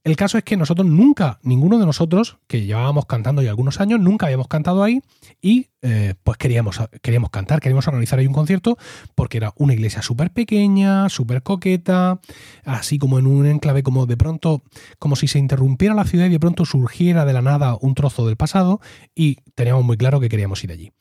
El 0.04 0.18
caso 0.18 0.38
es 0.38 0.44
que 0.44 0.58
nosotros 0.58 0.86
nunca, 0.86 1.40
ninguno 1.44 1.80
de 1.80 1.86
nosotros, 1.86 2.38
que 2.48 2.66
llevábamos 2.66 3.06
cantando 3.06 3.42
ya 3.42 3.52
algunos 3.52 3.80
años, 3.80 4.02
nunca 4.02 4.26
habíamos 4.26 4.50
cantado 4.50 4.84
ahí 4.84 5.02
y 5.42 5.68
eh, 5.82 6.16
pues 6.24 6.38
queríamos, 6.38 6.78
queríamos 7.02 7.30
cantar, 7.30 7.62
queríamos 7.62 7.88
organizar 7.88 8.20
ahí 8.20 8.28
un 8.28 8.34
concierto 8.34 8.78
porque 9.16 9.38
era 9.38 9.54
una 9.56 9.74
iglesia 9.74 10.02
súper 10.02 10.32
pequeña, 10.32 11.08
súper 11.08 11.42
coqueta, 11.42 12.20
así 12.66 13.00
como 13.00 13.18
en 13.18 13.28
un 13.28 13.46
enclave 13.46 13.82
como 13.82 14.06
de 14.06 14.18
pronto, 14.18 14.62
como 15.00 15.16
si 15.16 15.30
se 15.30 15.40
interrumpiera 15.40 15.96
la 15.96 16.04
ciudad 16.04 16.26
y 16.26 16.32
de 16.32 16.40
pronto 16.40 16.66
surgiera 16.66 17.24
de 17.24 17.32
la 17.32 17.42
nada 17.42 17.78
un 17.80 17.96
trozo 17.96 18.28
del 18.28 18.36
pasado 18.36 18.82
y 19.16 19.38
teníamos 19.56 19.86
muy 19.86 19.96
claro 19.96 20.20
que 20.20 20.28
queríamos 20.28 20.62
ir 20.66 20.74
allí. 20.74 20.92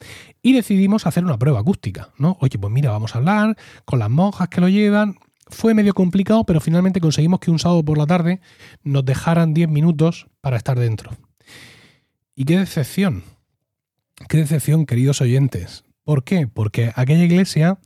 Y 0.43 0.53
decidimos 0.53 1.09
hacer 1.09 1.25
una 1.25 1.39
prueba 1.39 1.59
acústica, 1.59 2.11
¿no? 2.19 2.37
Oye, 2.41 2.57
pues 2.57 2.73
mira, 2.73 2.93
vamos 2.93 3.17
a 3.17 3.19
hablar 3.19 3.57
con 3.85 3.99
las 3.99 4.11
monjas 4.11 4.49
que 4.49 4.61
lo 4.61 4.69
llevan, 4.69 5.17
fue 5.53 5.75
medio 5.75 5.95
complicado, 5.95 6.45
pero 6.45 6.61
finalmente 6.61 7.01
conseguimos 7.01 7.41
que 7.41 7.51
un 7.51 7.59
sábado 7.59 7.85
por 7.85 7.99
la 7.99 8.07
tarde 8.07 8.41
nos 8.83 9.05
dejaran 9.05 9.55
10 9.55 9.69
minutos 9.69 10.27
para 10.41 10.57
estar 10.57 10.79
dentro. 10.79 11.13
Y 12.35 12.45
qué 12.45 12.59
decepción, 12.59 13.23
qué 14.29 14.39
decepción, 14.39 14.87
queridos 14.87 15.21
oyentes. 15.21 15.85
¿Por 16.05 16.25
qué? 16.25 16.49
Porque 16.49 16.93
aquella 16.97 17.25
iglesia, 17.25 17.79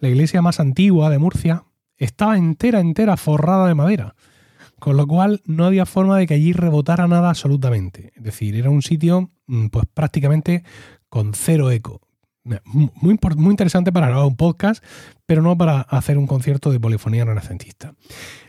la 0.00 0.08
iglesia 0.08 0.42
más 0.42 0.60
antigua 0.60 1.08
de 1.08 1.18
Murcia, 1.18 1.64
estaba 1.96 2.36
entera, 2.36 2.80
entera 2.80 3.16
forrada 3.16 3.68
de 3.68 3.74
madera. 3.74 4.14
Con 4.78 4.96
lo 4.96 5.06
cual 5.06 5.42
no 5.46 5.64
había 5.64 5.86
forma 5.86 6.18
de 6.18 6.26
que 6.26 6.34
allí 6.34 6.52
rebotara 6.52 7.06
nada 7.06 7.30
absolutamente. 7.30 8.12
Es 8.16 8.24
decir, 8.24 8.56
era 8.56 8.68
un 8.68 8.82
sitio 8.82 9.30
mm, 9.46 9.68
pues 9.68 9.86
prácticamente 9.94 10.64
con 11.08 11.34
cero 11.34 11.70
eco. 11.70 12.00
Muy, 12.44 13.18
muy 13.36 13.50
interesante 13.52 13.92
para 13.92 14.08
grabar 14.08 14.26
un 14.26 14.36
podcast, 14.36 14.82
pero 15.26 15.42
no 15.42 15.56
para 15.56 15.82
hacer 15.82 16.18
un 16.18 16.26
concierto 16.26 16.72
de 16.72 16.80
polifonía 16.80 17.24
renacentista. 17.24 17.94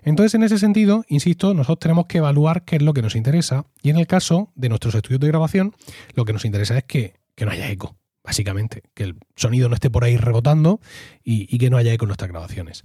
Entonces, 0.01 0.33
en 0.33 0.43
ese 0.43 0.57
sentido, 0.57 1.05
insisto, 1.09 1.53
nosotros 1.53 1.79
tenemos 1.79 2.07
que 2.07 2.17
evaluar 2.17 2.65
qué 2.65 2.77
es 2.77 2.81
lo 2.81 2.93
que 2.93 3.03
nos 3.03 3.15
interesa 3.15 3.65
y 3.83 3.91
en 3.91 3.97
el 3.97 4.07
caso 4.07 4.51
de 4.55 4.69
nuestros 4.69 4.95
estudios 4.95 5.19
de 5.19 5.27
grabación, 5.27 5.75
lo 6.15 6.25
que 6.25 6.33
nos 6.33 6.43
interesa 6.43 6.77
es 6.77 6.85
que, 6.85 7.13
no 7.39 7.51
haya 7.51 7.69
eco, 7.69 7.95
básicamente, 8.23 8.81
que 8.95 9.03
el 9.03 9.17
sonido 9.35 9.69
no 9.69 9.75
esté 9.75 9.91
por 9.91 10.03
ahí 10.03 10.17
rebotando 10.17 10.79
y, 11.23 11.57
que 11.59 11.69
no 11.69 11.77
haya 11.77 11.93
eco 11.93 12.05
en 12.05 12.09
nuestras 12.09 12.31
grabaciones. 12.31 12.83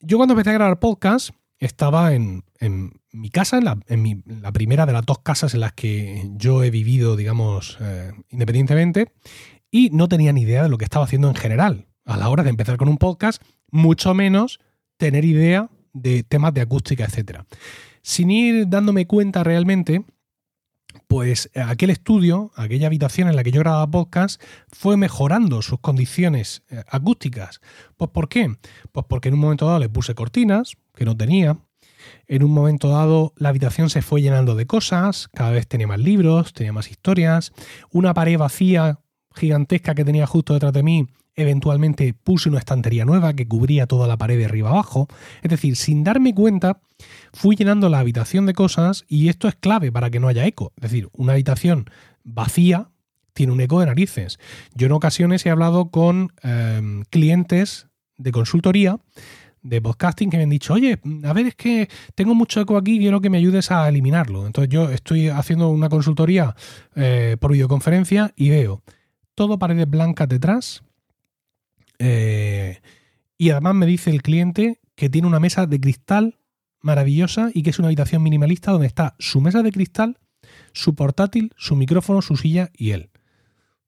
Yo 0.00 0.16
cuando 0.16 0.32
empecé 0.32 0.50
a 0.50 0.54
grabar 0.54 0.80
podcast 0.80 1.30
estaba 1.58 2.14
en, 2.14 2.42
mi 3.12 3.30
casa, 3.30 3.58
en, 3.58 3.64
la, 3.64 4.52
primera 4.52 4.86
de 4.86 4.92
las 4.92 5.06
dos 5.06 5.20
casas 5.20 5.54
en 5.54 5.60
las 5.60 5.72
que 5.72 6.28
yo 6.34 6.64
he 6.64 6.70
vivido, 6.70 7.16
digamos, 7.16 7.78
eh, 7.80 8.12
independientemente, 8.30 9.12
y 9.70 9.90
no 9.90 10.08
tenía 10.08 10.32
ni 10.32 10.42
idea 10.42 10.62
de 10.62 10.68
lo 10.68 10.78
que 10.78 10.84
estaba 10.84 11.04
haciendo 11.04 11.28
en 11.28 11.34
general. 11.34 11.86
A 12.04 12.16
la 12.16 12.28
hora 12.28 12.44
de 12.44 12.50
empezar 12.50 12.76
con 12.76 12.88
un 12.88 12.98
podcast, 12.98 13.42
mucho 13.70 14.14
menos 14.14 14.60
tener 14.96 15.24
idea 15.24 15.70
de 15.92 16.22
temas 16.22 16.54
de 16.54 16.60
acústica, 16.60 17.04
etc. 17.04 17.40
Sin 18.02 18.30
ir 18.30 18.68
dándome 18.68 19.06
cuenta 19.06 19.42
realmente, 19.42 20.04
pues 21.08 21.50
aquel 21.54 21.90
estudio, 21.90 22.52
aquella 22.56 22.86
habitación 22.86 23.28
en 23.28 23.36
la 23.36 23.44
que 23.44 23.52
yo 23.52 23.60
grababa 23.60 23.90
podcast, 23.90 24.42
fue 24.72 24.96
mejorando 24.96 25.62
sus 25.62 25.80
condiciones 25.80 26.62
eh, 26.70 26.82
acústicas. 26.88 27.60
Pues 27.96 28.10
¿por 28.10 28.28
qué? 28.28 28.56
Pues 28.92 29.06
porque 29.08 29.28
en 29.28 29.34
un 29.34 29.40
momento 29.40 29.66
dado 29.66 29.78
le 29.78 29.88
puse 29.88 30.14
cortinas, 30.14 30.76
que 30.94 31.04
no 31.04 31.16
tenía. 31.16 31.58
En 32.28 32.42
un 32.44 32.52
momento 32.52 32.88
dado 32.88 33.32
la 33.36 33.48
habitación 33.48 33.90
se 33.90 34.02
fue 34.02 34.22
llenando 34.22 34.54
de 34.54 34.66
cosas, 34.66 35.28
cada 35.34 35.50
vez 35.50 35.66
tenía 35.66 35.86
más 35.86 36.00
libros, 36.00 36.52
tenía 36.52 36.72
más 36.72 36.90
historias, 36.90 37.52
una 37.90 38.14
pared 38.14 38.38
vacía 38.38 39.00
gigantesca 39.36 39.94
que 39.94 40.04
tenía 40.04 40.26
justo 40.26 40.54
detrás 40.54 40.72
de 40.72 40.82
mí 40.82 41.06
Eventualmente 41.38 42.14
puse 42.14 42.48
una 42.48 42.58
estantería 42.58 43.04
nueva 43.04 43.34
que 43.34 43.46
cubría 43.46 43.86
toda 43.86 44.08
la 44.08 44.16
pared 44.16 44.38
de 44.38 44.46
arriba 44.46 44.70
abajo. 44.70 45.06
Es 45.42 45.50
decir, 45.50 45.76
sin 45.76 46.02
darme 46.02 46.34
cuenta, 46.34 46.80
fui 47.34 47.56
llenando 47.56 47.90
la 47.90 47.98
habitación 47.98 48.46
de 48.46 48.54
cosas 48.54 49.04
y 49.06 49.28
esto 49.28 49.46
es 49.46 49.54
clave 49.54 49.92
para 49.92 50.10
que 50.10 50.18
no 50.18 50.28
haya 50.28 50.46
eco. 50.46 50.72
Es 50.76 50.90
decir, 50.90 51.10
una 51.12 51.34
habitación 51.34 51.90
vacía 52.24 52.88
tiene 53.34 53.52
un 53.52 53.60
eco 53.60 53.80
de 53.80 53.86
narices. 53.86 54.38
Yo 54.74 54.86
en 54.86 54.92
ocasiones 54.92 55.44
he 55.44 55.50
hablado 55.50 55.90
con 55.90 56.32
em, 56.42 57.04
clientes 57.10 57.88
de 58.16 58.32
consultoría 58.32 58.98
de 59.60 59.82
podcasting 59.82 60.30
que 60.30 60.38
me 60.38 60.44
han 60.44 60.50
dicho, 60.50 60.72
oye, 60.72 60.98
a 61.24 61.32
ver, 61.34 61.48
es 61.48 61.54
que 61.54 61.90
tengo 62.14 62.34
mucho 62.34 62.62
eco 62.62 62.78
aquí, 62.78 62.98
quiero 62.98 63.20
que 63.20 63.28
me 63.28 63.36
ayudes 63.36 63.70
a 63.70 63.86
eliminarlo. 63.86 64.46
Entonces 64.46 64.72
yo 64.72 64.88
estoy 64.88 65.28
haciendo 65.28 65.68
una 65.68 65.90
consultoría 65.90 66.56
eh, 66.94 67.36
por 67.38 67.52
videoconferencia 67.52 68.32
y 68.36 68.48
veo 68.48 68.82
todo 69.36 69.60
paredes 69.60 69.88
blancas 69.88 70.28
detrás, 70.28 70.82
eh, 72.00 72.80
y 73.38 73.50
además 73.50 73.74
me 73.76 73.86
dice 73.86 74.10
el 74.10 74.22
cliente 74.22 74.80
que 74.96 75.08
tiene 75.08 75.28
una 75.28 75.38
mesa 75.38 75.66
de 75.66 75.78
cristal 75.78 76.38
maravillosa 76.80 77.50
y 77.54 77.62
que 77.62 77.70
es 77.70 77.78
una 77.78 77.88
habitación 77.88 78.22
minimalista 78.22 78.72
donde 78.72 78.86
está 78.86 79.14
su 79.18 79.40
mesa 79.40 79.62
de 79.62 79.72
cristal, 79.72 80.18
su 80.72 80.94
portátil, 80.94 81.52
su 81.56 81.76
micrófono, 81.76 82.22
su 82.22 82.36
silla 82.36 82.70
y 82.76 82.90
él. 82.90 83.10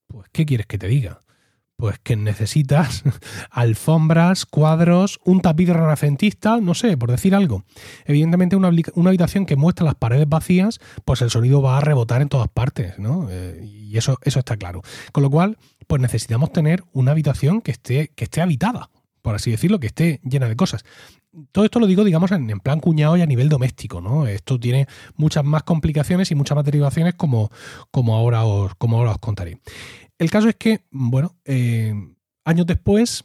Pues, 0.06 0.28
¿qué 0.32 0.46
quieres 0.46 0.66
que 0.66 0.78
te 0.78 0.86
diga? 0.86 1.20
Pues 1.80 2.00
que 2.00 2.16
necesitas 2.16 3.04
alfombras, 3.52 4.46
cuadros, 4.46 5.20
un 5.24 5.40
tapiz 5.40 5.68
renacentista, 5.68 6.58
no 6.60 6.74
sé, 6.74 6.96
por 6.96 7.08
decir 7.08 7.36
algo. 7.36 7.62
Evidentemente, 8.04 8.56
una, 8.56 8.66
habitación 8.66 9.46
que 9.46 9.54
muestra 9.54 9.86
las 9.86 9.94
paredes 9.94 10.28
vacías, 10.28 10.80
pues 11.04 11.22
el 11.22 11.30
sonido 11.30 11.62
va 11.62 11.78
a 11.78 11.80
rebotar 11.80 12.20
en 12.20 12.28
todas 12.28 12.48
partes, 12.48 12.98
¿no? 12.98 13.28
Eh, 13.30 13.64
y 13.64 13.96
eso, 13.96 14.18
eso 14.22 14.40
está 14.40 14.56
claro. 14.56 14.82
Con 15.12 15.22
lo 15.22 15.30
cual, 15.30 15.56
pues 15.86 16.02
necesitamos 16.02 16.52
tener 16.52 16.82
una 16.92 17.12
habitación 17.12 17.60
que 17.60 17.70
esté, 17.70 18.08
que 18.08 18.24
esté 18.24 18.40
habitada, 18.40 18.90
por 19.22 19.36
así 19.36 19.52
decirlo, 19.52 19.78
que 19.78 19.86
esté 19.86 20.20
llena 20.24 20.48
de 20.48 20.56
cosas. 20.56 20.84
Todo 21.52 21.64
esto 21.64 21.78
lo 21.78 21.86
digo, 21.86 22.02
digamos, 22.02 22.32
en, 22.32 22.58
plan 22.58 22.80
cuñado 22.80 23.16
y 23.16 23.22
a 23.22 23.26
nivel 23.26 23.48
doméstico, 23.48 24.00
¿no? 24.00 24.26
Esto 24.26 24.58
tiene 24.58 24.88
muchas 25.14 25.44
más 25.44 25.62
complicaciones 25.62 26.32
y 26.32 26.34
muchas 26.34 26.56
más 26.56 26.64
derivaciones 26.64 27.14
como, 27.14 27.52
como, 27.92 28.16
ahora, 28.16 28.44
os, 28.44 28.74
como 28.74 28.98
ahora 28.98 29.12
os 29.12 29.18
contaré. 29.18 29.60
El 30.18 30.30
caso 30.30 30.48
es 30.48 30.56
que, 30.56 30.80
bueno, 30.90 31.36
eh, 31.44 31.94
años 32.44 32.66
después 32.66 33.24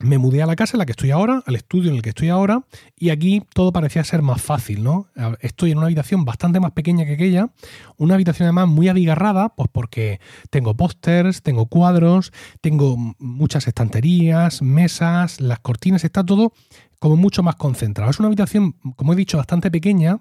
me 0.00 0.18
mudé 0.18 0.42
a 0.42 0.46
la 0.46 0.56
casa 0.56 0.76
en 0.76 0.80
la 0.80 0.86
que 0.86 0.92
estoy 0.92 1.10
ahora, 1.10 1.42
al 1.46 1.56
estudio 1.56 1.90
en 1.90 1.96
el 1.96 2.02
que 2.02 2.10
estoy 2.10 2.28
ahora, 2.28 2.64
y 2.96 3.10
aquí 3.10 3.42
todo 3.54 3.72
parecía 3.72 4.04
ser 4.04 4.20
más 4.20 4.42
fácil, 4.42 4.84
¿no? 4.84 5.08
Estoy 5.40 5.70
en 5.70 5.78
una 5.78 5.86
habitación 5.86 6.24
bastante 6.24 6.60
más 6.60 6.72
pequeña 6.72 7.06
que 7.06 7.14
aquella, 7.14 7.50
una 7.96 8.14
habitación 8.14 8.46
además 8.46 8.68
muy 8.68 8.88
abigarrada, 8.88 9.50
pues 9.50 9.70
porque 9.72 10.20
tengo 10.50 10.76
pósters, 10.76 11.42
tengo 11.42 11.66
cuadros, 11.66 12.32
tengo 12.60 12.96
muchas 13.18 13.66
estanterías, 13.66 14.60
mesas, 14.60 15.40
las 15.40 15.60
cortinas, 15.60 16.04
está 16.04 16.24
todo 16.24 16.52
como 16.98 17.16
mucho 17.16 17.42
más 17.42 17.56
concentrado. 17.56 18.10
Es 18.10 18.18
una 18.18 18.28
habitación, 18.28 18.72
como 18.96 19.12
he 19.12 19.16
dicho, 19.16 19.38
bastante 19.38 19.70
pequeña 19.70 20.20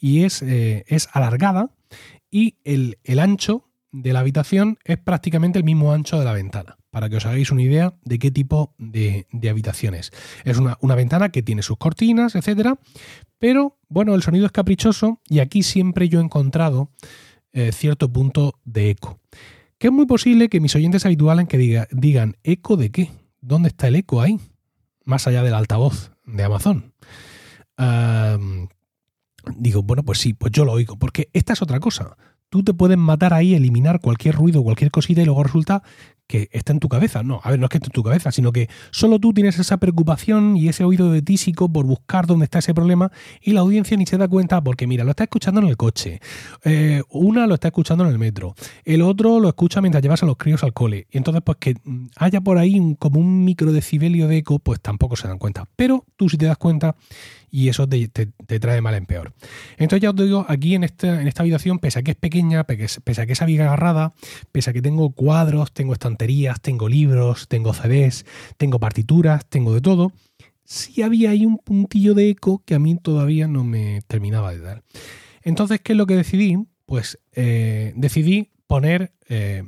y 0.00 0.24
es, 0.24 0.42
eh, 0.42 0.84
es 0.88 1.08
alargada 1.12 1.70
y 2.30 2.56
el, 2.64 2.98
el 3.04 3.18
ancho 3.18 3.71
de 3.92 4.12
la 4.12 4.20
habitación 4.20 4.78
es 4.84 4.98
prácticamente 4.98 5.58
el 5.58 5.64
mismo 5.64 5.92
ancho 5.92 6.18
de 6.18 6.24
la 6.24 6.32
ventana 6.32 6.78
para 6.92 7.08
que 7.08 7.16
os 7.16 7.24
hagáis 7.24 7.50
una 7.50 7.62
idea 7.62 7.94
de 8.04 8.18
qué 8.18 8.30
tipo 8.30 8.74
de, 8.76 9.26
habitaciones. 9.50 10.12
es. 10.44 10.58
una, 10.58 10.94
ventana 10.94 11.30
que 11.30 11.42
tiene 11.42 11.62
sus 11.62 11.78
cortinas, 11.78 12.34
etcétera, 12.34 12.78
pero 13.38 13.78
bueno, 13.88 14.14
el 14.14 14.22
sonido 14.22 14.44
es 14.44 14.52
caprichoso 14.52 15.18
y 15.26 15.38
aquí 15.38 15.62
siempre 15.62 16.10
yo 16.10 16.20
he 16.20 16.22
encontrado 16.22 16.90
eh, 17.54 17.72
cierto 17.72 18.12
punto 18.12 18.60
de 18.64 18.90
eco. 18.90 19.18
Que 19.78 19.86
es 19.86 19.92
muy 19.92 20.04
posible 20.04 20.50
que 20.50 20.60
mis 20.60 20.76
oyentes 20.76 21.06
habituales 21.06 21.48
que 21.48 21.88
digan, 21.90 22.36
¿eco 22.44 22.76
de 22.76 22.90
qué? 22.90 23.10
¿Dónde 23.40 23.70
está 23.70 23.88
el 23.88 23.96
eco 23.96 24.20
ahí? 24.20 24.38
Más 25.06 25.26
allá 25.26 25.42
del 25.42 25.54
altavoz 25.54 26.12
de 26.26 26.44
Amazon. 26.44 26.92
digo, 29.56 29.82
bueno, 29.82 30.02
pues 30.02 30.18
sí, 30.18 30.34
pues 30.34 30.52
yo 30.52 30.66
lo 30.66 30.72
oigo, 30.72 30.98
porque 30.98 31.30
esta 31.32 31.54
es 31.54 31.62
otra 31.62 31.80
cosa 31.80 32.18
tú 32.52 32.62
te 32.62 32.74
puedes 32.74 32.98
matar 32.98 33.32
ahí, 33.32 33.54
eliminar 33.54 34.02
cualquier 34.02 34.34
ruido, 34.34 34.62
cualquier 34.62 34.90
cosita 34.90 35.22
y 35.22 35.24
luego 35.24 35.42
resulta 35.42 35.82
que 36.26 36.50
está 36.52 36.74
en 36.74 36.80
tu 36.80 36.88
cabeza. 36.90 37.22
No, 37.22 37.40
a 37.42 37.50
ver, 37.50 37.58
no 37.58 37.64
es 37.64 37.70
que 37.70 37.78
esté 37.78 37.88
en 37.88 37.92
tu 37.92 38.02
cabeza, 38.02 38.30
sino 38.30 38.52
que 38.52 38.68
solo 38.90 39.18
tú 39.18 39.32
tienes 39.32 39.58
esa 39.58 39.78
preocupación 39.78 40.58
y 40.58 40.68
ese 40.68 40.84
oído 40.84 41.10
de 41.10 41.22
tísico 41.22 41.72
por 41.72 41.86
buscar 41.86 42.26
dónde 42.26 42.44
está 42.44 42.58
ese 42.58 42.74
problema 42.74 43.10
y 43.40 43.52
la 43.52 43.60
audiencia 43.60 43.96
ni 43.96 44.04
se 44.04 44.18
da 44.18 44.28
cuenta 44.28 44.62
porque, 44.62 44.86
mira, 44.86 45.02
lo 45.02 45.10
está 45.12 45.24
escuchando 45.24 45.62
en 45.62 45.68
el 45.68 45.78
coche, 45.78 46.20
eh, 46.64 47.02
una 47.08 47.46
lo 47.46 47.54
está 47.54 47.68
escuchando 47.68 48.04
en 48.04 48.10
el 48.10 48.18
metro, 48.18 48.54
el 48.84 49.00
otro 49.00 49.40
lo 49.40 49.48
escucha 49.48 49.80
mientras 49.80 50.02
llevas 50.02 50.22
a 50.22 50.26
los 50.26 50.36
críos 50.36 50.62
al 50.62 50.74
cole. 50.74 51.06
Y 51.10 51.16
entonces, 51.16 51.42
pues 51.42 51.56
que 51.56 51.76
haya 52.16 52.42
por 52.42 52.58
ahí 52.58 52.96
como 52.98 53.18
un 53.18 53.46
micro 53.46 53.72
decibelio 53.72 54.28
de 54.28 54.36
eco, 54.36 54.58
pues 54.58 54.78
tampoco 54.78 55.16
se 55.16 55.26
dan 55.26 55.38
cuenta. 55.38 55.70
Pero 55.74 56.04
tú 56.16 56.28
si 56.28 56.36
te 56.36 56.44
das 56.44 56.58
cuenta 56.58 56.96
y 57.54 57.68
eso 57.68 57.86
te, 57.86 58.08
trae 58.08 58.80
mal 58.80 58.94
en 58.94 59.04
peor. 59.04 59.34
Entonces 59.76 60.00
ya 60.00 60.10
os 60.10 60.16
digo, 60.16 60.46
aquí 60.48 60.74
en 60.74 60.84
esta, 60.84 61.20
en 61.20 61.28
esta 61.28 61.42
habitación, 61.42 61.78
pese 61.78 61.98
a 61.98 62.02
que 62.02 62.12
es 62.12 62.16
pequeña, 62.16 62.64
pese 62.64 63.20
a 63.20 63.26
que 63.26 63.32
es 63.32 63.42
agarrada, 63.42 64.14
pese 64.50 64.70
a 64.70 64.72
que 64.72 64.80
tengo 64.80 65.10
cuadros, 65.10 65.70
tengo 65.72 65.92
estanterías, 65.92 66.62
tengo 66.62 66.88
libros, 66.88 67.48
tengo 67.48 67.74
CDs, 67.74 68.24
tengo 68.56 68.80
partituras, 68.80 69.44
tengo 69.44 69.74
de 69.74 69.82
todo, 69.82 70.12
sí 70.64 71.02
había 71.02 71.30
ahí 71.30 71.44
un 71.44 71.58
puntillo 71.58 72.14
de 72.14 72.30
eco 72.30 72.62
que 72.64 72.74
a 72.74 72.78
mí 72.78 72.96
todavía 72.96 73.46
no 73.46 73.64
me 73.64 74.00
terminaba 74.06 74.52
de 74.52 74.60
dar. 74.60 74.82
Entonces, 75.42 75.80
¿qué 75.82 75.92
es 75.92 75.98
lo 75.98 76.06
que 76.06 76.16
decidí? 76.16 76.56
Pues 76.86 77.18
eh, 77.32 77.92
decidí 77.96 78.50
poner... 78.66 79.12
Eh, 79.28 79.64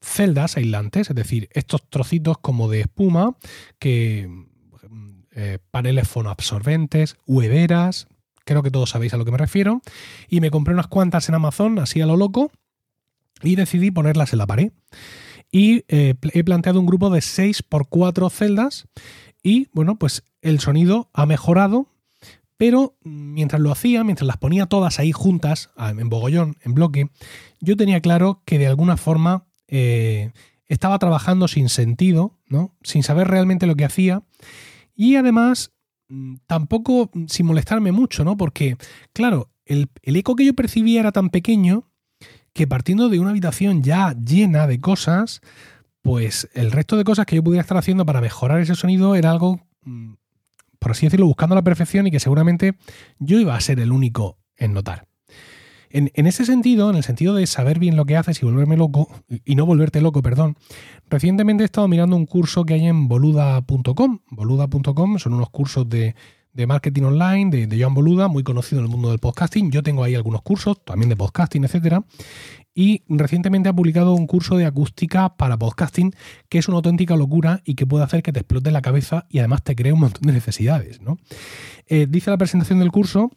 celdas 0.00 0.56
aislantes, 0.56 1.10
es 1.10 1.16
decir, 1.16 1.48
estos 1.52 1.82
trocitos 1.90 2.38
como 2.38 2.70
de 2.70 2.80
espuma 2.82 3.36
que 3.78 4.28
eh, 5.40 5.58
paneles 5.70 6.08
fonoabsorbentes, 6.08 7.16
hueveras, 7.24 8.08
creo 8.44 8.64
que 8.64 8.72
todos 8.72 8.90
sabéis 8.90 9.14
a 9.14 9.16
lo 9.16 9.24
que 9.24 9.30
me 9.30 9.38
refiero, 9.38 9.82
y 10.28 10.40
me 10.40 10.50
compré 10.50 10.74
unas 10.74 10.88
cuantas 10.88 11.28
en 11.28 11.36
Amazon, 11.36 11.78
así 11.78 12.00
a 12.00 12.06
lo 12.06 12.16
loco, 12.16 12.50
y 13.44 13.54
decidí 13.54 13.92
ponerlas 13.92 14.32
en 14.32 14.40
la 14.40 14.48
pared. 14.48 14.72
Y 15.52 15.84
eh, 15.86 16.16
he 16.32 16.42
planteado 16.42 16.80
un 16.80 16.86
grupo 16.86 17.08
de 17.10 17.20
6 17.20 17.62
por 17.62 17.88
4 17.88 18.28
celdas 18.30 18.88
y 19.44 19.68
bueno, 19.72 19.96
pues 19.96 20.24
el 20.42 20.58
sonido 20.58 21.08
ha 21.12 21.24
mejorado, 21.24 21.86
pero 22.56 22.96
mientras 23.04 23.60
lo 23.60 23.70
hacía, 23.70 24.02
mientras 24.02 24.26
las 24.26 24.38
ponía 24.38 24.66
todas 24.66 24.98
ahí 24.98 25.12
juntas, 25.12 25.70
en 25.78 26.08
bogollón, 26.08 26.56
en 26.62 26.74
bloque, 26.74 27.10
yo 27.60 27.76
tenía 27.76 28.00
claro 28.00 28.42
que 28.44 28.58
de 28.58 28.66
alguna 28.66 28.96
forma 28.96 29.46
eh, 29.68 30.32
estaba 30.66 30.98
trabajando 30.98 31.46
sin 31.46 31.68
sentido, 31.68 32.36
¿no? 32.48 32.74
sin 32.82 33.04
saber 33.04 33.28
realmente 33.28 33.68
lo 33.68 33.76
que 33.76 33.84
hacía 33.84 34.24
y 34.98 35.14
además, 35.14 35.72
mm, 36.08 36.38
tampoco 36.46 37.08
mm, 37.14 37.26
sin 37.28 37.46
molestarme 37.46 37.92
mucho, 37.92 38.24
¿no? 38.24 38.36
Porque, 38.36 38.76
claro, 39.12 39.48
el, 39.64 39.88
eco 40.02 40.34
que 40.34 40.44
yo 40.44 40.54
percibía 40.54 40.98
era 40.98 41.12
tan 41.12 41.30
pequeño 41.30 41.88
que 42.52 42.66
partiendo 42.66 43.08
de 43.08 43.20
una 43.20 43.30
habitación 43.30 43.84
ya 43.84 44.12
llena 44.14 44.66
de 44.66 44.80
cosas, 44.80 45.40
pues 46.02 46.50
el 46.52 46.72
resto 46.72 46.96
de 46.96 47.04
cosas 47.04 47.26
que 47.26 47.36
yo 47.36 47.44
pudiera 47.44 47.60
estar 47.60 47.76
haciendo 47.76 48.04
para 48.04 48.20
mejorar 48.20 48.60
ese 48.60 48.74
sonido 48.74 49.14
era 49.14 49.30
algo, 49.30 49.60
mm, 49.84 50.14
por 50.80 50.90
así 50.90 51.06
decirlo, 51.06 51.26
buscando 51.26 51.54
la 51.54 51.62
perfección 51.62 52.08
y 52.08 52.10
que 52.10 52.18
seguramente 52.18 52.76
yo 53.20 53.38
iba 53.38 53.54
a 53.54 53.60
ser 53.60 53.78
el 53.78 53.92
único 53.92 54.36
en 54.56 54.72
notar. 54.72 55.07
En, 55.90 56.26
ese 56.26 56.44
sentido, 56.44 56.90
en 56.90 56.96
el 56.96 57.02
sentido 57.02 57.34
de 57.34 57.46
saber 57.46 57.78
bien 57.78 57.96
lo 57.96 58.04
que 58.04 58.16
haces 58.16 58.42
y 58.42 58.46
volverme 58.46 58.76
loco, 58.76 59.08
y 59.44 59.54
no 59.54 59.66
volverte 59.66 60.00
loco, 60.00 60.22
perdón, 60.22 60.56
recientemente 61.08 61.64
he 61.64 61.66
estado 61.66 61.88
mirando 61.88 62.16
un 62.16 62.26
curso 62.26 62.64
que 62.64 62.74
hay 62.74 62.86
en 62.86 63.08
boluda.com. 63.08 64.20
Boluda.com 64.30 65.18
son 65.18 65.34
unos 65.34 65.50
cursos 65.50 65.88
de, 65.88 66.14
marketing 66.66 67.02
online 67.02 67.50
de, 67.50 67.66
de 67.66 67.80
Joan 67.80 67.94
Boluda, 67.94 68.28
muy 68.28 68.42
conocido 68.42 68.80
en 68.80 68.86
el 68.86 68.90
mundo 68.90 69.10
del 69.10 69.18
podcasting. 69.18 69.70
Yo 69.70 69.82
tengo 69.82 70.02
ahí 70.02 70.14
algunos 70.14 70.42
cursos, 70.42 70.84
también 70.84 71.08
de 71.08 71.16
podcasting, 71.16 71.64
etcétera. 71.64 72.04
Y 72.74 73.02
recientemente 73.08 73.68
ha 73.68 73.72
publicado 73.72 74.14
un 74.14 74.28
curso 74.28 74.56
de 74.56 74.64
acústica 74.64 75.36
para 75.36 75.58
podcasting 75.58 76.14
que 76.48 76.58
es 76.58 76.68
una 76.68 76.76
auténtica 76.76 77.16
locura 77.16 77.60
y 77.64 77.74
que 77.74 77.86
puede 77.86 78.04
hacer 78.04 78.22
que 78.22 78.32
te 78.32 78.38
explote 78.38 78.70
la 78.70 78.82
cabeza 78.82 79.26
y 79.28 79.40
además 79.40 79.64
te 79.64 79.74
cree 79.74 79.92
un 79.92 79.98
montón 79.98 80.22
de 80.22 80.32
necesidades. 80.32 81.00
¿no? 81.00 81.18
Eh, 81.88 82.06
dice 82.08 82.30
la 82.30 82.38
presentación 82.38 82.78
del 82.78 82.92
curso 82.92 83.32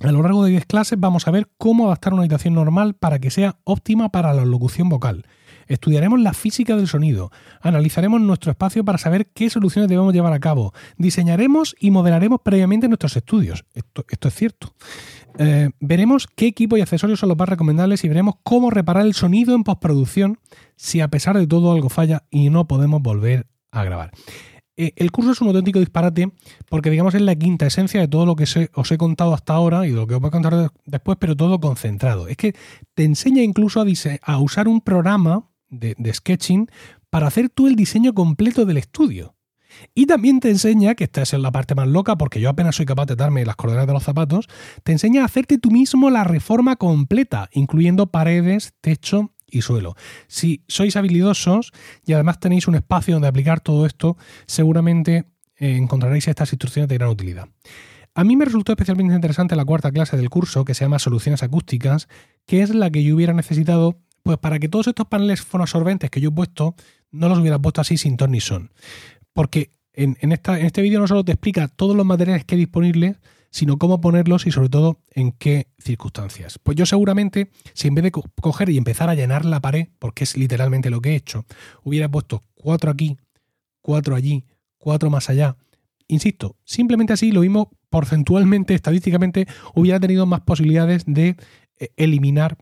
a 0.00 0.12
lo 0.12 0.22
largo 0.22 0.44
de 0.44 0.50
10 0.50 0.66
clases 0.66 1.00
vamos 1.00 1.26
a 1.26 1.30
ver 1.30 1.48
cómo 1.58 1.86
adaptar 1.86 2.12
una 2.12 2.22
habitación 2.22 2.54
normal 2.54 2.94
para 2.94 3.18
que 3.18 3.30
sea 3.30 3.58
óptima 3.64 4.10
para 4.10 4.34
la 4.34 4.44
locución 4.44 4.88
vocal. 4.88 5.26
estudiaremos 5.68 6.20
la 6.20 6.32
física 6.32 6.76
del 6.76 6.86
sonido, 6.86 7.32
analizaremos 7.60 8.20
nuestro 8.20 8.52
espacio 8.52 8.84
para 8.84 8.98
saber 8.98 9.26
qué 9.34 9.50
soluciones 9.50 9.88
debemos 9.88 10.14
llevar 10.14 10.32
a 10.32 10.38
cabo, 10.38 10.72
diseñaremos 10.96 11.74
y 11.80 11.90
modelaremos 11.90 12.40
previamente 12.42 12.86
nuestros 12.88 13.16
estudios. 13.16 13.64
Esto, 13.74 14.04
es 14.28 14.34
cierto. 14.34 14.74
Eh, 15.38 15.70
veremos 15.80 16.28
qué 16.34 16.46
equipo 16.46 16.76
y 16.76 16.82
accesorios 16.82 17.18
son 17.18 17.28
los 17.28 17.38
más 17.38 17.48
recomendables 17.48 18.04
y 18.04 18.08
veremos 18.08 18.36
cómo 18.42 18.70
reparar 18.70 19.04
el 19.04 19.14
sonido 19.14 19.54
en 19.54 19.64
postproducción 19.64 20.38
si 20.76 21.00
a 21.00 21.08
pesar 21.08 21.36
de 21.36 21.46
todo 21.46 21.72
algo 21.72 21.88
falla 21.88 22.22
y 22.30 22.48
no 22.48 22.68
podemos 22.68 23.02
volver 23.02 23.48
a 23.72 23.84
grabar. 23.84 24.12
Eh, 24.76 24.92
el 24.96 25.10
curso 25.10 25.32
es 25.32 25.40
un 25.40 25.48
auténtico 25.48 25.78
disparate 25.78 26.30
porque, 26.68 26.90
digamos, 26.90 27.14
es 27.14 27.22
la 27.22 27.34
quinta 27.34 27.66
esencia 27.66 28.00
de 28.00 28.08
todo 28.08 28.26
lo 28.26 28.36
que 28.36 28.44
os 28.74 28.92
he 28.92 28.98
contado 28.98 29.32
hasta 29.32 29.54
ahora 29.54 29.86
y 29.86 29.90
de 29.90 29.96
lo 29.96 30.06
que 30.06 30.14
os 30.14 30.20
voy 30.20 30.28
a 30.28 30.32
contar 30.32 30.70
después, 30.84 31.16
pero 31.18 31.34
todo 31.34 31.60
concentrado. 31.60 32.28
Es 32.28 32.36
que 32.36 32.54
te 32.94 33.04
enseña 33.04 33.42
incluso 33.42 33.82
a, 34.22 34.38
usar 34.38 34.68
un 34.68 34.80
programa 34.80 35.48
de, 35.68 35.96
sketching 36.12 36.70
para 37.10 37.26
hacer 37.26 37.48
tú 37.48 37.66
el 37.66 37.76
diseño 37.76 38.14
completo 38.14 38.66
del 38.66 38.76
estudio. 38.76 39.34
Y 39.94 40.06
también 40.06 40.40
te 40.40 40.48
enseña, 40.48 40.94
que 40.94 41.04
esta 41.04 41.22
es 41.22 41.32
la 41.34 41.52
parte 41.52 41.74
más 41.74 41.88
loca, 41.88 42.16
porque 42.16 42.40
yo 42.40 42.48
apenas 42.48 42.76
soy 42.76 42.86
capaz 42.86 43.06
de 43.06 43.16
darme 43.16 43.44
las 43.44 43.56
coordenadas 43.56 43.86
de 43.86 43.92
los 43.92 44.04
zapatos, 44.04 44.48
te 44.84 44.92
enseña 44.92 45.22
a 45.22 45.26
hacerte 45.26 45.58
tú 45.58 45.70
mismo 45.70 46.08
la 46.08 46.24
reforma 46.24 46.76
completa, 46.76 47.50
incluyendo 47.52 48.06
paredes, 48.06 48.72
techo 48.80 49.32
y 49.50 49.62
suelo. 49.62 49.94
Si 50.28 50.62
sois 50.68 50.96
habilidosos 50.96 51.72
y 52.04 52.12
además 52.12 52.40
tenéis 52.40 52.68
un 52.68 52.74
espacio 52.74 53.14
donde 53.14 53.28
aplicar 53.28 53.60
todo 53.60 53.86
esto, 53.86 54.16
seguramente 54.46 55.26
eh, 55.56 55.76
encontraréis 55.76 56.28
estas 56.28 56.52
instrucciones 56.52 56.88
de 56.88 56.98
gran 56.98 57.10
utilidad. 57.10 57.48
A 58.14 58.24
mí 58.24 58.34
me 58.36 58.46
resultó 58.46 58.72
especialmente 58.72 59.14
interesante 59.14 59.56
la 59.56 59.64
cuarta 59.64 59.92
clase 59.92 60.16
del 60.16 60.30
curso, 60.30 60.64
que 60.64 60.74
se 60.74 60.84
llama 60.84 60.98
Soluciones 60.98 61.42
Acústicas, 61.42 62.08
que 62.46 62.62
es 62.62 62.74
la 62.74 62.90
que 62.90 63.04
yo 63.04 63.14
hubiera 63.14 63.34
necesitado 63.34 63.98
pues 64.22 64.38
para 64.38 64.58
que 64.58 64.68
todos 64.68 64.88
estos 64.88 65.06
paneles 65.06 65.42
fonoabsorbentes 65.42 66.10
que 66.10 66.20
yo 66.20 66.30
he 66.30 66.32
puesto 66.32 66.74
no 67.12 67.28
los 67.28 67.38
hubiera 67.38 67.58
puesto 67.58 67.80
así 67.80 67.96
sin 67.96 68.16
ton 68.16 68.32
ni 68.32 68.40
son. 68.40 68.72
Porque 69.32 69.70
en, 69.92 70.16
en 70.20 70.32
este 70.32 70.82
vídeo 70.82 70.98
no 70.98 71.06
solo 71.06 71.24
te 71.24 71.32
explica 71.32 71.68
todos 71.68 71.94
los 71.94 72.04
materiales 72.04 72.44
que 72.44 72.56
hay 72.56 72.60
disponibles, 72.62 73.18
sino 73.50 73.78
cómo 73.78 74.00
ponerlos 74.00 74.46
y 74.46 74.52
sobre 74.52 74.68
todo 74.68 75.00
en 75.10 75.32
qué 75.32 75.68
circunstancias. 75.78 76.58
Pues 76.62 76.76
yo 76.76 76.86
seguramente, 76.86 77.50
si 77.74 77.88
en 77.88 77.94
vez 77.94 78.04
de 78.04 78.12
coger 78.12 78.68
y 78.70 78.76
empezar 78.76 79.08
a 79.08 79.14
llenar 79.14 79.44
la 79.44 79.60
pared, 79.60 79.88
porque 79.98 80.24
es 80.24 80.36
literalmente 80.36 80.90
lo 80.90 81.00
que 81.00 81.10
he 81.10 81.16
hecho, 81.16 81.44
hubiera 81.82 82.08
puesto 82.08 82.44
cuatro 82.54 82.90
aquí, 82.90 83.16
cuatro 83.80 84.14
allí, 84.14 84.44
cuatro 84.78 85.10
más 85.10 85.30
allá, 85.30 85.56
insisto, 86.08 86.56
simplemente 86.64 87.12
así 87.12 87.32
lo 87.32 87.40
mismo 87.40 87.70
porcentualmente, 87.90 88.74
estadísticamente, 88.74 89.46
hubiera 89.74 90.00
tenido 90.00 90.26
más 90.26 90.40
posibilidades 90.40 91.04
de 91.06 91.36
eh, 91.78 91.88
eliminar 91.96 92.58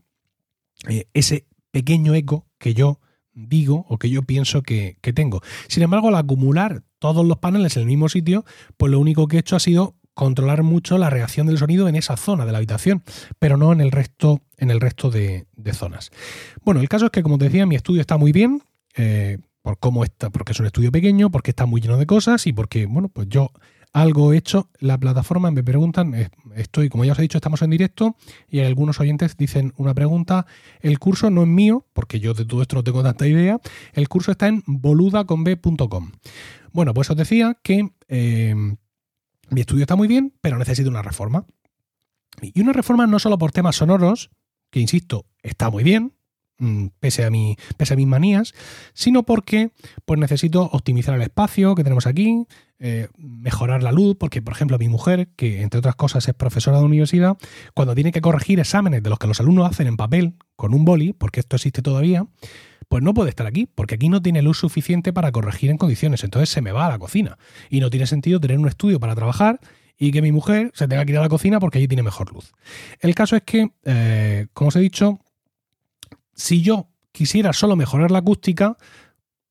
eh, 0.87 1.07
ese 1.13 1.45
pequeño 1.71 2.13
eco 2.13 2.47
que 2.57 2.73
yo 2.73 2.99
digo 3.33 3.85
o 3.89 3.97
que 3.97 4.09
yo 4.09 4.23
pienso 4.23 4.61
que, 4.61 4.97
que, 5.01 5.13
tengo. 5.13 5.41
Sin 5.67 5.83
embargo, 5.83 6.07
al 6.07 6.15
acumular 6.15 6.83
todos 6.99 7.25
los 7.25 7.37
paneles 7.37 7.75
en 7.75 7.81
el 7.81 7.87
mismo 7.87 8.07
sitio, 8.07 8.45
pues 8.77 8.91
lo 8.91 8.99
único 8.99 9.27
que 9.27 9.37
he 9.37 9.39
hecho 9.41 9.57
ha 9.57 9.59
sido 9.59 9.95
controlar 10.15 10.63
mucho 10.63 10.97
la 10.97 11.11
reacción 11.11 11.45
del 11.45 11.59
sonido 11.59 11.87
en 11.87 11.95
esa 11.95 12.17
zona 12.17 12.45
de 12.45 12.51
la 12.51 12.57
habitación, 12.57 13.03
pero 13.37 13.57
no 13.57 13.71
en 13.71 13.81
el 13.81 13.91
resto, 13.91 14.41
en 14.57 14.71
el 14.71 14.81
resto 14.81 15.11
de, 15.11 15.45
zonas. 15.73 16.09
Bueno, 16.63 16.81
el 16.81 16.89
caso 16.89 17.05
es 17.05 17.11
que, 17.11 17.21
como 17.21 17.37
te 17.37 17.45
decía, 17.45 17.67
mi 17.67 17.75
estudio 17.75 18.01
está 18.01 18.17
muy 18.17 18.31
bien. 18.31 18.63
Eh, 18.97 19.37
por 19.61 19.79
cómo 19.79 20.03
está, 20.03 20.29
porque 20.29 20.51
es 20.51 20.59
un 20.59 20.67
estudio 20.67 20.91
pequeño, 20.91 21.31
porque 21.31 21.49
está 21.49 21.65
muy 21.65 21.81
lleno 21.81 21.97
de 21.97 22.05
cosas 22.05 22.45
y 22.45 22.53
porque, 22.53 22.85
bueno, 22.85 23.09
pues 23.09 23.27
yo 23.29 23.51
algo 23.93 24.31
he 24.31 24.37
hecho. 24.37 24.69
La 24.79 24.99
plataforma 24.99 25.49
me 25.49 25.63
preguntan, 25.63 26.29
estoy, 26.55 26.87
como 26.87 27.03
ya 27.03 27.13
os 27.13 27.19
he 27.19 27.23
dicho, 27.23 27.39
estamos 27.39 27.63
en 27.63 27.71
directo 27.71 28.15
y 28.47 28.59
algunos 28.59 28.99
oyentes 28.99 29.37
dicen 29.37 29.73
una 29.77 29.95
pregunta. 29.95 30.45
El 30.81 30.99
curso 30.99 31.31
no 31.31 31.41
es 31.41 31.47
mío, 31.47 31.83
porque 31.93 32.19
yo 32.19 32.35
de 32.35 32.45
todo 32.45 32.61
esto 32.61 32.75
no 32.75 32.83
tengo 32.83 33.01
tanta 33.01 33.25
idea. 33.25 33.59
El 33.93 34.07
curso 34.07 34.31
está 34.31 34.47
en 34.47 34.63
boludaconb.com. 34.67 36.11
Bueno, 36.71 36.93
pues 36.93 37.09
os 37.09 37.17
decía 37.17 37.57
que 37.63 37.89
eh, 38.07 38.53
mi 39.49 39.61
estudio 39.61 39.83
está 39.83 39.95
muy 39.95 40.07
bien, 40.07 40.33
pero 40.41 40.57
necesito 40.57 40.89
una 40.89 41.01
reforma. 41.01 41.45
Y 42.41 42.61
una 42.61 42.73
reforma 42.73 43.07
no 43.07 43.19
solo 43.19 43.37
por 43.37 43.51
temas 43.51 43.77
sonoros, 43.77 44.29
que 44.69 44.79
insisto, 44.79 45.25
está 45.41 45.69
muy 45.69 45.83
bien, 45.83 46.13
mm, 46.57 46.87
pese 46.99 47.23
a, 47.23 47.29
mi, 47.29 47.55
pese 47.77 47.93
a 47.93 47.97
mis 47.97 48.07
manías, 48.07 48.53
sino 48.93 49.23
porque 49.23 49.71
pues 50.05 50.19
necesito 50.19 50.63
optimizar 50.63 51.15
el 51.15 51.21
espacio 51.21 51.75
que 51.75 51.83
tenemos 51.83 52.07
aquí, 52.07 52.45
eh, 52.79 53.07
mejorar 53.17 53.83
la 53.83 53.93
luz, 53.93 54.17
porque 54.19 54.41
por 54.41 54.53
ejemplo 54.53 54.77
mi 54.77 54.89
mujer, 54.89 55.29
que 55.37 55.61
entre 55.61 55.79
otras 55.79 55.95
cosas 55.95 56.27
es 56.27 56.33
profesora 56.33 56.79
de 56.79 56.85
universidad, 56.85 57.37
cuando 57.73 57.95
tiene 57.95 58.11
que 58.11 58.21
corregir 58.21 58.59
exámenes 58.59 59.01
de 59.01 59.09
los 59.09 59.19
que 59.19 59.27
los 59.27 59.39
alumnos 59.39 59.69
hacen 59.69 59.87
en 59.87 59.95
papel 59.95 60.35
con 60.57 60.73
un 60.73 60.83
boli, 60.83 61.13
porque 61.13 61.39
esto 61.39 61.55
existe 61.55 61.81
todavía, 61.81 62.27
pues 62.87 63.03
no 63.03 63.13
puede 63.13 63.29
estar 63.29 63.47
aquí, 63.47 63.67
porque 63.73 63.95
aquí 63.95 64.09
no 64.09 64.21
tiene 64.21 64.41
luz 64.41 64.59
suficiente 64.59 65.13
para 65.13 65.31
corregir 65.31 65.69
en 65.71 65.77
condiciones, 65.77 66.23
entonces 66.23 66.49
se 66.49 66.61
me 66.61 66.71
va 66.71 66.85
a 66.85 66.89
la 66.89 66.99
cocina. 66.99 67.37
Y 67.69 67.79
no 67.79 67.89
tiene 67.89 68.07
sentido 68.07 68.39
tener 68.39 68.59
un 68.59 68.67
estudio 68.67 68.99
para 68.99 69.15
trabajar 69.15 69.59
y 69.97 70.11
que 70.11 70.21
mi 70.21 70.31
mujer 70.31 70.71
se 70.73 70.87
tenga 70.87 71.05
que 71.05 71.13
ir 71.13 71.17
a 71.17 71.21
la 71.21 71.29
cocina 71.29 71.59
porque 71.59 71.77
allí 71.77 71.87
tiene 71.87 72.03
mejor 72.03 72.33
luz. 72.33 72.53
El 72.99 73.15
caso 73.15 73.35
es 73.35 73.43
que, 73.43 73.71
eh, 73.83 74.47
como 74.53 74.69
os 74.69 74.75
he 74.75 74.79
dicho, 74.79 75.19
si 76.33 76.61
yo 76.61 76.89
quisiera 77.11 77.53
solo 77.53 77.75
mejorar 77.75 78.11
la 78.11 78.19
acústica, 78.19 78.77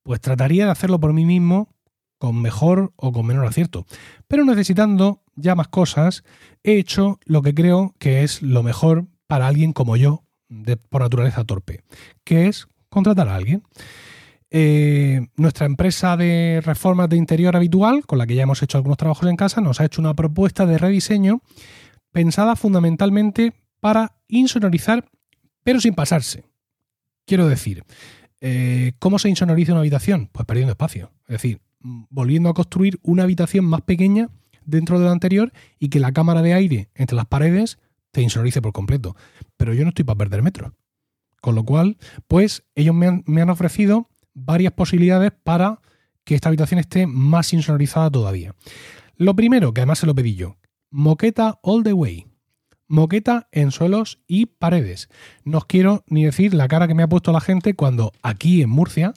pues 0.03 0.21
trataría 0.21 0.67
de 0.67 0.71
hacerlo 0.71 1.01
por 1.01 1.13
mí 1.13 1.25
mismo 1.25 1.75
con 2.19 2.41
mejor 2.41 2.93
o 2.97 3.13
con 3.13 3.27
menor 3.27 3.47
acierto. 3.47 3.87
Pero 4.29 4.45
necesitando 4.45 5.23
ya 5.35 5.55
más 5.55 5.69
cosas, 5.69 6.25
he 6.63 6.79
hecho 6.79 7.19
lo 7.25 7.43
que 7.43 7.55
creo 7.55 7.95
que 7.99 8.23
es 8.23 8.43
lo 8.43 8.63
mejor 8.63 9.07
para 9.27 9.47
alguien 9.47 9.73
como 9.73 9.97
yo, 9.97 10.25
de, 10.49 10.77
por 10.77 11.03
naturaleza 11.03 11.45
torpe, 11.45 11.83
que 12.23 12.47
es 12.49 12.69
contratar 12.95 13.29
a 13.29 13.37
alguien. 13.37 13.63
Eh, 14.51 15.27
nuestra 15.37 15.67
empresa 15.67 16.17
de 16.17 16.63
reformas 16.65 17.09
de 17.09 17.17
interior 17.17 17.57
habitual, 17.57 18.07
con 18.07 18.19
la 18.19 18.27
que 18.27 18.37
ya 18.37 18.45
hemos 18.45 18.63
hecho 18.63 18.79
algunos 18.79 18.99
trabajos 18.99 19.29
en 19.29 19.37
casa, 19.37 19.61
nos 19.61 19.81
ha 19.81 19.85
hecho 19.85 20.01
una 20.01 20.15
propuesta 20.15 20.65
de 20.65 20.79
rediseño 20.79 21.43
pensada 22.13 22.55
fundamentalmente 22.55 23.53
para 23.81 24.17
insonorizar, 24.29 25.05
pero 25.65 25.81
sin 25.81 25.95
pasarse. 25.95 26.45
Quiero 27.27 27.49
decir, 27.49 27.85
eh, 28.41 28.93
¿cómo 29.01 29.19
se 29.19 29.29
insonoriza 29.29 29.73
una 29.73 29.81
habitación? 29.81 30.29
Pues 30.31 30.47
perdiendo 30.47 30.73
espacio. 30.73 31.11
Es 31.27 31.43
decir, 31.43 31.61
volviendo 31.81 32.49
a 32.49 32.55
construir 32.55 33.01
una 33.03 33.25
habitación 33.25 33.65
más 33.65 33.83
pequeña 33.83 34.29
dentro 34.65 34.99
de 34.99 35.07
la 35.07 35.13
anterior 35.13 35.53
y 35.79 35.89
que 35.89 36.01
la 36.01 36.13
cámara 36.13 36.43
de 36.43 36.55
aire 36.55 36.91
entre 36.95 37.17
las 37.17 37.27
paredes 37.27 37.79
te 38.13 38.23
insonorice 38.23 38.63
por 38.63 38.73
completo. 38.73 39.17
Pero 39.57 39.75
yo 39.75 39.83
no 39.83 39.89
estoy 39.89 40.05
para 40.05 40.19
perder 40.19 40.43
metros. 40.43 40.73
Con 41.45 41.57
lo 41.57 41.67
cual, 41.67 41.99
pues 42.27 42.65
ellos 42.75 42.95
me 42.95 43.43
han, 43.43 43.51
ofrecido 43.51 44.09
varias 44.33 44.73
posibilidades 44.73 45.31
para 45.31 45.83
que 46.25 46.35
esta 46.35 46.49
habitación 46.49 46.81
esté 46.81 47.07
más 47.07 47.53
insonorizada 47.53 48.11
todavía. 48.11 48.55
Lo 49.19 49.37
primero, 49.37 49.75
que 49.75 49.83
además 49.83 49.99
se 49.99 50.07
lo 50.07 50.15
pedí 50.15 50.37
yo, 50.37 50.57
moqueta 50.89 51.59
all 51.63 51.83
the 51.83 51.93
way. 51.93 52.29
Moqueta 52.89 53.47
en 53.53 53.73
suelos 53.73 54.23
y 54.27 54.47
paredes. 54.47 55.11
No 55.45 55.59
os 55.59 55.67
quiero 55.67 56.03
ni 56.07 56.25
decir 56.25 56.55
la 56.55 56.67
cara 56.67 56.89
que 56.89 56.95
me 56.95 57.03
ha 57.03 57.11
puesto 57.11 57.31
la 57.31 57.43
gente 57.43 57.75
cuando 57.75 58.13
aquí 58.23 58.63
en 58.63 58.71
Murcia 58.71 59.13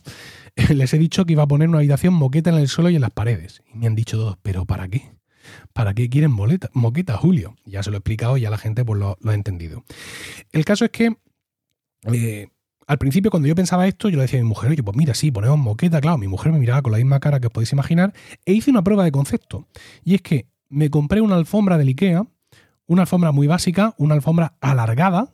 les 0.75 0.93
he 0.93 0.97
dicho 0.97 1.25
que 1.25 1.31
iba 1.31 1.43
a 1.43 1.47
poner 1.47 1.69
una 1.69 1.77
habitación 1.77 2.13
moqueta 2.13 2.49
en 2.49 2.57
el 2.57 2.67
suelo 2.67 2.89
y 2.89 2.95
en 2.95 3.01
las 3.03 3.11
paredes. 3.11 3.63
Y 3.73 3.77
me 3.77 3.87
han 3.87 3.95
dicho 3.95 4.17
todos, 4.17 4.37
¿pero 4.41 4.65
para 4.65 4.89
qué? 4.89 5.13
¿Para 5.71 5.93
qué 5.93 6.09
quieren 6.09 6.31
moqueta, 6.31 7.15
Julio? 7.15 7.55
Ya 7.63 7.83
se 7.83 7.89
lo 7.89 7.95
he 7.95 7.99
explicado 7.99 8.35
y 8.35 8.41
ya 8.41 8.49
la 8.49 8.57
gente 8.57 8.83
pues, 8.83 8.99
lo, 8.99 9.17
lo 9.21 9.31
ha 9.31 9.33
entendido. 9.33 9.85
El 10.51 10.65
caso 10.65 10.83
es 10.83 10.91
que 10.91 11.15
eh, 12.03 12.49
al 12.87 12.97
principio, 12.97 13.29
cuando 13.29 13.47
yo 13.49 13.55
pensaba 13.55 13.87
esto, 13.87 14.07
yo 14.07 14.15
le 14.15 14.23
decía 14.23 14.39
a 14.39 14.43
mi 14.43 14.47
mujer, 14.47 14.71
oye, 14.71 14.81
pues 14.81 14.95
mira, 14.95 15.13
sí, 15.13 15.29
ponemos 15.29 15.57
moqueta, 15.59 15.99
claro, 15.99 16.17
mi 16.17 16.27
mujer 16.27 16.53
me 16.53 16.59
miraba 16.59 16.81
con 16.81 16.93
la 16.93 16.97
misma 16.97 17.19
cara 17.19 17.39
que 17.39 17.47
os 17.47 17.53
podéis 17.53 17.73
imaginar, 17.73 18.13
e 18.45 18.53
hice 18.53 18.71
una 18.71 18.83
prueba 18.83 19.03
de 19.03 19.11
concepto. 19.11 19.67
Y 20.05 20.15
es 20.15 20.21
que 20.21 20.47
me 20.69 20.89
compré 20.89 21.19
una 21.19 21.35
alfombra 21.35 21.77
del 21.77 21.89
IKEA, 21.89 22.25
una 22.85 23.01
alfombra 23.01 23.33
muy 23.33 23.47
básica, 23.47 23.93
una 23.97 24.15
alfombra 24.15 24.55
alargada, 24.61 25.33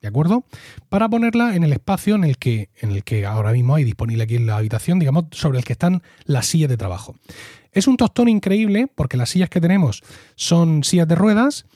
¿de 0.00 0.08
acuerdo? 0.08 0.44
Para 0.88 1.08
ponerla 1.08 1.54
en 1.56 1.62
el 1.64 1.72
espacio 1.72 2.14
en 2.14 2.24
el 2.24 2.38
que, 2.38 2.70
en 2.80 2.90
el 2.90 3.04
que 3.04 3.26
ahora 3.26 3.52
mismo 3.52 3.74
hay 3.74 3.84
disponible 3.84 4.24
aquí 4.24 4.36
en 4.36 4.46
la 4.46 4.56
habitación, 4.56 4.98
digamos, 4.98 5.26
sobre 5.32 5.58
el 5.58 5.64
que 5.64 5.74
están 5.74 6.02
las 6.24 6.46
sillas 6.46 6.70
de 6.70 6.78
trabajo. 6.78 7.16
Es 7.72 7.86
un 7.86 7.96
tostón 7.96 8.28
increíble 8.28 8.86
porque 8.94 9.16
las 9.16 9.30
sillas 9.30 9.50
que 9.50 9.60
tenemos 9.60 10.02
son 10.36 10.84
sillas 10.84 11.08
de 11.08 11.14
ruedas 11.16 11.66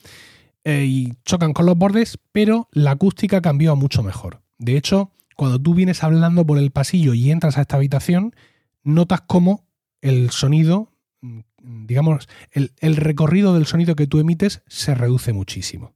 eh, 0.63 0.85
y 0.85 1.13
chocan 1.25 1.53
con 1.53 1.65
los 1.65 1.77
bordes, 1.77 2.19
pero 2.31 2.67
la 2.71 2.91
acústica 2.91 3.41
cambió 3.41 3.75
mucho 3.75 4.03
mejor. 4.03 4.41
De 4.57 4.75
hecho, 4.77 5.11
cuando 5.35 5.59
tú 5.59 5.73
vienes 5.73 6.03
hablando 6.03 6.45
por 6.45 6.57
el 6.57 6.71
pasillo 6.71 7.13
y 7.13 7.31
entras 7.31 7.57
a 7.57 7.61
esta 7.61 7.77
habitación, 7.77 8.35
notas 8.83 9.21
cómo 9.21 9.67
el 10.01 10.31
sonido, 10.31 10.91
mm, 11.21 11.39
digamos, 11.85 12.27
el, 12.51 12.73
el 12.79 12.95
recorrido 12.95 13.53
del 13.53 13.65
sonido 13.65 13.95
que 13.95 14.07
tú 14.07 14.19
emites 14.19 14.61
se 14.67 14.95
reduce 14.95 15.33
muchísimo. 15.33 15.95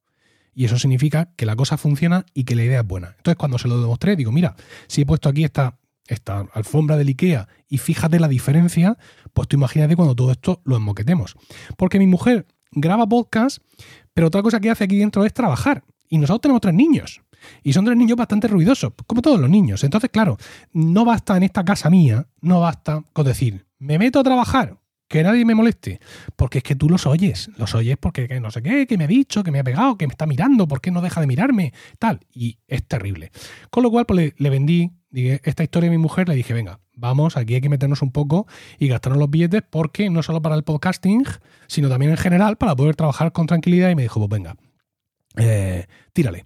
Y 0.55 0.65
eso 0.65 0.77
significa 0.77 1.33
que 1.35 1.45
la 1.45 1.55
cosa 1.55 1.77
funciona 1.77 2.25
y 2.33 2.43
que 2.43 2.55
la 2.55 2.63
idea 2.63 2.81
es 2.81 2.87
buena. 2.87 3.15
Entonces, 3.17 3.37
cuando 3.37 3.57
se 3.57 3.67
lo 3.67 3.79
demostré, 3.81 4.15
digo, 4.15 4.31
mira, 4.31 4.55
si 4.87 5.01
he 5.01 5.05
puesto 5.05 5.29
aquí 5.29 5.43
esta, 5.43 5.79
esta 6.07 6.45
alfombra 6.53 6.95
del 6.97 7.09
IKEA 7.09 7.47
y 7.67 7.79
fíjate 7.79 8.19
la 8.19 8.27
diferencia, 8.27 8.97
pues 9.33 9.47
tú 9.47 9.55
imagínate 9.55 9.95
cuando 9.95 10.15
todo 10.15 10.31
esto 10.31 10.61
lo 10.63 10.77
enmoquetemos. 10.77 11.35
Porque 11.75 11.99
mi 11.99 12.07
mujer 12.07 12.45
graba 12.71 13.07
podcast, 13.07 13.59
pero 14.13 14.27
otra 14.27 14.41
cosa 14.41 14.59
que 14.59 14.69
hace 14.69 14.83
aquí 14.83 14.97
dentro 14.97 15.25
es 15.25 15.33
trabajar. 15.33 15.83
Y 16.09 16.17
nosotros 16.17 16.41
tenemos 16.41 16.61
tres 16.61 16.75
niños. 16.75 17.21
Y 17.63 17.73
son 17.73 17.85
tres 17.85 17.97
niños 17.97 18.17
bastante 18.17 18.47
ruidosos, 18.47 18.93
como 19.07 19.21
todos 19.21 19.39
los 19.39 19.49
niños. 19.49 19.83
Entonces, 19.83 20.09
claro, 20.09 20.37
no 20.71 21.05
basta 21.05 21.35
en 21.35 21.43
esta 21.43 21.65
casa 21.65 21.89
mía, 21.89 22.27
no 22.41 22.61
basta 22.61 23.03
con 23.13 23.25
decir, 23.25 23.65
me 23.79 23.99
meto 23.99 24.19
a 24.19 24.23
trabajar, 24.23 24.77
que 25.07 25.23
nadie 25.23 25.45
me 25.45 25.55
moleste. 25.55 25.99
Porque 26.35 26.59
es 26.59 26.63
que 26.63 26.75
tú 26.75 26.89
los 26.89 27.05
oyes, 27.05 27.49
los 27.57 27.75
oyes 27.75 27.97
porque 27.99 28.39
no 28.39 28.49
sé 28.51 28.61
qué, 28.63 28.87
que 28.87 28.97
me 28.97 29.03
ha 29.03 29.07
dicho, 29.07 29.43
que 29.43 29.51
me 29.51 29.59
ha 29.59 29.63
pegado, 29.63 29.97
que 29.97 30.07
me 30.07 30.11
está 30.11 30.25
mirando, 30.25 30.67
¿por 30.67 30.81
qué 30.81 30.91
no 30.91 31.01
deja 31.01 31.21
de 31.21 31.27
mirarme? 31.27 31.73
Tal. 31.99 32.21
Y 32.31 32.57
es 32.67 32.87
terrible. 32.87 33.31
Con 33.69 33.83
lo 33.83 33.91
cual, 33.91 34.05
pues 34.05 34.33
le, 34.37 34.49
vendí 34.49 34.91
esta 35.11 35.63
historia 35.63 35.89
a 35.89 35.91
mi 35.91 35.97
mujer, 35.97 36.29
le 36.29 36.35
dije, 36.35 36.53
venga, 36.53 36.79
vamos, 36.95 37.37
aquí 37.37 37.55
hay 37.55 37.61
que 37.61 37.69
meternos 37.69 38.01
un 38.01 38.11
poco 38.11 38.47
y 38.79 38.87
gastarnos 38.87 39.19
los 39.19 39.29
billetes 39.29 39.63
porque 39.69 40.09
no 40.09 40.23
solo 40.23 40.41
para 40.41 40.55
el 40.55 40.63
podcasting, 40.63 41.23
sino 41.67 41.89
también 41.89 42.11
en 42.11 42.17
general 42.17 42.57
para 42.57 42.75
poder 42.75 42.95
trabajar 42.95 43.31
con 43.31 43.47
tranquilidad. 43.47 43.89
Y 43.89 43.95
me 43.95 44.03
dijo, 44.03 44.19
pues 44.19 44.29
venga, 44.29 44.55
eh, 45.37 45.87
tírale. 46.13 46.45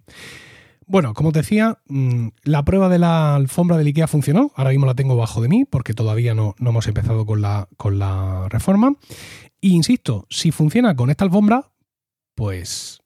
Bueno, 0.86 1.12
como 1.12 1.32
te 1.32 1.40
decía, 1.40 1.78
mm, 1.88 2.28
la 2.44 2.64
prueba 2.64 2.88
de 2.88 2.98
la 2.98 3.34
alfombra 3.34 3.76
del 3.76 3.88
IKEA 3.88 4.06
funcionó. 4.06 4.52
Ahora 4.54 4.70
mismo 4.70 4.86
la 4.86 4.94
tengo 4.94 5.16
bajo 5.16 5.42
de 5.42 5.48
mí 5.48 5.66
porque 5.66 5.92
todavía 5.92 6.34
no, 6.34 6.54
no 6.58 6.70
hemos 6.70 6.88
empezado 6.88 7.26
con 7.26 7.42
la, 7.42 7.68
con 7.76 7.98
la 7.98 8.48
reforma. 8.48 8.94
Y 9.60 9.74
insisto, 9.74 10.26
si 10.30 10.50
funciona 10.50 10.96
con 10.96 11.10
esta 11.10 11.24
alfombra, 11.24 11.70
pues 12.34 13.02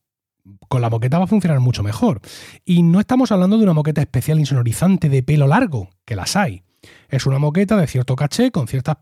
con 0.68 0.80
la 0.80 0.90
moqueta 0.90 1.18
va 1.18 1.24
a 1.24 1.28
funcionar 1.28 1.58
mucho 1.58 1.82
mejor. 1.82 2.20
Y 2.64 2.82
no 2.82 3.00
estamos 3.00 3.32
hablando 3.32 3.56
de 3.58 3.64
una 3.64 3.72
moqueta 3.72 4.00
especial 4.00 4.38
insonorizante 4.38 5.08
de 5.08 5.22
pelo 5.22 5.48
largo, 5.48 5.90
que 6.04 6.16
las 6.16 6.36
hay. 6.36 6.62
Es 7.08 7.26
una 7.26 7.38
moqueta 7.38 7.76
de 7.76 7.86
cierto 7.86 8.16
caché, 8.16 8.50
con 8.50 8.68
ciertas 8.68 8.98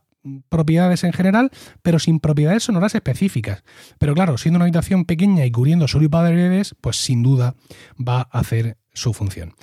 propiedades 0.49 1.05
en 1.05 1.13
general, 1.13 1.51
pero 1.83 1.99
sin 1.99 2.21
propiedades 2.21 2.65
sonoras 2.65 2.95
específicas. 2.95 3.65
Pero 3.99 4.15
claro, 4.15 4.39
siendo 4.39 4.59
una 4.59 4.65
habitación 4.65 5.05
pequeña 5.05 5.45
y 5.47 5.51
cubriendo 5.51 5.89
solo 5.89 6.05
y 6.05 6.09
paredes, 6.09 6.75
pues 6.81 6.97
sin 6.97 7.23
duda 7.23 7.55
va 7.97 8.29
a 8.31 8.41
hacer 8.41 8.77
su 8.93 9.13
función. 9.13 9.55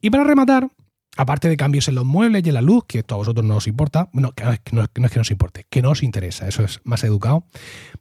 Y 0.00 0.10
para 0.10 0.24
rematar, 0.24 0.70
aparte 1.16 1.48
de 1.48 1.56
cambios 1.56 1.88
en 1.88 1.94
los 1.94 2.04
muebles 2.04 2.42
y 2.44 2.48
en 2.48 2.54
la 2.54 2.62
luz, 2.62 2.84
que 2.86 3.00
esto 3.00 3.14
a 3.14 3.18
vosotros 3.18 3.44
no 3.44 3.56
os 3.56 3.66
importa, 3.66 4.08
no, 4.12 4.32
que 4.32 4.44
no, 4.44 4.52
es, 4.52 4.60
que 4.60 4.76
no 4.76 4.82
es 4.84 5.12
que 5.12 5.18
nos 5.18 5.30
importe, 5.30 5.66
que 5.68 5.82
no 5.82 5.90
os 5.90 6.02
interesa, 6.02 6.46
eso 6.46 6.62
es 6.62 6.80
más 6.84 7.04
educado, 7.04 7.46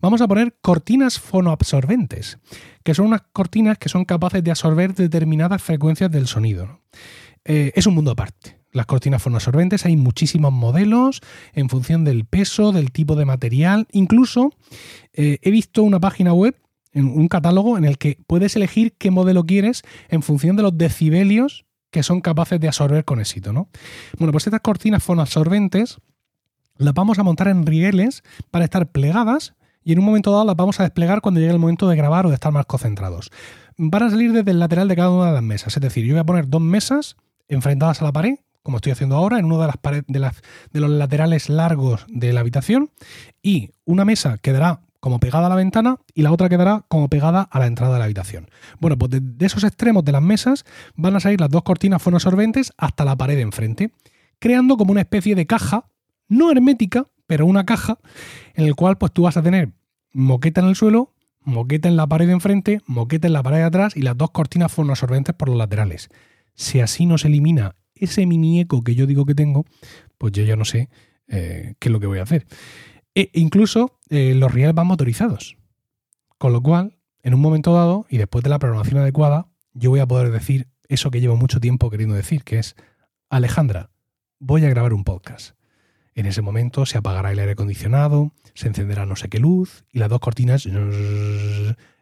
vamos 0.01 0.21
a 0.21 0.27
poner 0.27 0.57
cortinas 0.61 1.19
fonoabsorbentes, 1.19 2.39
que 2.83 2.93
son 2.93 3.07
unas 3.07 3.23
cortinas 3.33 3.77
que 3.77 3.89
son 3.89 4.05
capaces 4.05 4.43
de 4.43 4.51
absorber 4.51 4.93
determinadas 4.93 5.61
frecuencias 5.61 6.11
del 6.11 6.27
sonido. 6.27 6.81
Eh, 7.45 7.71
es 7.75 7.85
un 7.87 7.95
mundo 7.95 8.11
aparte. 8.11 8.64
Las 8.75 8.87
cortinas 8.87 9.23
fonoabsorbentes 9.23 9.85
hay 9.85 9.95
muchísimos 9.95 10.51
modelos 10.51 11.21
en 11.53 11.69
función 11.69 12.03
del 12.03 12.25
peso, 12.25 12.73
del 12.73 12.91
tipo 12.91 13.15
de 13.15 13.23
material. 13.23 13.87
Incluso 13.93 14.51
eh, 15.13 15.39
he 15.41 15.49
visto 15.49 15.81
una 15.81 16.01
página 16.01 16.33
web, 16.33 16.57
un 16.93 17.29
catálogo, 17.29 17.77
en 17.77 17.85
el 17.85 17.97
que 17.97 18.17
puedes 18.27 18.53
elegir 18.57 18.91
qué 18.97 19.11
modelo 19.11 19.45
quieres 19.45 19.83
en 20.09 20.23
función 20.23 20.57
de 20.57 20.63
los 20.63 20.77
decibelios 20.77 21.65
que 21.89 22.03
son 22.03 22.19
capaces 22.19 22.59
de 22.59 22.67
absorber 22.67 23.05
con 23.05 23.21
éxito. 23.21 23.53
¿no? 23.53 23.69
Bueno, 24.19 24.33
pues 24.33 24.45
estas 24.45 24.59
cortinas 24.59 25.01
fonoabsorbentes 25.01 25.99
las 26.75 26.93
vamos 26.93 27.17
a 27.17 27.23
montar 27.23 27.47
en 27.47 27.65
rieles 27.65 28.23
para 28.51 28.65
estar 28.65 28.91
plegadas 28.91 29.53
y 29.85 29.93
en 29.93 29.99
un 29.99 30.05
momento 30.05 30.31
dado 30.31 30.43
las 30.43 30.57
vamos 30.57 30.81
a 30.81 30.83
desplegar 30.83 31.21
cuando 31.21 31.39
llegue 31.39 31.53
el 31.53 31.59
momento 31.59 31.87
de 31.87 31.95
grabar 31.95 32.25
o 32.25 32.29
de 32.29 32.35
estar 32.35 32.51
más 32.51 32.65
concentrados. 32.65 33.31
Van 33.77 34.03
a 34.03 34.09
salir 34.09 34.33
desde 34.33 34.51
el 34.51 34.59
lateral 34.59 34.89
de 34.89 34.97
cada 34.97 35.11
una 35.11 35.27
de 35.27 35.31
las 35.31 35.43
mesas, 35.43 35.77
es 35.77 35.81
decir, 35.81 36.03
yo 36.03 36.13
voy 36.13 36.19
a 36.19 36.25
poner 36.25 36.49
dos 36.49 36.61
mesas 36.61 37.15
enfrentadas 37.47 38.01
a 38.01 38.05
la 38.05 38.11
pared 38.11 38.35
como 38.65 38.77
estoy 38.77 38.93
haciendo 38.93 39.15
ahora, 39.15 39.37
en 39.37 39.45
uno 39.45 39.61
de, 39.61 39.67
las 39.67 39.77
paredes, 39.77 40.05
de, 40.07 40.79
los 40.79 40.89
laterales 40.89 41.49
largos 41.49 42.03
de 42.09 42.33
la 42.33 42.39
habitación, 42.39 42.89
y 43.43 43.69
una 43.85 44.05
mesa 44.05 44.39
quedará 44.39 44.81
como 44.99 45.19
pegada 45.19 45.45
a 45.45 45.49
la 45.49 45.55
ventana 45.55 45.99
y 46.15 46.23
la 46.23 46.31
otra 46.31 46.49
quedará 46.49 46.83
como 46.87 47.07
pegada 47.07 47.43
a 47.43 47.59
la 47.59 47.67
entrada 47.67 47.93
de 47.93 47.99
la 47.99 48.05
habitación. 48.05 48.49
Bueno, 48.79 48.97
pues 48.97 49.11
de, 49.11 49.45
esos 49.45 49.63
extremos 49.63 50.03
de 50.03 50.13
las 50.13 50.23
mesas 50.23 50.65
van 50.95 51.15
a 51.15 51.19
salir 51.19 51.39
las 51.39 51.51
dos 51.51 51.61
cortinas 51.61 52.01
fonoabsorbentes 52.01 52.73
hasta 52.75 53.05
la 53.05 53.15
pared 53.15 53.35
de 53.35 53.43
enfrente, 53.43 53.91
creando 54.39 54.77
como 54.77 54.93
una 54.93 55.01
especie 55.01 55.35
de 55.35 55.45
caja, 55.45 55.85
no 56.27 56.49
hermética, 56.49 57.05
pero 57.27 57.45
una 57.45 57.67
caja, 57.67 57.99
en 58.55 58.65
el 58.65 58.73
cual 58.73 58.97
pues 58.97 59.11
tú 59.11 59.21
vas 59.21 59.37
a 59.37 59.43
tener 59.43 59.73
moqueta 60.11 60.61
en 60.61 60.69
el 60.69 60.75
suelo, 60.75 61.13
moqueta 61.41 61.87
en 61.87 61.97
la 61.97 62.07
pared 62.07 62.25
de 62.25 62.33
enfrente, 62.33 62.81
moqueta 62.87 63.27
en 63.27 63.33
la 63.33 63.43
pared 63.43 63.57
de 63.57 63.65
atrás 63.65 63.95
y 63.95 64.01
las 64.01 64.17
dos 64.17 64.31
cortinas 64.31 64.71
fonoabsorbentes 64.71 65.35
por 65.35 65.49
los 65.49 65.57
laterales. 65.59 66.09
Si 66.55 66.81
así 66.81 67.05
no 67.05 67.19
se 67.19 67.27
elimina 67.27 67.75
ese 67.95 68.25
mini 68.25 68.61
eco 68.61 68.83
que 68.83 68.95
yo 68.95 69.05
digo 69.07 69.25
que 69.25 69.35
tengo, 69.35 69.65
pues 70.17 70.33
yo 70.33 70.43
ya 70.43 70.55
no 70.55 70.65
sé 70.65 70.89
eh, 71.27 71.75
qué 71.79 71.89
es 71.89 71.91
lo 71.91 71.99
que 71.99 72.07
voy 72.07 72.19
a 72.19 72.23
hacer. 72.23 72.45
E 73.13 73.29
incluso 73.33 73.99
eh, 74.09 74.33
los 74.35 74.53
rieles 74.53 74.75
van 74.75 74.87
motorizados. 74.87 75.57
Con 76.37 76.53
lo 76.53 76.61
cual, 76.61 76.97
en 77.23 77.33
un 77.33 77.39
momento 77.39 77.73
dado, 77.73 78.05
y 78.09 78.17
después 78.17 78.43
de 78.43 78.49
la 78.49 78.59
programación 78.59 78.99
adecuada, 78.99 79.47
yo 79.73 79.89
voy 79.89 79.99
a 79.99 80.05
poder 80.05 80.31
decir 80.31 80.67
eso 80.87 81.11
que 81.11 81.21
llevo 81.21 81.35
mucho 81.35 81.59
tiempo 81.59 81.89
queriendo 81.89 82.15
decir, 82.15 82.43
que 82.43 82.59
es, 82.59 82.75
Alejandra, 83.29 83.89
voy 84.39 84.65
a 84.65 84.69
grabar 84.69 84.93
un 84.93 85.03
podcast. 85.03 85.55
En 86.13 86.25
ese 86.25 86.41
momento 86.41 86.85
se 86.85 86.97
apagará 86.97 87.31
el 87.31 87.39
aire 87.39 87.53
acondicionado, 87.53 88.31
se 88.53 88.67
encenderá 88.67 89.05
no 89.05 89.15
sé 89.15 89.27
qué 89.27 89.39
luz 89.39 89.83
y 89.91 89.99
las 89.99 90.09
dos 90.09 90.19
cortinas 90.19 90.65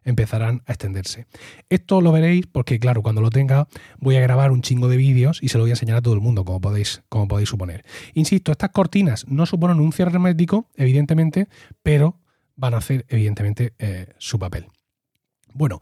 empezarán 0.06 0.64
a 0.66 0.74
extenderse. 0.74 1.28
Esto 1.70 2.02
lo 2.02 2.12
veréis 2.12 2.48
porque, 2.48 2.80
claro, 2.80 3.02
cuando 3.02 3.22
lo 3.22 3.30
tenga 3.30 3.68
voy 4.00 4.16
a 4.16 4.22
grabar 4.22 4.52
un 4.52 4.62
chingo 4.62 4.88
de 4.88 4.98
vídeos 4.98 5.40
y 5.42 5.50
se 5.50 5.58
lo 5.58 5.64
voy 5.64 5.72
a 5.72 5.74
enseñar 5.74 5.98
a 5.98 6.02
todo 6.02 6.14
el 6.14 6.22
mundo, 6.22 6.46
como 6.46 6.62
podéis, 6.62 7.04
como 7.10 7.28
podéis 7.28 7.50
suponer. 7.50 7.86
Insisto, 8.14 8.52
estas 8.52 8.70
cortinas 8.70 9.26
no 9.28 9.46
suponen 9.46 9.80
un 9.80 9.94
cierre 9.94 10.12
hermético, 10.12 10.70
evidentemente, 10.76 11.48
pero 11.82 12.20
van 12.56 12.74
a 12.74 12.78
hacer, 12.78 13.06
evidentemente, 13.10 13.74
eh, 13.80 14.08
su 14.18 14.40
papel. 14.40 14.68
Bueno, 15.54 15.80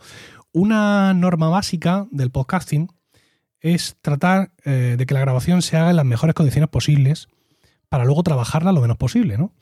una 0.51 1.13
norma 1.13 1.49
básica 1.49 2.07
del 2.11 2.31
podcasting 2.31 2.89
es 3.61 3.95
tratar 4.01 4.51
eh, 4.65 4.95
de 4.97 5.05
que 5.05 5.13
la 5.13 5.21
grabación 5.21 5.61
se 5.61 5.77
haga 5.77 5.91
en 5.91 5.95
las 5.95 6.05
mejores 6.05 6.35
condiciones 6.35 6.69
posibles 6.69 7.27
para 7.89 8.05
luego 8.05 8.23
trabajarla 8.23 8.71
lo 8.71 8.81
menos 8.81 8.97
posible. 8.97 9.37
¿no? 9.37 9.53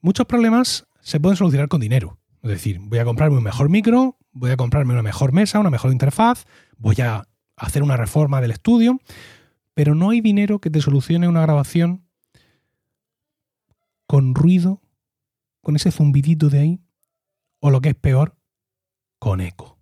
Muchos 0.00 0.26
problemas 0.26 0.86
se 1.00 1.20
pueden 1.20 1.36
solucionar 1.36 1.68
con 1.68 1.80
dinero. 1.80 2.18
Es 2.46 2.52
decir, 2.52 2.78
voy 2.78 3.00
a 3.00 3.04
comprarme 3.04 3.38
un 3.38 3.42
mejor 3.42 3.68
micro, 3.68 4.18
voy 4.30 4.52
a 4.52 4.56
comprarme 4.56 4.92
una 4.92 5.02
mejor 5.02 5.32
mesa, 5.32 5.58
una 5.58 5.68
mejor 5.68 5.90
interfaz, 5.90 6.46
voy 6.78 6.94
a 7.00 7.26
hacer 7.56 7.82
una 7.82 7.96
reforma 7.96 8.40
del 8.40 8.52
estudio, 8.52 9.00
pero 9.74 9.96
no 9.96 10.10
hay 10.10 10.20
dinero 10.20 10.60
que 10.60 10.70
te 10.70 10.80
solucione 10.80 11.26
una 11.26 11.42
grabación 11.42 12.06
con 14.06 14.36
ruido, 14.36 14.80
con 15.60 15.74
ese 15.74 15.90
zumbidito 15.90 16.48
de 16.48 16.60
ahí, 16.60 16.80
o 17.58 17.70
lo 17.70 17.80
que 17.80 17.88
es 17.88 17.94
peor, 17.96 18.36
con 19.18 19.40
eco. 19.40 19.80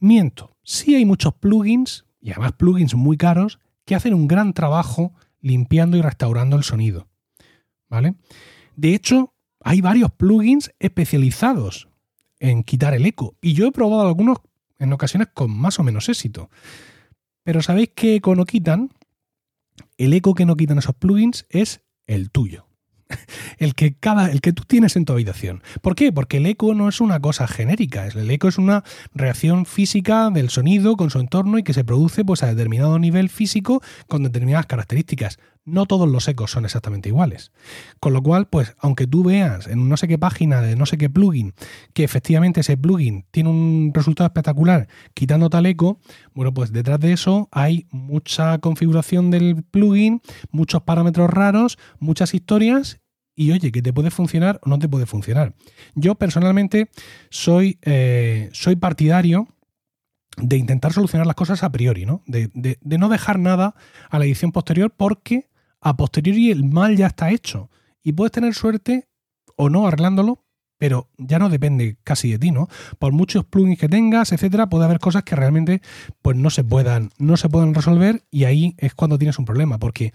Miento, 0.00 0.56
sí 0.64 0.96
hay 0.96 1.04
muchos 1.04 1.34
plugins, 1.34 2.04
y 2.20 2.32
además 2.32 2.54
plugins 2.54 2.96
muy 2.96 3.16
caros, 3.16 3.60
que 3.84 3.94
hacen 3.94 4.12
un 4.12 4.26
gran 4.26 4.54
trabajo 4.54 5.12
limpiando 5.40 5.96
y 5.96 6.02
restaurando 6.02 6.56
el 6.56 6.64
sonido. 6.64 7.06
¿Vale? 7.88 8.16
De 8.74 8.92
hecho, 8.92 9.34
hay 9.60 9.80
varios 9.80 10.12
plugins 10.12 10.72
especializados 10.78 11.88
en 12.40 12.62
quitar 12.62 12.94
el 12.94 13.06
eco. 13.06 13.36
Y 13.40 13.54
yo 13.54 13.66
he 13.66 13.72
probado 13.72 14.06
algunos 14.06 14.38
en 14.78 14.92
ocasiones 14.92 15.28
con 15.34 15.50
más 15.50 15.78
o 15.78 15.82
menos 15.82 16.08
éxito. 16.08 16.50
Pero 17.42 17.62
¿sabéis 17.62 17.90
qué 17.94 18.16
eco 18.16 18.34
no 18.34 18.44
quitan? 18.44 18.90
El 19.96 20.12
eco 20.12 20.34
que 20.34 20.46
no 20.46 20.56
quitan 20.56 20.78
esos 20.78 20.94
plugins 20.94 21.46
es 21.50 21.82
el 22.06 22.30
tuyo. 22.30 22.66
El 23.58 23.74
que, 23.74 23.94
cada, 23.94 24.30
el 24.30 24.42
que 24.42 24.52
tú 24.52 24.64
tienes 24.64 24.94
en 24.94 25.06
tu 25.06 25.14
habitación. 25.14 25.62
¿Por 25.80 25.94
qué? 25.94 26.12
Porque 26.12 26.36
el 26.36 26.46
eco 26.46 26.74
no 26.74 26.90
es 26.90 27.00
una 27.00 27.20
cosa 27.20 27.48
genérica. 27.48 28.06
El 28.06 28.30
eco 28.30 28.48
es 28.48 28.58
una 28.58 28.84
reacción 29.14 29.64
física 29.64 30.28
del 30.30 30.50
sonido 30.50 30.96
con 30.96 31.08
su 31.08 31.18
entorno 31.18 31.58
y 31.58 31.62
que 31.62 31.72
se 31.72 31.84
produce 31.84 32.22
pues, 32.24 32.42
a 32.42 32.48
determinado 32.48 32.98
nivel 32.98 33.30
físico 33.30 33.82
con 34.08 34.22
determinadas 34.22 34.66
características 34.66 35.38
no 35.68 35.86
todos 35.86 36.08
los 36.08 36.26
ecos 36.28 36.50
son 36.50 36.64
exactamente 36.64 37.08
iguales. 37.08 37.52
Con 38.00 38.12
lo 38.12 38.22
cual, 38.22 38.48
pues, 38.48 38.74
aunque 38.78 39.06
tú 39.06 39.24
veas 39.24 39.66
en 39.66 39.88
no 39.88 39.96
sé 39.96 40.08
qué 40.08 40.18
página 40.18 40.60
de 40.60 40.76
no 40.76 40.86
sé 40.86 40.98
qué 40.98 41.10
plugin 41.10 41.54
que 41.92 42.04
efectivamente 42.04 42.60
ese 42.60 42.76
plugin 42.76 43.24
tiene 43.30 43.50
un 43.50 43.92
resultado 43.94 44.26
espectacular 44.26 44.88
quitando 45.14 45.50
tal 45.50 45.66
eco, 45.66 46.00
bueno, 46.34 46.52
pues 46.52 46.72
detrás 46.72 47.00
de 47.00 47.12
eso 47.12 47.48
hay 47.52 47.86
mucha 47.90 48.58
configuración 48.58 49.30
del 49.30 49.62
plugin, 49.64 50.22
muchos 50.50 50.82
parámetros 50.82 51.30
raros, 51.30 51.78
muchas 51.98 52.34
historias 52.34 53.00
y 53.34 53.52
oye, 53.52 53.70
que 53.70 53.82
te 53.82 53.92
puede 53.92 54.10
funcionar 54.10 54.58
o 54.64 54.68
no 54.68 54.80
te 54.80 54.88
puede 54.88 55.06
funcionar. 55.06 55.54
Yo 55.94 56.16
personalmente 56.16 56.90
soy, 57.30 57.78
eh, 57.82 58.48
soy 58.52 58.74
partidario 58.74 59.46
de 60.40 60.56
intentar 60.56 60.92
solucionar 60.92 61.26
las 61.26 61.36
cosas 61.36 61.62
a 61.62 61.70
priori, 61.70 62.04
¿no? 62.04 62.22
De, 62.26 62.50
de, 62.54 62.98
no 62.98 63.08
dejar 63.08 63.38
nada 63.38 63.74
a 64.10 64.18
la 64.18 64.24
edición 64.24 64.52
posterior 64.52 64.92
porque 64.96 65.48
a 65.80 65.96
posteriori 65.96 66.50
el 66.50 66.64
mal 66.64 66.96
ya 66.96 67.08
está 67.08 67.30
hecho. 67.30 67.70
Y 68.02 68.12
puedes 68.12 68.32
tener 68.32 68.54
suerte 68.54 69.08
o 69.56 69.68
no 69.68 69.86
arreglándolo, 69.86 70.44
pero 70.78 71.08
ya 71.18 71.38
no 71.38 71.48
depende 71.48 71.98
casi 72.04 72.30
de 72.30 72.38
ti, 72.38 72.50
¿no? 72.52 72.68
Por 72.98 73.12
muchos 73.12 73.44
plugins 73.44 73.78
que 73.78 73.88
tengas, 73.88 74.32
etcétera, 74.32 74.68
puede 74.68 74.84
haber 74.84 75.00
cosas 75.00 75.24
que 75.24 75.36
realmente 75.36 75.82
pues 76.22 76.36
no 76.36 76.50
se 76.50 76.64
puedan, 76.64 77.10
no 77.18 77.36
se 77.36 77.48
puedan 77.48 77.74
resolver 77.74 78.22
y 78.30 78.44
ahí 78.44 78.74
es 78.78 78.94
cuando 78.94 79.18
tienes 79.18 79.38
un 79.38 79.44
problema, 79.44 79.78
porque 79.78 80.12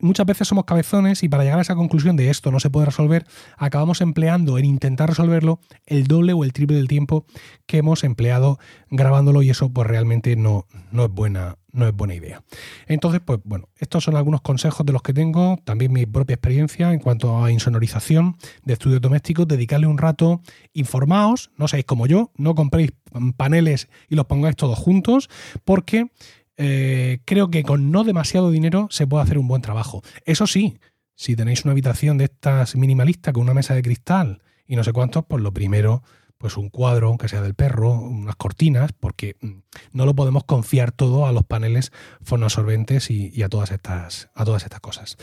muchas 0.00 0.26
veces 0.26 0.48
somos 0.48 0.64
cabezones 0.64 1.22
y 1.22 1.28
para 1.28 1.44
llegar 1.44 1.58
a 1.58 1.62
esa 1.62 1.74
conclusión 1.74 2.16
de 2.16 2.30
esto 2.30 2.50
no 2.50 2.60
se 2.60 2.70
puede 2.70 2.86
resolver, 2.86 3.26
acabamos 3.56 4.00
empleando 4.00 4.58
en 4.58 4.64
intentar 4.64 5.08
resolverlo 5.08 5.60
el 5.86 6.06
doble 6.06 6.32
o 6.32 6.44
el 6.44 6.52
triple 6.52 6.76
del 6.76 6.88
tiempo 6.88 7.26
que 7.66 7.78
hemos 7.78 8.04
empleado 8.04 8.58
grabándolo 8.90 9.42
y 9.42 9.50
eso 9.50 9.72
pues 9.72 9.86
realmente 9.86 10.36
no, 10.36 10.66
no 10.90 11.04
es 11.04 11.10
buena 11.10 11.56
no 11.70 11.86
es 11.86 11.94
buena 11.94 12.14
idea. 12.14 12.42
Entonces, 12.86 13.20
pues 13.24 13.40
bueno, 13.44 13.68
estos 13.76 14.04
son 14.04 14.16
algunos 14.16 14.40
consejos 14.40 14.84
de 14.84 14.92
los 14.92 15.02
que 15.02 15.12
tengo, 15.12 15.58
también 15.64 15.92
mi 15.92 16.06
propia 16.06 16.34
experiencia 16.34 16.92
en 16.92 16.98
cuanto 16.98 17.44
a 17.44 17.52
insonorización 17.52 18.36
de 18.64 18.72
estudios 18.72 19.00
domésticos, 19.00 19.46
dedicarle 19.46 19.86
un 19.86 19.98
rato, 19.98 20.40
informaos, 20.72 21.50
no 21.56 21.68
seáis 21.68 21.84
como 21.84 22.06
yo, 22.06 22.32
no 22.36 22.54
compréis 22.54 22.92
paneles 23.36 23.88
y 24.08 24.16
los 24.16 24.26
pongáis 24.26 24.56
todos 24.56 24.78
juntos, 24.78 25.28
porque 25.64 26.10
eh, 26.58 27.20
creo 27.24 27.50
que 27.50 27.62
con 27.62 27.90
no 27.90 28.04
demasiado 28.04 28.50
dinero 28.50 28.88
se 28.90 29.06
puede 29.06 29.22
hacer 29.22 29.38
un 29.38 29.48
buen 29.48 29.62
trabajo. 29.62 30.02
Eso 30.24 30.46
sí, 30.46 30.78
si 31.14 31.36
tenéis 31.36 31.64
una 31.64 31.72
habitación 31.72 32.18
de 32.18 32.24
estas 32.24 32.76
minimalistas 32.76 33.32
con 33.32 33.44
una 33.44 33.54
mesa 33.54 33.74
de 33.74 33.82
cristal 33.82 34.42
y 34.66 34.76
no 34.76 34.84
sé 34.84 34.92
cuántos, 34.92 35.24
pues 35.24 35.42
lo 35.42 35.52
primero 35.54 36.02
pues 36.38 36.56
un 36.56 36.70
cuadro, 36.70 37.08
aunque 37.08 37.28
sea 37.28 37.42
del 37.42 37.54
perro, 37.54 37.92
unas 37.92 38.36
cortinas, 38.36 38.92
porque 38.92 39.36
mm, 39.40 39.48
no 39.92 40.06
lo 40.06 40.14
podemos 40.14 40.44
confiar 40.44 40.92
todo 40.92 41.26
a 41.26 41.32
los 41.32 41.44
paneles 41.44 41.92
fonoabsorbentes 42.22 43.10
y, 43.10 43.42
a, 43.42 43.48
todas 43.48 43.72
estas, 43.72 44.30
a 44.34 44.44
todas 44.44 44.62
estas 44.62 44.80
cosas. 44.80 45.16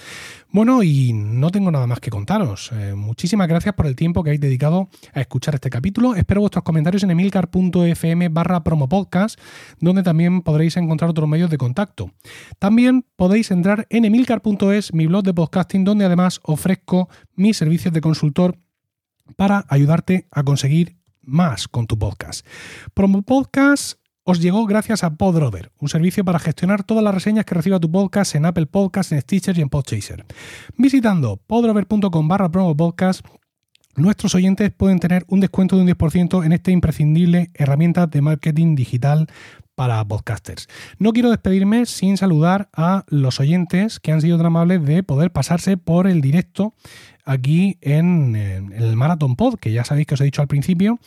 Bueno, 0.50 0.84
y 0.84 1.14
no 1.14 1.52
tengo 1.52 1.72
nada 1.72 1.88
más 1.88 2.02
que 2.02 2.10
contaros. 2.10 2.72
Eh, 2.74 2.94
muchísimas 2.96 3.48
gracias 3.48 3.74
por 3.76 3.88
el 3.88 3.96
tiempo 3.96 4.24
que 4.24 4.32
habéis 4.32 4.42
dedicado 4.42 4.90
a 5.14 5.22
escuchar 5.22 5.56
este 5.56 5.70
capítulo. 5.70 6.16
Espero 6.16 6.42
vuestros 6.42 6.64
comentarios 6.64 7.04
en 7.04 7.12
emilcar.fm 7.12 8.30
barra 8.30 8.64
promopodcast, 8.64 9.40
donde 9.80 10.04
también 10.04 10.42
podréis 10.42 10.76
encontrar 10.76 11.10
otros 11.10 11.30
medios 11.30 11.50
de 11.50 11.58
contacto. 11.58 12.12
También 12.60 13.06
podéis 13.16 13.52
entrar 13.52 13.88
en 13.90 14.04
emilcar.es, 14.04 14.94
mi 14.94 15.08
blog 15.08 15.24
de 15.24 15.34
podcasting, 15.34 15.86
donde 15.86 16.04
además 16.04 16.42
ofrezco 16.44 17.08
mis 17.36 17.56
servicios 17.56 17.94
de 17.94 18.02
consultor 18.02 18.58
para 19.36 19.66
ayudarte 19.70 20.28
a 20.32 20.44
conseguir 20.44 20.98
más 21.26 21.68
con 21.68 21.88
tu 21.88 21.98
podcast. 21.98 22.46
Promo 22.94 23.22
Podcast 23.22 24.00
os 24.24 24.42
llegó 24.42 24.66
gracias 24.66 25.04
a 25.04 25.16
Podrover, 25.16 25.72
un 25.80 25.88
servicio 25.88 26.26
para 26.26 26.40
gestionar 26.40 26.84
todas 26.84 27.04
las 27.04 27.14
reseñas 27.14 27.46
que 27.46 27.54
reciba 27.54 27.80
tu 27.80 27.92
podcast 27.92 28.34
en 28.34 28.46
Apple 28.46 28.66
Podcasts, 28.66 29.12
en 29.12 29.22
Stitcher 29.22 29.56
y 29.58 29.62
en 29.62 29.70
Podchaser. 29.70 30.26
Visitando 30.78 31.38
podrover.com 31.38 32.28
barra 32.28 32.50
promo 32.50 32.76
podcast, 32.76 33.24
nuestros 33.96 34.34
oyentes 34.34 34.72
pueden 34.72 35.00
tener 35.00 35.26
un 35.28 35.42
descuento 35.42 35.76
de 35.76 35.84
un 35.84 35.88
10% 35.88 36.44
en 36.44 36.54
esta 36.54 36.72
imprescindible 36.72 37.52
herramienta 37.54 38.08
de 38.08 38.22
marketing 38.22 38.76
digital 38.76 39.28
para 39.76 40.04
podcasters. 40.06 40.68
No 40.98 41.14
quiero 41.14 41.30
despedirme 41.30 41.86
sin 41.86 42.18
saludar 42.18 42.70
a 42.74 43.04
los 43.08 43.40
oyentes 43.40 44.00
que 44.00 44.12
han 44.12 44.22
sido 44.22 44.38
tan 44.38 44.48
amables 44.48 44.84
de 44.84 45.04
poder 45.04 45.32
pasarse 45.32 45.78
por 45.78 46.08
el 46.08 46.22
directo 46.22 46.74
aquí 47.26 47.78
en, 47.82 48.36
el 48.36 48.96
Marathon 48.96 49.36
Pod, 49.36 49.56
que 49.56 49.72
ya 49.72 49.84
sabéis 49.84 50.08
que 50.08 50.14
os 50.14 50.22
he 50.22 50.26
dicho 50.26 50.42
al 50.42 50.48
principio 50.48 51.00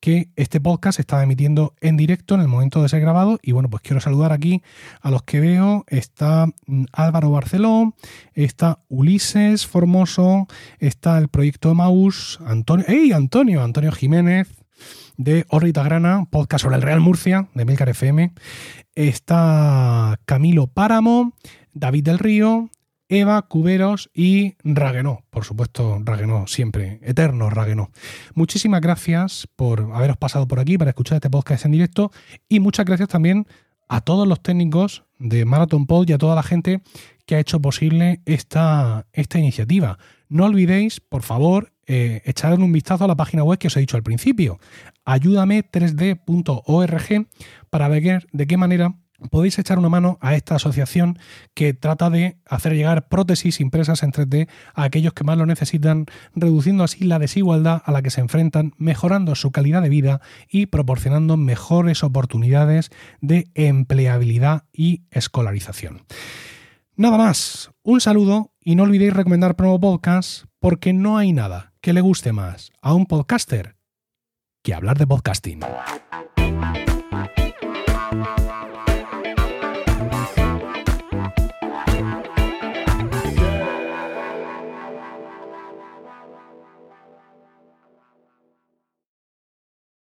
que 0.00 0.28
este 0.36 0.60
podcast 0.60 0.96
se 0.96 1.02
estaba 1.02 1.22
emitiendo 1.22 1.74
en 1.80 1.96
directo 1.96 2.34
en 2.34 2.40
el 2.42 2.48
momento 2.48 2.82
de 2.82 2.88
ser 2.88 3.00
grabado 3.00 3.38
y 3.42 3.52
bueno, 3.52 3.70
pues 3.70 3.82
quiero 3.82 4.00
saludar 4.00 4.32
aquí 4.32 4.62
a 5.00 5.10
los 5.10 5.22
que 5.22 5.40
veo. 5.40 5.84
Está 5.88 6.46
mm, 6.66 6.84
Álvaro 6.92 7.30
Barceló, 7.30 7.94
está 8.34 8.80
Ulises 8.88 9.66
Formoso, 9.66 10.46
está 10.78 11.18
el 11.18 11.28
proyecto 11.28 11.74
Maus, 11.74 12.38
Antonio, 12.46 12.84
¡Ey, 12.88 13.12
Antonio! 13.12 13.62
Antonio 13.62 13.90
Jiménez, 13.90 14.48
de 15.16 15.46
Orbita 15.48 15.82
Grana, 15.82 16.26
podcast 16.30 16.62
sobre 16.62 16.76
el 16.76 16.82
Real 16.82 17.00
Murcia, 17.00 17.48
de 17.54 17.64
Milcar 17.64 17.88
FM. 17.88 18.32
Está 18.94 20.18
Camilo 20.24 20.66
Páramo, 20.66 21.32
David 21.72 22.04
del 22.04 22.18
Río, 22.18 22.70
Eva, 23.08 23.42
Cuberos 23.42 24.10
y 24.14 24.54
Raguenó. 24.64 25.24
Por 25.30 25.44
supuesto, 25.44 26.00
Raguenó, 26.04 26.46
siempre, 26.46 27.00
eterno 27.02 27.50
Raguenó. 27.50 27.90
Muchísimas 28.34 28.80
gracias 28.80 29.48
por 29.56 29.90
haberos 29.94 30.16
pasado 30.16 30.48
por 30.48 30.60
aquí 30.60 30.78
para 30.78 30.90
escuchar 30.90 31.16
este 31.16 31.30
podcast 31.30 31.64
en 31.64 31.72
directo 31.72 32.12
y 32.48 32.60
muchas 32.60 32.86
gracias 32.86 33.08
también 33.08 33.46
a 33.88 34.00
todos 34.00 34.26
los 34.26 34.42
técnicos 34.42 35.04
de 35.18 35.44
Marathon 35.44 35.86
Pod 35.86 36.08
y 36.08 36.12
a 36.12 36.18
toda 36.18 36.34
la 36.34 36.42
gente 36.42 36.82
que 37.24 37.36
ha 37.36 37.40
hecho 37.40 37.60
posible 37.60 38.20
esta, 38.24 39.06
esta 39.12 39.38
iniciativa. 39.38 39.98
No 40.28 40.44
olvidéis, 40.44 41.00
por 41.00 41.22
favor, 41.22 41.72
eh, 41.86 42.20
echar 42.24 42.58
un 42.58 42.72
vistazo 42.72 43.04
a 43.04 43.08
la 43.08 43.14
página 43.14 43.44
web 43.44 43.58
que 43.58 43.68
os 43.68 43.76
he 43.76 43.80
dicho 43.80 43.96
al 43.96 44.02
principio, 44.02 44.58
ayúdame3d.org, 45.04 47.26
para 47.70 47.88
ver 47.88 48.26
de 48.32 48.46
qué 48.46 48.56
manera 48.56 48.94
podéis 49.30 49.58
echar 49.58 49.78
una 49.78 49.88
mano 49.88 50.18
a 50.20 50.34
esta 50.34 50.56
asociación 50.56 51.18
que 51.54 51.74
trata 51.74 52.10
de 52.10 52.38
hacer 52.46 52.74
llegar 52.74 53.08
prótesis 53.08 53.60
impresas 53.60 54.02
en 54.02 54.12
3D 54.12 54.48
a 54.74 54.84
aquellos 54.84 55.12
que 55.12 55.24
más 55.24 55.38
lo 55.38 55.46
necesitan, 55.46 56.06
reduciendo 56.34 56.84
así 56.84 57.04
la 57.04 57.18
desigualdad 57.18 57.82
a 57.84 57.92
la 57.92 58.02
que 58.02 58.10
se 58.10 58.20
enfrentan, 58.20 58.72
mejorando 58.76 59.34
su 59.34 59.50
calidad 59.50 59.82
de 59.82 59.88
vida 59.88 60.20
y 60.48 60.66
proporcionando 60.66 61.36
mejores 61.36 62.02
oportunidades 62.02 62.90
de 63.20 63.48
empleabilidad 63.54 64.64
y 64.72 65.02
escolarización. 65.10 66.02
Nada 66.96 67.18
más, 67.18 67.70
un 67.82 68.00
saludo 68.00 68.52
y 68.60 68.74
no 68.74 68.84
olvidéis 68.84 69.12
recomendar 69.12 69.54
Promo 69.54 69.78
Podcast 69.78 70.44
porque 70.58 70.92
no 70.92 71.18
hay 71.18 71.32
nada 71.32 71.74
que 71.82 71.92
le 71.92 72.00
guste 72.00 72.32
más 72.32 72.72
a 72.80 72.94
un 72.94 73.06
podcaster 73.06 73.76
que 74.62 74.74
hablar 74.74 74.98
de 74.98 75.06
podcasting. 75.06 75.60